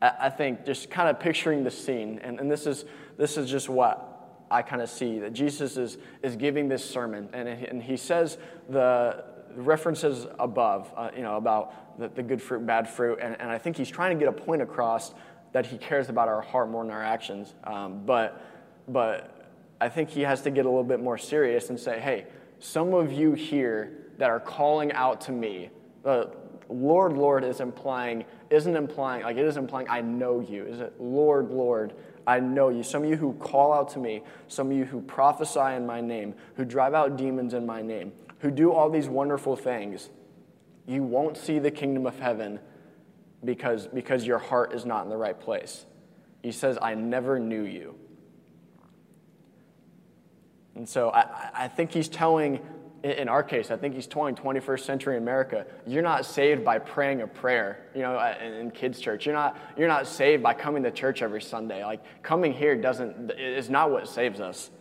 I, 0.01 0.11
I 0.21 0.29
think 0.29 0.65
just 0.65 0.89
kind 0.89 1.09
of 1.09 1.19
picturing 1.19 1.65
the 1.65 1.71
scene, 1.71 2.21
and, 2.23 2.39
and 2.39 2.49
this, 2.49 2.65
is, 2.65 2.85
this 3.17 3.35
is 3.35 3.51
just 3.51 3.67
what 3.67 4.45
I 4.49 4.61
kind 4.61 4.81
of 4.81 4.89
see 4.89 5.19
that 5.19 5.33
Jesus 5.33 5.75
is, 5.75 5.97
is 6.23 6.37
giving 6.37 6.69
this 6.69 6.89
sermon, 6.89 7.27
and, 7.33 7.49
and 7.49 7.83
he 7.83 7.97
says 7.97 8.37
the 8.69 9.25
references 9.57 10.25
above, 10.39 10.93
uh, 10.95 11.09
you 11.13 11.21
know, 11.21 11.35
about 11.35 11.99
the, 11.99 12.07
the, 12.07 12.23
good 12.23 12.41
fruit, 12.41 12.65
bad 12.65 12.87
fruit, 12.87 13.19
and, 13.21 13.35
and 13.41 13.51
I 13.51 13.57
think 13.57 13.75
he's 13.75 13.89
trying 13.89 14.17
to 14.17 14.25
get 14.25 14.29
a 14.29 14.37
point 14.37 14.61
across 14.61 15.13
that 15.51 15.65
he 15.65 15.77
cares 15.77 16.07
about 16.07 16.29
our 16.29 16.41
heart 16.41 16.69
more 16.69 16.85
than 16.85 16.93
our 16.93 17.03
actions. 17.03 17.55
Um, 17.65 18.05
but, 18.05 18.41
but 18.87 19.51
I 19.81 19.89
think 19.89 20.11
he 20.11 20.21
has 20.21 20.43
to 20.43 20.49
get 20.49 20.65
a 20.65 20.69
little 20.69 20.85
bit 20.85 21.01
more 21.01 21.17
serious 21.17 21.69
and 21.69 21.77
say, 21.77 21.99
hey, 21.99 22.27
some 22.59 22.93
of 22.93 23.11
you 23.11 23.33
here 23.33 24.04
that 24.17 24.29
are 24.29 24.39
calling 24.39 24.91
out 24.93 25.21
to 25.21 25.31
me, 25.31 25.69
uh, 26.03 26.25
Lord, 26.69 27.13
Lord 27.13 27.43
is 27.43 27.59
implying, 27.59 28.25
isn't 28.49 28.75
implying, 28.75 29.23
like 29.23 29.37
it 29.37 29.45
is 29.45 29.57
implying, 29.57 29.87
I 29.89 30.01
know 30.01 30.39
you. 30.39 30.65
Is 30.65 30.79
it 30.79 30.99
Lord, 30.99 31.51
Lord? 31.51 31.93
I 32.25 32.39
know 32.39 32.69
you. 32.69 32.81
Some 32.81 33.03
of 33.03 33.09
you 33.09 33.17
who 33.17 33.33
call 33.33 33.71
out 33.71 33.89
to 33.89 33.99
me, 33.99 34.23
some 34.47 34.71
of 34.71 34.77
you 34.77 34.85
who 34.85 35.01
prophesy 35.01 35.75
in 35.75 35.85
my 35.85 36.01
name, 36.01 36.33
who 36.55 36.65
drive 36.65 36.93
out 36.93 37.17
demons 37.17 37.53
in 37.53 37.65
my 37.65 37.81
name, 37.81 38.13
who 38.39 38.49
do 38.49 38.71
all 38.71 38.89
these 38.89 39.07
wonderful 39.07 39.55
things, 39.55 40.09
you 40.87 41.03
won't 41.03 41.37
see 41.37 41.59
the 41.59 41.71
kingdom 41.71 42.05
of 42.05 42.19
heaven 42.19 42.59
because, 43.43 43.87
because 43.87 44.25
your 44.25 44.39
heart 44.39 44.73
is 44.73 44.85
not 44.85 45.03
in 45.03 45.09
the 45.09 45.17
right 45.17 45.39
place. 45.39 45.85
He 46.41 46.51
says, 46.51 46.77
I 46.81 46.95
never 46.95 47.39
knew 47.39 47.63
you. 47.63 47.95
And 50.75 50.87
so 50.87 51.09
I, 51.09 51.49
I 51.53 51.67
think 51.67 51.91
he's 51.91 52.09
telling 52.09 52.59
in 53.05 53.29
our 53.29 53.43
case, 53.43 53.69
I 53.69 53.77
think 53.77 53.93
he's 53.93 54.07
toying 54.07 54.35
21st 54.35 54.79
century 54.79 55.17
America, 55.17 55.67
you're 55.85 56.01
not 56.01 56.25
saved 56.25 56.65
by 56.65 56.79
praying 56.79 57.21
a 57.21 57.27
prayer, 57.27 57.85
you 57.93 58.01
know, 58.01 58.15
uh, 58.15 58.35
in 58.41 58.71
kids' 58.71 58.99
church. 58.99 59.27
You're 59.27 59.35
not, 59.35 59.57
you're 59.77 59.87
not 59.87 60.07
saved 60.07 60.41
by 60.41 60.55
coming 60.55 60.81
to 60.83 60.91
church 60.91 61.21
every 61.21 61.41
Sunday. 61.41 61.85
Like, 61.85 62.01
coming 62.23 62.51
here 62.51 62.75
doesn't, 62.75 63.31
is 63.37 63.69
not 63.69 63.91
what 63.91 64.07
saves 64.07 64.39
us. 64.39 64.71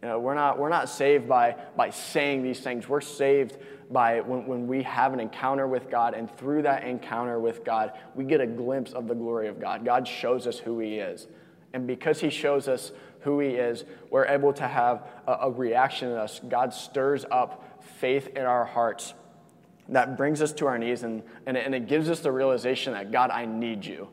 You 0.00 0.08
know, 0.08 0.20
we're 0.20 0.34
not, 0.34 0.60
we're 0.60 0.68
not 0.68 0.88
saved 0.88 1.28
by, 1.28 1.56
by 1.76 1.90
saying 1.90 2.44
these 2.44 2.60
things. 2.60 2.88
We're 2.88 3.00
saved 3.00 3.58
by 3.90 4.20
when, 4.20 4.46
when 4.46 4.66
we 4.68 4.84
have 4.84 5.12
an 5.12 5.18
encounter 5.18 5.66
with 5.66 5.90
God, 5.90 6.14
and 6.14 6.30
through 6.36 6.62
that 6.62 6.84
encounter 6.84 7.40
with 7.40 7.64
God, 7.64 7.92
we 8.14 8.22
get 8.22 8.40
a 8.40 8.46
glimpse 8.46 8.92
of 8.92 9.08
the 9.08 9.14
glory 9.14 9.48
of 9.48 9.60
God. 9.60 9.84
God 9.84 10.06
shows 10.06 10.46
us 10.46 10.58
who 10.58 10.78
He 10.78 10.98
is. 10.98 11.26
And 11.72 11.86
because 11.86 12.20
He 12.20 12.30
shows 12.30 12.68
us 12.68 12.92
who 13.20 13.40
He 13.40 13.50
is, 13.50 13.84
we're 14.10 14.26
able 14.26 14.52
to 14.54 14.66
have 14.66 15.06
a, 15.26 15.32
a 15.42 15.50
reaction 15.50 16.10
in 16.10 16.16
us. 16.16 16.40
God 16.48 16.74
stirs 16.74 17.24
up 17.30 17.82
faith 18.00 18.28
in 18.28 18.42
our 18.42 18.64
hearts 18.64 19.14
that 19.88 20.16
brings 20.16 20.40
us 20.40 20.52
to 20.52 20.66
our 20.66 20.78
knees 20.78 21.02
and, 21.02 21.22
and, 21.46 21.56
and 21.56 21.74
it 21.74 21.86
gives 21.86 22.08
us 22.08 22.20
the 22.20 22.32
realization 22.32 22.92
that, 22.92 23.10
God, 23.10 23.30
I 23.30 23.46
need 23.46 23.84
you. 23.84 24.08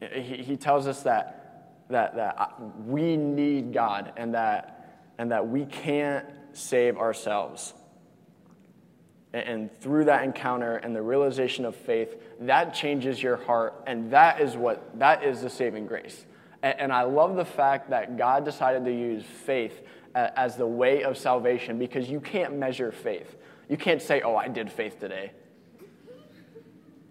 He, 0.00 0.42
he 0.42 0.56
tells 0.56 0.86
us 0.86 1.02
that, 1.02 1.84
that, 1.90 2.16
that 2.16 2.60
we 2.84 3.16
need 3.16 3.72
God 3.72 4.12
and 4.16 4.34
that, 4.34 5.06
and 5.18 5.30
that 5.30 5.48
we 5.48 5.64
can't 5.64 6.26
save 6.52 6.98
ourselves. 6.98 7.72
And, 9.34 9.70
through 9.80 10.04
that 10.06 10.24
encounter 10.24 10.76
and 10.76 10.94
the 10.94 11.00
realization 11.00 11.64
of 11.64 11.74
faith, 11.74 12.16
that 12.40 12.74
changes 12.74 13.22
your 13.22 13.36
heart, 13.36 13.74
and 13.86 14.10
that 14.12 14.40
is 14.40 14.56
what 14.56 14.98
that 14.98 15.24
is 15.24 15.40
the 15.40 15.48
saving 15.48 15.86
grace. 15.86 16.26
And, 16.62 16.78
and 16.78 16.92
I 16.92 17.02
love 17.02 17.36
the 17.36 17.44
fact 17.44 17.90
that 17.90 18.18
God 18.18 18.44
decided 18.44 18.84
to 18.84 18.92
use 18.92 19.24
faith 19.24 19.80
as 20.14 20.56
the 20.56 20.66
way 20.66 21.02
of 21.02 21.16
salvation 21.16 21.78
because 21.78 22.08
you 22.08 22.20
can't 22.20 22.56
measure 22.56 22.92
faith. 22.92 23.36
You 23.68 23.76
can't 23.76 24.02
say, 24.02 24.20
oh, 24.20 24.36
I 24.36 24.48
did 24.48 24.70
faith 24.70 25.00
today. 25.00 25.32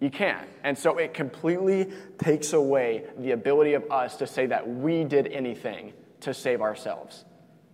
You 0.00 0.10
can't. 0.10 0.48
And 0.64 0.76
so 0.76 0.98
it 0.98 1.14
completely 1.14 1.92
takes 2.18 2.52
away 2.52 3.04
the 3.18 3.32
ability 3.32 3.74
of 3.74 3.90
us 3.90 4.16
to 4.16 4.26
say 4.26 4.46
that 4.46 4.68
we 4.68 5.04
did 5.04 5.28
anything 5.28 5.92
to 6.20 6.34
save 6.34 6.60
ourselves. 6.60 7.24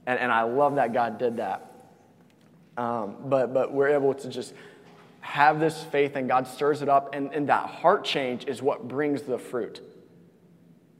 And, 0.06 0.18
and 0.18 0.32
I 0.32 0.42
love 0.42 0.74
that 0.76 0.92
God 0.92 1.18
did 1.18 1.38
that. 1.38 1.67
Um, 2.78 3.16
but, 3.24 3.52
but 3.52 3.72
we're 3.72 3.88
able 3.88 4.14
to 4.14 4.28
just 4.28 4.54
have 5.20 5.58
this 5.58 5.82
faith 5.82 6.14
and 6.14 6.28
God 6.28 6.46
stirs 6.46 6.80
it 6.80 6.88
up, 6.88 7.12
and, 7.12 7.34
and 7.34 7.48
that 7.48 7.66
heart 7.66 8.04
change 8.04 8.46
is 8.46 8.62
what 8.62 8.86
brings 8.86 9.22
the 9.22 9.36
fruit. 9.36 9.82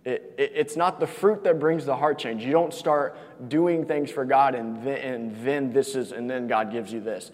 It, 0.05 0.35
it, 0.37 0.53
it's 0.57 0.77
not 0.77 0.99
the 0.99 1.07
fruit 1.07 1.45
that 1.45 1.61
brings 1.61 1.85
the 1.87 1.95
heart 1.95 2.19
change. 2.19 2.45
You 2.45 2.51
don't 2.51 2.75
start 2.75 3.17
doing 3.49 3.87
things 3.87 4.11
for 4.11 4.25
God 4.25 4.57
and 4.57 4.83
then, 4.83 4.99
and 4.99 5.47
then 5.47 5.73
this 5.73 5.95
is, 5.95 6.11
and 6.11 6.29
then 6.29 6.49
God 6.49 6.73
gives 6.73 6.93
you 6.93 7.01
this. 7.01 7.31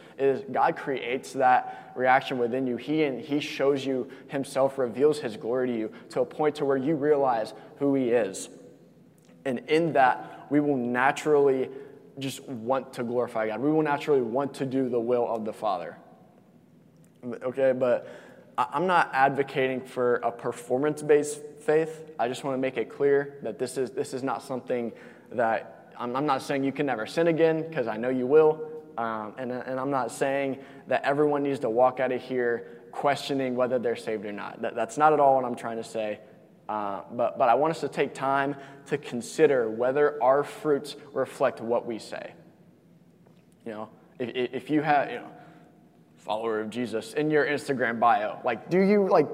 God 0.52 0.76
creates 0.76 1.32
that 1.32 1.92
reaction 1.96 2.36
within 2.36 2.66
you. 2.66 2.76
He, 2.76 3.04
and 3.04 3.22
he 3.22 3.40
shows 3.40 3.86
you 3.86 4.10
himself, 4.28 4.76
reveals 4.76 5.20
his 5.20 5.38
glory 5.38 5.68
to 5.68 5.74
you 5.74 5.92
to 6.10 6.20
a 6.20 6.26
point 6.26 6.56
to 6.56 6.66
where 6.66 6.76
you 6.76 6.96
realize 6.96 7.54
who 7.78 7.94
he 7.94 8.10
is. 8.10 8.50
And 9.46 9.60
in 9.70 9.94
that, 9.94 10.46
we 10.50 10.60
will 10.60 10.76
naturally 10.76 11.70
just 12.18 12.46
want 12.48 12.92
to 12.94 13.04
glorify 13.04 13.48
God. 13.48 13.60
We 13.60 13.70
will 13.70 13.82
naturally 13.82 14.22
want 14.22 14.54
to 14.54 14.66
do 14.66 14.88
the 14.88 15.00
will 15.00 15.26
of 15.28 15.44
the 15.44 15.52
Father. 15.52 15.96
Okay, 17.24 17.72
but 17.72 18.08
I'm 18.56 18.86
not 18.86 19.10
advocating 19.12 19.80
for 19.80 20.16
a 20.16 20.30
performance 20.30 21.02
based 21.02 21.40
faith. 21.60 22.12
I 22.18 22.28
just 22.28 22.44
want 22.44 22.54
to 22.54 22.60
make 22.60 22.76
it 22.76 22.88
clear 22.88 23.38
that 23.42 23.58
this 23.58 23.76
is, 23.78 23.90
this 23.90 24.14
is 24.14 24.22
not 24.22 24.42
something 24.42 24.92
that 25.32 25.92
I'm, 25.98 26.14
I'm 26.14 26.26
not 26.26 26.42
saying 26.42 26.64
you 26.64 26.72
can 26.72 26.86
never 26.86 27.06
sin 27.06 27.28
again, 27.28 27.66
because 27.68 27.88
I 27.88 27.96
know 27.96 28.10
you 28.10 28.26
will. 28.26 28.70
Um, 28.96 29.34
and, 29.38 29.50
and 29.50 29.80
I'm 29.80 29.90
not 29.90 30.12
saying 30.12 30.58
that 30.86 31.02
everyone 31.04 31.42
needs 31.42 31.58
to 31.60 31.70
walk 31.70 31.98
out 31.98 32.12
of 32.12 32.20
here 32.20 32.82
questioning 32.92 33.56
whether 33.56 33.78
they're 33.78 33.96
saved 33.96 34.24
or 34.24 34.32
not. 34.32 34.62
That, 34.62 34.76
that's 34.76 34.96
not 34.96 35.12
at 35.12 35.18
all 35.18 35.36
what 35.36 35.44
I'm 35.44 35.56
trying 35.56 35.78
to 35.78 35.84
say. 35.84 36.20
Uh, 36.68 37.02
but, 37.12 37.38
but 37.38 37.48
I 37.48 37.54
want 37.54 37.72
us 37.72 37.80
to 37.80 37.88
take 37.88 38.14
time 38.14 38.56
to 38.86 38.96
consider 38.96 39.70
whether 39.70 40.22
our 40.22 40.42
fruits 40.42 40.96
reflect 41.12 41.60
what 41.60 41.86
we 41.86 41.98
say. 41.98 42.32
You 43.66 43.72
know, 43.72 43.88
if, 44.18 44.52
if 44.52 44.70
you 44.70 44.82
have, 44.82 45.10
you 45.10 45.18
know, 45.18 45.30
follower 46.24 46.60
of 46.60 46.70
Jesus 46.70 47.12
in 47.12 47.30
your 47.30 47.44
Instagram 47.44 48.00
bio? 48.00 48.38
Like, 48.44 48.70
do 48.70 48.80
you, 48.80 49.06
like, 49.08 49.28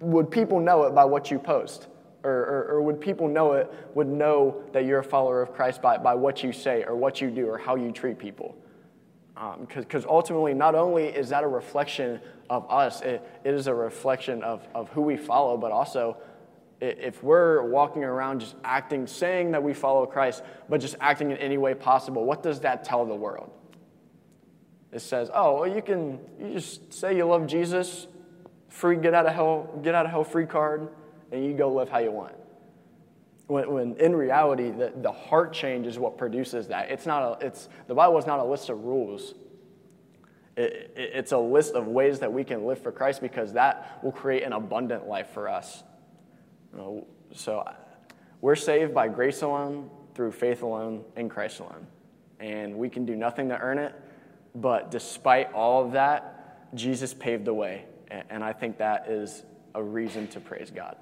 would 0.00 0.30
people 0.30 0.60
know 0.60 0.84
it 0.84 0.94
by 0.94 1.04
what 1.04 1.30
you 1.30 1.38
post? 1.38 1.88
Or, 2.24 2.30
or, 2.30 2.68
or, 2.70 2.82
would 2.82 3.00
people 3.00 3.28
know 3.28 3.52
it, 3.52 3.72
would 3.94 4.08
know 4.08 4.64
that 4.72 4.84
you're 4.84 4.98
a 4.98 5.04
follower 5.04 5.42
of 5.42 5.52
Christ 5.52 5.80
by, 5.80 5.96
by 5.96 6.14
what 6.14 6.42
you 6.42 6.52
say 6.52 6.82
or 6.82 6.96
what 6.96 7.20
you 7.20 7.30
do 7.30 7.46
or 7.46 7.56
how 7.56 7.76
you 7.76 7.92
treat 7.92 8.18
people? 8.18 8.56
Because 9.60 10.04
um, 10.04 10.10
ultimately, 10.10 10.52
not 10.52 10.74
only 10.74 11.04
is 11.04 11.28
that 11.28 11.44
a 11.44 11.46
reflection 11.46 12.18
of 12.50 12.68
us, 12.68 13.00
it, 13.02 13.22
it 13.44 13.54
is 13.54 13.68
a 13.68 13.74
reflection 13.74 14.42
of, 14.42 14.66
of 14.74 14.88
who 14.88 15.02
we 15.02 15.16
follow, 15.16 15.56
but 15.56 15.70
also 15.70 16.16
if 16.80 17.22
we're 17.22 17.62
walking 17.62 18.04
around 18.04 18.40
just 18.40 18.54
acting, 18.62 19.06
saying 19.06 19.52
that 19.52 19.62
we 19.62 19.72
follow 19.72 20.04
Christ, 20.06 20.42
but 20.68 20.80
just 20.80 20.96
acting 21.00 21.30
in 21.30 21.38
any 21.38 21.58
way 21.58 21.74
possible, 21.74 22.24
what 22.24 22.42
does 22.42 22.60
that 22.60 22.84
tell 22.84 23.06
the 23.06 23.14
world? 23.14 23.50
It 24.92 25.00
says, 25.00 25.30
oh, 25.34 25.60
well, 25.60 25.74
you 25.74 25.82
can 25.82 26.18
you 26.40 26.54
just 26.54 26.92
say 26.92 27.16
you 27.16 27.24
love 27.24 27.46
Jesus, 27.46 28.06
free 28.68 28.96
get 28.96 29.14
out 29.14 29.26
of 29.26 29.34
hell, 29.34 29.80
get 29.82 29.94
out 29.94 30.04
of 30.04 30.10
hell 30.10 30.24
free 30.24 30.46
card, 30.46 30.88
and 31.32 31.44
you 31.44 31.54
go 31.54 31.72
live 31.72 31.88
how 31.88 31.98
you 31.98 32.12
want. 32.12 32.34
When, 33.46 33.70
when 33.70 33.96
in 33.96 34.14
reality, 34.14 34.70
the, 34.70 34.92
the 34.96 35.12
heart 35.12 35.52
change 35.52 35.86
is 35.86 35.98
what 35.98 36.18
produces 36.18 36.68
that. 36.68 36.90
It's 36.90 37.06
not 37.06 37.42
a, 37.42 37.46
it's, 37.46 37.68
the 37.86 37.94
Bible 37.94 38.18
is 38.18 38.26
not 38.26 38.38
a 38.38 38.44
list 38.44 38.68
of 38.70 38.84
rules. 38.84 39.34
It, 40.56 40.92
it, 40.96 41.10
it's 41.14 41.32
a 41.32 41.38
list 41.38 41.74
of 41.74 41.86
ways 41.86 42.18
that 42.20 42.32
we 42.32 42.44
can 42.44 42.66
live 42.66 42.82
for 42.82 42.92
Christ 42.92 43.20
because 43.20 43.52
that 43.52 43.98
will 44.02 44.12
create 44.12 44.42
an 44.42 44.52
abundant 44.52 45.06
life 45.06 45.28
for 45.30 45.48
us. 45.48 45.84
So 47.32 47.64
we're 48.40 48.56
saved 48.56 48.94
by 48.94 49.08
grace 49.08 49.42
alone, 49.42 49.90
through 50.14 50.32
faith 50.32 50.62
alone, 50.62 51.04
in 51.16 51.28
Christ 51.28 51.60
alone. 51.60 51.86
And 52.40 52.76
we 52.76 52.88
can 52.88 53.04
do 53.04 53.16
nothing 53.16 53.48
to 53.48 53.58
earn 53.58 53.78
it, 53.78 53.94
but 54.54 54.90
despite 54.90 55.52
all 55.52 55.84
of 55.84 55.92
that, 55.92 56.74
Jesus 56.74 57.14
paved 57.14 57.44
the 57.44 57.54
way. 57.54 57.84
And 58.30 58.44
I 58.44 58.52
think 58.52 58.78
that 58.78 59.08
is 59.08 59.42
a 59.74 59.82
reason 59.82 60.28
to 60.28 60.40
praise 60.40 60.70
God. 60.70 60.96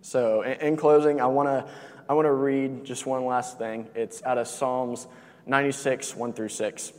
So, 0.00 0.42
in, 0.42 0.76
closing, 0.76 1.20
I 1.20 1.26
want 1.26 1.48
to 1.48 1.70
I 2.08 2.14
want 2.14 2.24
to 2.24 2.32
read 2.32 2.84
just 2.84 3.04
one 3.04 3.26
last 3.26 3.58
thing. 3.58 3.88
It's 3.94 4.22
out 4.22 4.38
of 4.38 4.48
Psalms 4.48 5.06
96, 5.44 6.16
1 6.16 6.32
through 6.32 6.48
6. 6.48 6.92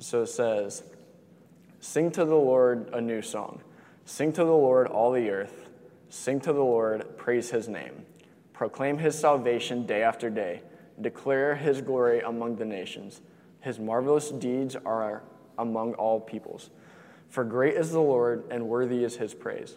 So 0.00 0.22
it 0.22 0.26
says, 0.26 0.82
Sing 1.78 2.10
to 2.12 2.24
the 2.24 2.34
Lord 2.34 2.90
a 2.92 3.00
new 3.00 3.22
song. 3.22 3.62
Sing 4.04 4.32
to 4.32 4.44
the 4.44 4.50
Lord 4.50 4.88
all 4.88 5.12
the 5.12 5.30
earth. 5.30 5.70
Sing 6.08 6.40
to 6.40 6.52
the 6.52 6.60
Lord, 6.60 7.16
praise 7.16 7.50
his 7.50 7.68
name. 7.68 8.04
Proclaim 8.52 8.98
his 8.98 9.18
salvation 9.18 9.86
day 9.86 10.02
after 10.02 10.28
day. 10.28 10.62
Declare 11.00 11.56
his 11.56 11.80
glory 11.80 12.20
among 12.20 12.56
the 12.56 12.64
nations. 12.64 13.22
His 13.60 13.78
marvelous 13.78 14.30
deeds 14.30 14.76
are 14.84 15.22
among 15.58 15.94
all 15.94 16.20
peoples. 16.20 16.70
For 17.28 17.44
great 17.44 17.74
is 17.74 17.92
the 17.92 18.00
Lord, 18.00 18.44
and 18.50 18.68
worthy 18.68 19.04
is 19.04 19.16
his 19.16 19.32
praise. 19.32 19.76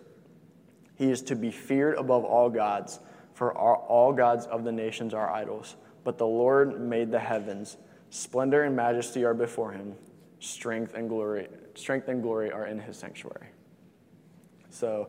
He 0.95 1.09
is 1.09 1.21
to 1.23 1.35
be 1.35 1.51
feared 1.51 1.97
above 1.97 2.25
all 2.25 2.49
gods, 2.49 2.99
for 3.33 3.53
all 3.55 4.11
gods 4.11 4.45
of 4.47 4.63
the 4.63 4.71
nations 4.71 5.13
are 5.13 5.29
idols. 5.29 5.75
But 6.03 6.17
the 6.17 6.27
Lord 6.27 6.81
made 6.81 7.11
the 7.11 7.19
heavens. 7.19 7.77
Splendor 8.09 8.63
and 8.63 8.75
majesty 8.75 9.23
are 9.23 9.33
before 9.33 9.71
him. 9.71 9.95
Strength 10.39 10.93
and 10.95 11.07
glory, 11.07 11.47
strength 11.75 12.07
and 12.07 12.21
glory 12.21 12.51
are 12.51 12.65
in 12.65 12.79
his 12.79 12.97
sanctuary. 12.97 13.47
So, 14.75 15.07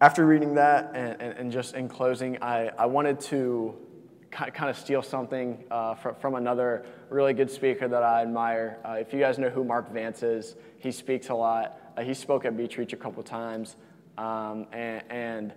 after 0.00 0.24
reading 0.24 0.54
that, 0.54 0.92
and, 0.94 1.20
and, 1.20 1.38
and 1.38 1.52
just 1.52 1.74
in 1.74 1.86
closing, 1.86 2.42
I, 2.42 2.70
I 2.78 2.86
wanted 2.86 3.20
to 3.20 3.74
kind 4.30 4.70
of 4.70 4.76
steal 4.76 5.02
something 5.02 5.62
uh, 5.70 5.94
from, 5.94 6.14
from 6.16 6.34
another 6.34 6.84
really 7.10 7.34
good 7.34 7.50
speaker 7.50 7.86
that 7.86 8.02
I 8.02 8.22
admire. 8.22 8.78
Uh, 8.84 8.92
if 8.92 9.12
you 9.12 9.20
guys 9.20 9.38
know 9.38 9.50
who 9.50 9.64
Mark 9.64 9.92
Vance 9.92 10.22
is, 10.22 10.56
he 10.78 10.90
speaks 10.90 11.28
a 11.28 11.34
lot. 11.34 11.78
Uh, 11.96 12.02
he 12.02 12.14
spoke 12.14 12.44
at 12.44 12.56
Beach 12.56 12.76
Reach 12.78 12.92
a 12.92 12.96
couple 12.96 13.22
times. 13.22 13.76
Um, 14.16 14.66
and, 14.72 15.02
and, 15.10 15.52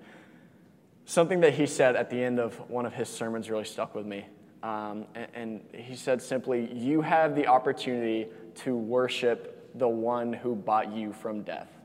something 1.05 1.39
that 1.39 1.53
he 1.53 1.65
said 1.65 1.95
at 1.95 2.09
the 2.09 2.21
end 2.21 2.37
of 2.37 2.57
one 2.69 2.85
of 2.85 2.93
his 2.93 3.07
sermons 3.07 3.49
really 3.49 3.63
stuck 3.63 3.95
with 3.95 4.05
me. 4.05 4.25
Um, 4.61 5.05
and, 5.15 5.27
and 5.33 5.61
he 5.73 5.95
said 5.95 6.21
simply, 6.21 6.69
You 6.73 6.99
have 7.01 7.33
the 7.33 7.47
opportunity 7.47 8.27
to 8.55 8.75
worship 8.75 9.71
the 9.75 9.87
one 9.87 10.33
who 10.33 10.53
bought 10.53 10.91
you 10.91 11.13
from 11.13 11.43
death. 11.43 11.76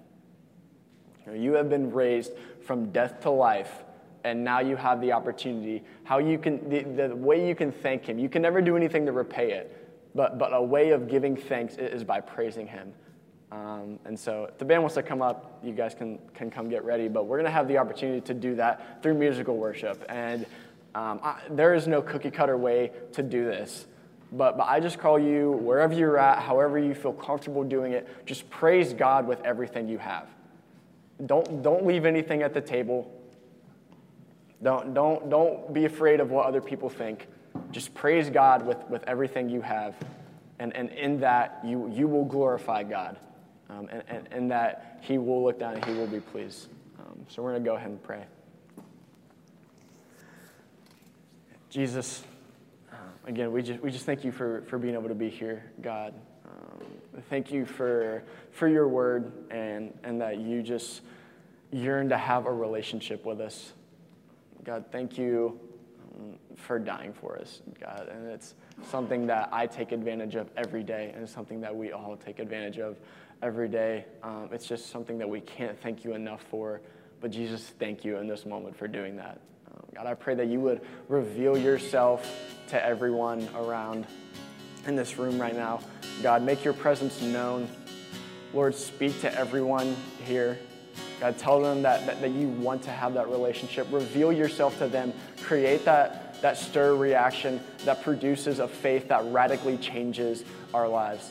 You 1.31 1.53
have 1.55 1.69
been 1.69 1.93
raised 1.93 2.33
from 2.65 2.91
death 2.91 3.21
to 3.21 3.31
life 3.31 3.85
and 4.25 4.45
now 4.45 4.61
you 4.61 4.77
have 4.77 5.01
the 5.01 5.13
opportunity. 5.13 5.83
How 6.05 6.19
you 6.19 6.39
can 6.39 6.69
the, 6.69 6.83
the 7.09 7.17
way 7.17 7.47
you 7.47 7.55
can 7.55 7.73
thank 7.73 8.05
him 8.05 8.19
you 8.19 8.29
can 8.29 8.43
never 8.43 8.61
do 8.61 8.77
anything 8.77 9.07
to 9.07 9.13
repay 9.13 9.53
it 9.53 9.79
but, 10.15 10.39
but 10.39 10.53
a 10.53 10.63
way 10.63 10.91
of 10.91 11.09
giving 11.09 11.37
thanks 11.37 11.77
is 11.77 12.05
by 12.05 12.21
praising 12.21 12.67
him. 12.67 12.93
Um, 13.51 13.99
and 14.05 14.19
so 14.19 14.45
if 14.45 14.59
the 14.59 14.65
band 14.65 14.83
wants 14.83 14.95
to 14.95 15.03
come 15.03 15.23
up 15.23 15.59
you 15.63 15.73
guys 15.73 15.95
can, 15.95 16.19
can 16.35 16.51
come 16.51 16.69
get 16.69 16.85
ready 16.85 17.09
but 17.09 17.27
we're 17.27 17.39
going 17.39 17.47
to 17.47 17.53
have 17.53 17.69
the 17.69 17.79
opportunity 17.79 18.21
to 18.23 18.35
do 18.35 18.55
that 18.57 19.03
through 19.03 19.15
musical 19.15 19.57
worship. 19.57 20.05
And 20.09 20.47
um, 20.95 21.21
I, 21.23 21.41
there 21.51 21.75
is 21.75 21.87
no 21.87 22.03
cookie 22.03 22.31
cutter 22.31 22.57
way 22.57 22.93
to 23.13 23.23
do 23.23 23.45
this 23.45 23.87
but, 24.33 24.57
but 24.57 24.67
I 24.67 24.81
just 24.81 24.99
call 24.99 25.19
you, 25.19 25.53
wherever 25.53 25.93
you're 25.93 26.17
at, 26.17 26.39
however 26.39 26.79
you 26.79 26.95
feel 26.95 27.13
comfortable 27.13 27.65
doing 27.65 27.93
it, 27.93 28.09
just 28.25 28.49
praise 28.49 28.95
God 28.95 29.27
with 29.27 29.43
everything 29.43 29.89
you 29.89 29.99
have. 29.99 30.27
Don't, 31.27 31.63
don't 31.63 31.87
leave 31.87 32.05
anything 32.05 32.43
at 32.43 32.55
the 32.55 32.61
table. 32.61 33.11
Don't, 34.63 34.95
don't, 34.95 35.29
don't 35.29 35.73
be 35.73 35.85
afraid 35.85 36.21
of 36.21 36.31
what 36.31 36.47
other 36.47 36.61
people 36.61 36.89
think. 36.89 37.27
Just 37.71 37.95
praise 37.95 38.31
God 38.31 38.67
with, 38.67 38.79
with 38.89 39.05
everything 39.05 39.49
you 39.49 39.61
have. 39.61 39.95
And, 40.59 40.75
and 40.77 40.91
in 40.91 41.21
that, 41.21 41.61
you, 41.65 41.91
you 41.93 42.07
will 42.07 42.25
glorify 42.25 42.83
God. 42.83 43.19
Um, 43.69 43.89
and, 43.91 44.03
and, 44.09 44.29
and 44.31 44.51
that 44.51 45.01
He 45.03 45.19
will 45.19 45.43
look 45.43 45.59
down 45.59 45.75
and 45.75 45.85
He 45.85 45.95
will 45.95 46.07
be 46.07 46.21
pleased. 46.21 46.69
Um, 47.01 47.27
so 47.29 47.43
we're 47.43 47.51
going 47.51 47.65
to 47.65 47.69
go 47.69 47.77
ahead 47.77 47.91
and 47.91 48.03
pray. 48.03 48.25
Jesus, 51.71 52.23
uh, 52.93 52.97
again, 53.27 53.51
we 53.51 53.63
just, 53.63 53.81
we 53.81 53.91
just 53.91 54.05
thank 54.05 54.25
you 54.25 54.31
for, 54.31 54.63
for 54.69 54.79
being 54.79 54.95
able 54.95 55.09
to 55.09 55.15
be 55.15 55.31
here, 55.31 55.65
God. 55.81 56.15
Um, 56.45 56.87
thank 57.31 57.51
you 57.51 57.65
for, 57.65 58.23
for 58.53 58.69
your 58.69 58.87
word 58.89 59.33
and, 59.51 59.99
and 60.05 60.21
that 60.21 60.39
you 60.39 60.63
just 60.63 61.01
yearn 61.73 62.11
to 62.11 62.19
have 62.19 62.47
a 62.47 62.53
relationship 62.53 63.25
with 63.25 63.41
us. 63.41 63.73
God, 64.65 64.85
thank 64.93 65.19
you 65.19 65.59
for 66.57 66.79
dying 66.79 67.13
for 67.13 67.39
us, 67.39 67.63
God. 67.81 68.09
And 68.13 68.29
it's 68.29 68.55
something 68.91 69.27
that 69.27 69.49
I 69.53 69.67
take 69.67 69.93
advantage 69.93 70.35
of 70.35 70.51
every 70.57 70.83
day, 70.83 71.11
and 71.15 71.23
it's 71.23 71.33
something 71.33 71.61
that 71.63 71.75
we 71.75 71.93
all 71.93 72.17
take 72.17 72.39
advantage 72.39 72.79
of 72.79 72.99
every 73.43 73.69
day. 73.69 74.05
Um, 74.23 74.49
it's 74.53 74.67
just 74.67 74.91
something 74.91 75.19
that 75.19 75.29
we 75.29 75.41
can't 75.41 75.81
thank 75.81 76.05
you 76.05 76.15
enough 76.15 76.43
for. 76.51 76.81
But 77.21 77.31
Jesus, 77.31 77.73
thank 77.79 78.05
you 78.05 78.19
in 78.19 78.29
this 78.29 78.47
moment 78.47 78.77
for 78.77 78.87
doing 78.87 79.17
that. 79.17 79.41
Um, 79.73 79.83
God, 79.95 80.07
I 80.07 80.15
pray 80.15 80.35
that 80.35 80.49
you 80.49 80.61
would 80.61 80.83
reveal 81.09 81.57
yourself 81.57 82.29
to 82.69 82.85
everyone 82.85 83.49
around 83.57 84.07
in 84.87 84.97
this 84.97 85.19
room 85.19 85.41
right 85.41 85.55
now. 85.55 85.81
God, 86.23 86.43
make 86.43 86.65
your 86.65 86.75
presence 86.75 87.21
known. 87.23 87.69
Lord, 88.53 88.75
speak 88.75 89.21
to 89.23 89.35
everyone 89.35 89.97
here. 90.25 90.59
God, 91.23 91.39
tell 91.39 91.61
them 91.61 91.83
that, 91.83 92.05
that, 92.05 92.21
that 92.21 92.33
you 92.33 92.49
want 92.49 92.83
to 92.83 92.91
have 92.91 93.15
that 93.15 93.29
relationship. 93.29 93.87
Reveal 93.93 94.33
yourself 94.33 94.77
to 94.79 94.89
them. 94.89 95.13
Create 95.43 95.85
that, 95.85 96.43
that 96.43 96.59
stir 96.59 96.97
reaction 96.97 97.61
that 97.85 98.03
produces 98.03 98.59
a 98.59 98.67
faith 98.67 99.07
that 99.07 99.25
radically 99.27 99.77
changes 99.77 100.43
our 100.75 100.89
lives. 100.89 101.31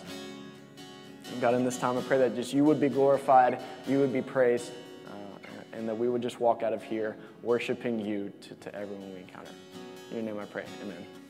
God, 1.41 1.55
in 1.55 1.65
this 1.65 1.77
time, 1.77 1.97
I 1.97 2.01
pray 2.03 2.19
that 2.19 2.35
just 2.35 2.53
you 2.53 2.63
would 2.63 2.79
be 2.79 2.87
glorified, 2.87 3.61
you 3.85 3.99
would 3.99 4.13
be 4.13 4.21
praised, 4.21 4.71
uh, 5.09 5.39
and 5.73 5.89
that 5.89 5.95
we 5.97 6.07
would 6.07 6.21
just 6.21 6.39
walk 6.39 6.63
out 6.63 6.71
of 6.71 6.81
here 6.81 7.17
worshiping 7.43 7.99
you 7.99 8.31
to, 8.43 8.55
to 8.55 8.73
everyone 8.73 9.13
we 9.13 9.19
encounter. 9.19 9.51
In 10.11 10.23
your 10.23 10.23
name 10.23 10.39
I 10.39 10.45
pray. 10.45 10.63
Amen. 10.83 11.20